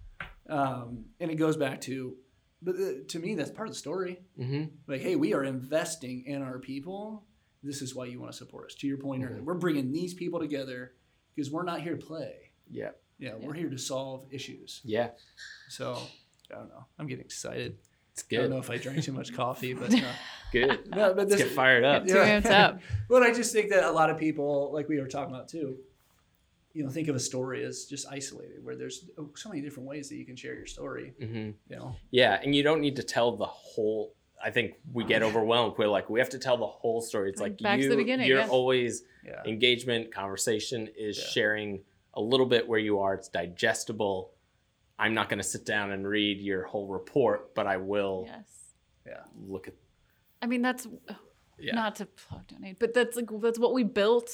um, 0.50 1.06
and 1.20 1.30
it 1.30 1.36
goes 1.36 1.56
back 1.58 1.80
to, 1.82 2.16
but 2.62 2.76
uh, 2.76 2.92
to 3.10 3.20
me 3.20 3.36
that's 3.36 3.52
part 3.52 3.68
of 3.68 3.74
the 3.76 3.80
story. 3.80 4.20
hmm 4.36 4.64
Like, 4.88 5.02
hey, 5.02 5.16
we 5.16 5.34
are 5.36 5.44
investing 5.44 6.26
in 6.26 6.42
our 6.42 6.58
people. 6.60 7.24
This 7.64 7.82
is 7.82 7.96
why 7.96 8.06
you 8.06 8.20
want 8.20 8.32
to 8.32 8.38
support 8.38 8.66
us. 8.68 8.76
To 8.76 8.88
your 8.88 8.98
point 8.98 9.24
earlier, 9.24 9.40
Mhm. 9.42 9.46
we're 9.46 9.54
bringing 9.56 9.92
these 9.92 10.14
people 10.14 10.40
together 10.40 10.94
because 11.34 11.50
we're 11.50 11.64
not 11.64 11.82
here 11.82 11.96
to 11.96 12.06
play. 12.06 12.52
Yeah. 12.70 12.92
Yeah, 13.18 13.30
Yeah. 13.40 13.46
we're 13.48 13.54
here 13.54 13.70
to 13.70 13.78
solve 13.78 14.28
issues. 14.32 14.82
Yeah. 14.84 15.12
So 15.70 15.98
I 16.52 16.56
don't 16.56 16.70
know. 16.70 16.86
I'm 17.00 17.08
getting 17.08 17.24
excited. 17.26 17.78
It's 18.12 18.22
good. 18.24 18.40
I 18.40 18.42
don't 18.44 18.52
know 18.52 18.58
if 18.60 18.70
I 18.70 18.78
drank 18.78 19.02
too 19.04 19.14
much 19.14 19.34
coffee, 19.44 19.74
but 19.74 19.94
uh, 19.94 20.14
Good. 20.52 20.88
no, 20.92 21.14
but 21.14 21.18
Let's 21.18 21.32
this, 21.32 21.42
get 21.44 21.52
fired 21.52 21.84
up. 21.84 22.06
Two 22.06 22.18
hands 22.18 22.46
up. 22.46 22.80
but 23.10 23.24
I 23.24 23.32
just 23.34 23.52
think 23.54 23.70
that 23.70 23.84
a 23.86 23.92
lot 23.92 24.10
of 24.10 24.18
people, 24.20 24.72
like 24.74 24.88
we 24.90 25.00
were 25.00 25.08
talking 25.08 25.34
about 25.34 25.48
too, 25.48 25.80
you 26.74 26.84
know, 26.84 26.90
think 26.90 27.08
of 27.08 27.16
a 27.16 27.20
story 27.20 27.64
as 27.64 27.86
just 27.86 28.08
isolated, 28.12 28.64
where 28.64 28.76
there's 28.76 29.06
oh, 29.18 29.30
so 29.36 29.50
many 29.50 29.62
different 29.62 29.88
ways 29.88 30.10
that 30.10 30.16
you 30.16 30.26
can 30.26 30.36
share 30.36 30.54
your 30.56 30.66
story. 30.68 31.14
hmm 31.20 31.52
You 31.70 31.76
know, 31.78 31.96
Yeah, 32.12 32.40
and 32.44 32.54
you 32.56 32.62
don't 32.62 32.82
need 32.82 32.98
to 32.98 33.04
tell 33.04 33.36
the 33.38 33.46
whole. 33.46 34.14
I 34.44 34.52
think 34.52 34.74
we 34.92 35.04
get 35.06 35.24
overwhelmed. 35.30 35.76
We're 35.78 35.88
like, 35.88 36.10
we 36.10 36.20
have 36.20 36.30
to 36.30 36.40
tell 36.40 36.58
the 36.58 36.68
whole 36.68 37.02
story. 37.02 37.30
It's 37.30 37.42
like 37.42 37.58
Back 37.60 37.78
to 37.80 37.84
you, 37.84 37.90
the 37.90 37.96
beginning, 37.96 38.28
you're 38.28 38.40
yeah. 38.40 38.48
always 38.48 39.04
yeah, 39.26 39.42
engagement, 39.46 40.14
conversation 40.14 40.90
is 40.98 41.18
Yeah. 41.18 41.26
sharing 41.26 41.84
a 42.14 42.22
little 42.22 42.46
bit 42.46 42.68
where 42.68 42.80
you 42.80 43.00
are. 43.00 43.14
It's 43.14 43.30
digestible. 43.30 44.32
I'm 45.00 45.14
not 45.14 45.30
going 45.30 45.40
to 45.40 45.44
sit 45.44 45.66
down 45.66 45.92
and 45.92 46.08
read 46.08 46.40
your 46.40 46.64
whole 46.64 46.88
report, 46.88 47.56
but 47.56 47.66
I 47.68 47.78
will 47.78 48.26
Yes. 48.28 48.74
Yeah. 49.08 49.22
look 49.48 49.68
at. 49.68 49.74
I 50.42 50.46
mean, 50.46 50.62
that's 50.62 50.88
Yeah, 51.58 51.76
not 51.76 51.96
to 51.96 52.06
plug 52.06 52.48
donate, 52.48 52.80
but 52.80 52.94
that's 52.94 53.16
like 53.16 53.30
that's 53.42 53.58
what 53.60 53.74
we 53.74 53.84
built. 53.84 54.30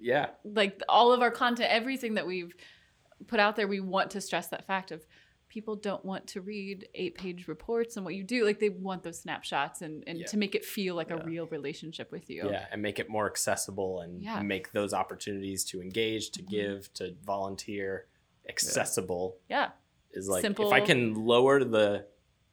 yeah, 0.00 0.28
Like 0.44 0.80
all 0.88 1.12
of 1.12 1.20
our 1.20 1.30
content, 1.32 1.70
everything 1.70 2.14
that 2.14 2.26
we've 2.26 2.54
put 3.26 3.40
out 3.40 3.56
there, 3.56 3.66
we 3.66 3.80
want 3.80 4.10
to 4.12 4.20
stress 4.20 4.48
that 4.48 4.66
fact 4.66 4.92
of 4.92 5.04
people 5.56 5.74
don't 5.74 6.04
want 6.04 6.26
to 6.26 6.42
read 6.42 6.86
eight-page 6.94 7.48
reports 7.48 7.96
and 7.96 8.04
what 8.04 8.14
you 8.14 8.22
do. 8.22 8.44
Like 8.44 8.60
they 8.60 8.68
want 8.68 9.02
those 9.02 9.18
snapshots 9.18 9.80
and 9.80 10.04
and 10.06 10.18
Yeah. 10.18 10.26
to 10.26 10.36
make 10.36 10.54
it 10.54 10.64
feel 10.66 10.94
like 10.94 11.08
Yeah. 11.08 11.16
a 11.22 11.24
real 11.24 11.46
relationship 11.46 12.12
with 12.12 12.28
you. 12.28 12.50
yeah, 12.50 12.66
and 12.70 12.82
make 12.82 12.98
it 12.98 13.08
more 13.08 13.26
accessible 13.26 14.00
and 14.00 14.22
Yeah. 14.22 14.42
make 14.42 14.72
those 14.72 14.92
opportunities 14.92 15.64
to 15.70 15.80
engage, 15.80 16.30
to 16.32 16.42
Mhm. 16.42 16.48
give, 16.50 16.92
to 16.94 17.14
volunteer 17.24 18.06
accessible. 18.46 19.38
Yeah. 19.48 19.70
Is 20.12 20.28
like 20.28 20.42
Simple. 20.42 20.66
if 20.66 20.72
I 20.74 20.80
can 20.82 21.14
lower 21.14 21.64
the 21.64 22.06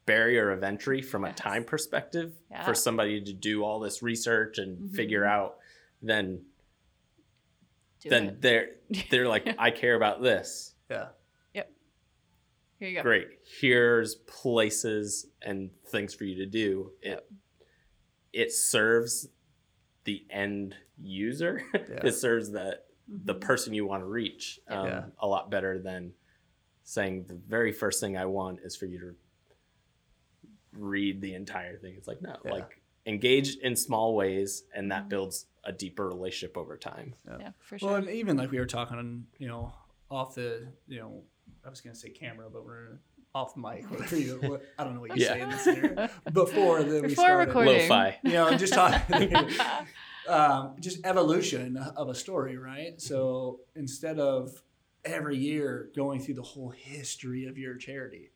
barrier 0.06 0.50
of 0.52 0.64
entry 0.64 1.02
from 1.02 1.26
a 1.26 1.30
Yes. 1.30 1.38
time 1.38 1.66
perspective 1.66 2.30
Yeah. 2.52 2.64
for 2.64 2.74
somebody 2.74 3.22
to 3.22 3.34
do 3.34 3.64
all 3.66 3.80
this 3.82 4.02
research 4.02 4.58
and 4.60 4.72
Mhm. 4.90 4.96
figure 4.96 5.26
out, 5.26 5.60
then 6.02 6.46
Do 8.02 8.10
then 8.10 8.26
it. 8.30 8.42
they're 8.42 8.76
they're 9.12 9.28
like, 9.28 9.46
I 9.58 9.72
care 9.72 9.96
about 9.96 10.22
this. 10.22 10.74
yeah, 10.90 11.10
Here 12.84 12.90
you 12.90 12.98
go. 12.98 13.04
Great. 13.04 13.28
Here's 13.62 14.16
places 14.16 15.28
and 15.42 15.70
things 15.88 16.14
for 16.14 16.26
you 16.26 16.36
to 16.36 16.46
do. 16.46 16.92
It 17.02 17.08
Yep. 17.12 17.30
it 18.34 18.52
serves 18.52 19.30
the 20.04 20.26
end 20.30 20.76
user. 21.02 21.62
Yeah. 21.74 22.02
it 22.08 22.12
serves 22.14 22.52
the 22.52 22.82
the 23.08 23.36
Mhm. 23.36 23.40
person 23.42 23.74
you 23.74 23.86
want 23.86 24.02
to 24.04 24.08
reach 24.08 24.60
um, 24.68 24.86
Yeah. 24.88 25.06
a 25.20 25.28
lot 25.28 25.50
better 25.50 25.80
than 25.80 26.14
saying 26.84 27.24
the 27.26 27.36
very 27.36 27.72
first 27.72 28.02
thing 28.02 28.18
I 28.18 28.26
want 28.26 28.60
is 28.62 28.76
for 28.76 28.86
you 28.86 29.00
to 29.00 29.16
read 30.74 31.22
the 31.22 31.36
entire 31.36 31.78
thing. 31.78 31.96
It's 31.98 32.08
like 32.10 32.22
no, 32.22 32.36
Yeah. 32.44 32.52
like 32.52 32.82
engage 33.06 33.56
in 33.58 33.78
small 33.78 34.14
ways, 34.14 34.66
and 34.74 34.92
that 34.92 35.06
Mhm. 35.06 35.10
builds 35.10 35.48
a 35.64 35.72
deeper 35.72 36.06
relationship 36.10 36.58
over 36.58 36.76
time. 36.78 37.16
Yeah, 37.40 37.52
for 37.60 37.78
sure. 37.80 37.88
Well, 37.92 37.98
and 38.00 38.10
even 38.10 38.36
like 38.36 38.52
we 38.52 38.60
were 38.60 38.66
talking, 38.66 39.28
you 39.38 39.48
know, 39.48 39.74
off 40.10 40.36
the, 40.36 40.68
you 40.88 41.00
know, 41.00 41.24
I 41.66 41.70
was 41.70 41.82
gonna 41.82 41.96
say 41.96 42.10
camera, 42.10 42.50
but 42.52 42.66
we're 42.66 43.00
off 43.36 43.56
mic. 43.58 43.84
Whatever 43.92 44.18
you, 44.18 44.38
what, 44.42 44.74
I 44.78 44.84
don't 44.84 44.94
know 44.96 45.02
what 45.02 45.16
you 45.16 45.22
Yeah. 45.22 45.34
say 45.34 45.42
in 45.42 45.50
this 45.50 45.64
scenario. 45.64 46.08
Before 46.34 46.84
the, 46.84 47.02
we 47.02 47.08
Before 47.10 47.26
started, 47.26 47.48
recording. 47.48 47.74
Lo-fi. 47.90 48.20
you 48.24 48.32
know, 48.34 48.56
just 48.58 48.74
talking, 48.74 49.50
um, 50.28 50.76
just 50.80 51.06
evolution 51.06 51.78
of 51.78 52.10
a 52.10 52.16
story, 52.16 52.58
right? 52.58 53.00
So 53.02 53.62
instead 53.76 54.20
of 54.20 54.62
every 55.06 55.38
year 55.38 55.90
going 55.96 56.20
through 56.22 56.36
the 56.36 56.42
whole 56.44 56.70
history 56.70 57.46
of 57.46 57.58
your 57.58 57.76
charity, 57.78 58.32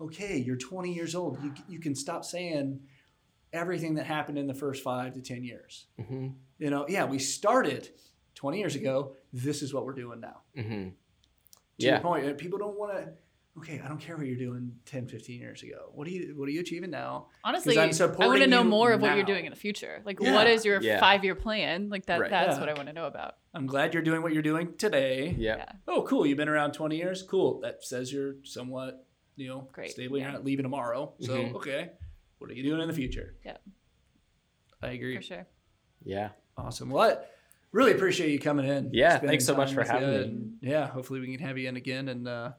okay, 0.00 0.36
you're 0.36 0.56
20 0.56 0.92
years 0.92 1.14
old. 1.14 1.42
You 1.42 1.52
you 1.68 1.80
can 1.80 1.94
stop 1.94 2.24
saying 2.24 2.80
everything 3.52 3.94
that 3.94 4.06
happened 4.06 4.36
in 4.38 4.46
the 4.48 4.54
first 4.54 4.82
five 4.82 5.14
to 5.14 5.22
10 5.22 5.44
years. 5.44 5.86
hmm 6.04 6.28
You 6.58 6.70
know, 6.70 6.86
yeah, 6.88 7.04
we 7.04 7.18
started 7.18 7.88
20 8.34 8.58
years 8.58 8.74
ago. 8.74 9.14
This 9.32 9.62
is 9.62 9.72
what 9.72 9.84
we're 9.84 9.94
doing 9.94 10.20
now. 10.20 10.42
hmm 10.60 10.88
To 11.80 11.86
Yeah. 11.86 11.92
your 11.92 12.00
point, 12.00 12.26
uh, 12.26 12.34
people 12.34 12.58
don't 12.58 12.78
want 12.78 12.92
to. 12.96 13.12
Okay, 13.56 13.80
I 13.84 13.86
don't 13.86 13.98
care 14.00 14.16
what 14.16 14.26
you're 14.26 14.36
doing 14.36 14.72
10, 14.84 15.06
15 15.06 15.40
years 15.40 15.62
ago. 15.62 15.90
What 15.94 16.08
are 16.08 16.10
you 16.10 16.34
What 16.36 16.48
are 16.48 16.50
you 16.50 16.60
achieving 16.60 16.90
now? 16.90 17.28
Honestly, 17.44 17.78
I'm 17.78 17.90
I 17.92 18.26
want 18.26 18.40
to 18.40 18.48
know 18.48 18.64
more 18.64 18.92
of 18.92 19.00
what 19.00 19.14
you're 19.14 19.24
doing 19.24 19.44
in 19.46 19.50
the 19.50 19.56
future. 19.56 20.02
Like, 20.04 20.18
Yeah. 20.20 20.34
what 20.34 20.48
is 20.48 20.64
your 20.64 20.80
Yeah. 20.82 20.98
five-year 20.98 21.36
plan? 21.36 21.88
Like 21.88 22.06
that. 22.06 22.20
Right. 22.20 22.30
That's 22.30 22.56
Yeah. 22.56 22.60
what 22.60 22.68
I 22.68 22.74
want 22.74 22.88
to 22.88 22.92
know 22.92 23.06
about. 23.06 23.36
I'm 23.54 23.66
glad 23.66 23.94
you're 23.94 24.02
doing 24.02 24.22
what 24.22 24.32
you're 24.32 24.42
doing 24.42 24.76
today. 24.76 25.36
Yeah. 25.38 25.56
Yeah. 25.58 25.72
Oh, 25.86 26.02
cool. 26.02 26.26
You've 26.26 26.36
been 26.38 26.48
around 26.48 26.72
20 26.72 26.96
years. 26.96 27.22
Cool. 27.22 27.60
That 27.60 27.84
says 27.84 28.12
you're 28.12 28.34
somewhat, 28.42 29.06
you 29.36 29.46
know, 29.46 29.68
Great, 29.72 29.92
stable. 29.92 30.18
You're 30.18 30.32
not 30.32 30.44
leaving 30.44 30.64
tomorrow. 30.64 31.14
So, 31.20 31.36
Mhm. 31.36 31.54
okay. 31.54 31.92
What 32.38 32.50
are 32.50 32.54
you 32.54 32.64
doing 32.64 32.80
in 32.80 32.88
the 32.88 32.94
future? 32.94 33.36
Yeah. 33.44 33.58
I 34.82 34.88
agree. 34.88 35.14
For 35.16 35.22
sure. 35.22 35.46
Yeah. 36.04 36.30
Awesome. 36.56 36.90
Well, 36.90 37.10
I 37.10 37.24
really 37.74 37.92
appreciate 37.92 38.30
you 38.30 38.38
coming 38.38 38.66
in. 38.66 38.90
Yeah, 38.92 39.18
thanks 39.18 39.44
so 39.44 39.54
much 39.54 39.74
for 39.74 39.82
having 39.84 40.08
you, 40.08 40.18
me. 40.18 40.22
and 40.24 40.52
yeah, 40.62 40.86
hopefully 40.86 41.20
we 41.20 41.36
can 41.36 41.44
have 41.46 41.58
you 41.58 41.68
in 41.68 41.76
again. 41.76 42.08
And 42.08 42.26
uh, 42.26 42.52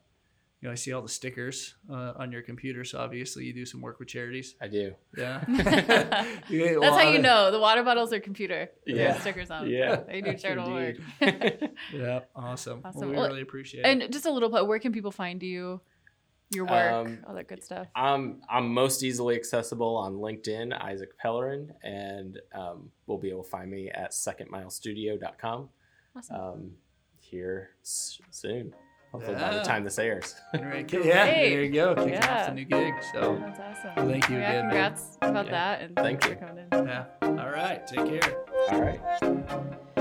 you 0.62 0.68
know, 0.68 0.72
I 0.72 0.76
see 0.76 0.94
all 0.94 1.02
the 1.02 1.10
stickers 1.10 1.76
uh, 1.92 2.14
on 2.18 2.32
your 2.32 2.42
computer, 2.42 2.84
so 2.84 2.98
obviously 3.00 3.46
you 3.46 3.54
do 3.54 3.66
some 3.66 3.82
work 3.82 4.00
with 4.00 4.08
charities. 4.08 4.56
I 4.62 4.68
do. 4.68 4.94
Yeah. 5.18 5.44
That's 5.48 6.28
You 6.50 6.60
get 6.60 6.84
how 6.84 7.02
you 7.10 7.18
of- 7.18 7.22
know 7.24 7.52
the 7.52 7.60
water 7.60 7.84
bottles 7.84 8.12
are 8.14 8.20
computer. 8.20 8.70
Yeah. 8.86 9.14
the 9.14 9.20
stickers 9.22 9.52
on. 9.52 9.70
Yeah. 9.70 10.02
They 10.08 10.22
do 10.22 10.34
charitable 10.36 10.74
work. 10.74 10.96
Yeah. 11.94 12.20
Awesome. 12.36 12.82
Awesome. 12.84 13.02
Well, 13.02 13.10
we 13.10 13.16
Well, 13.16 13.28
really 13.30 13.42
appreciate 13.42 13.82
it. 13.82 13.88
and 13.88 14.12
just 14.14 14.26
a 14.26 14.32
little 14.32 14.50
bit. 14.50 14.66
Where 14.68 14.80
can 14.80 14.92
people 14.92 15.12
find 15.12 15.42
you? 15.44 15.82
Your 16.52 16.66
work, 16.66 16.92
Um, 16.94 17.20
all 17.28 17.34
that 17.36 17.48
good 17.48 17.64
stuff. 17.64 17.88
I'm 17.96 18.42
I'm 18.50 18.72
most 18.74 19.04
easily 19.04 19.36
accessible 19.36 19.96
on 19.98 20.14
LinkedIn, 20.16 20.80
Isaac 20.80 21.18
Pellerin, 21.18 21.74
and 21.84 22.40
um, 22.54 22.92
we'll 23.08 23.18
be 23.18 23.30
able 23.30 23.44
to 23.44 23.50
find 23.50 23.70
me 23.72 23.90
at 23.90 24.12
secondmilestudio.com 24.12 25.70
Awesome. 26.16 26.36
um, 26.40 26.72
here 27.20 27.72
s- 27.82 28.20
soon. 28.30 28.74
Hopefully 29.12 29.36
by 29.38 29.54
the 29.56 29.64
time 29.64 29.84
this 29.86 29.98
airs. 29.98 30.36
All 30.54 30.62
right, 30.62 30.92
yeah, 30.92 31.00
Great. 31.00 31.50
there 31.50 31.64
you 31.64 31.72
go. 31.72 31.96
Kicking 31.96 32.16
off 32.18 32.24
Yeah. 32.26 32.48
the 32.50 32.54
new 32.56 32.66
gig. 32.66 32.94
So, 33.14 33.38
That's 33.40 33.60
awesome. 33.88 34.10
thank 34.10 34.30
you 34.30 34.38
yeah, 34.38 34.50
again, 34.52 34.68
man. 34.68 34.70
congrats 34.94 35.18
about 35.22 35.46
Yeah. 35.46 35.52
that, 35.52 35.82
and 35.82 35.96
Thank 35.96 36.22
thanks 36.22 36.26
you. 36.28 36.34
for 36.36 36.46
coming 36.48 36.68
in. 36.72 36.88
yeah. 36.88 37.06
All 37.44 37.50
right. 37.50 37.88
Take 37.88 38.20
care. 38.22 38.46
All 38.72 38.82
right. 38.82 39.95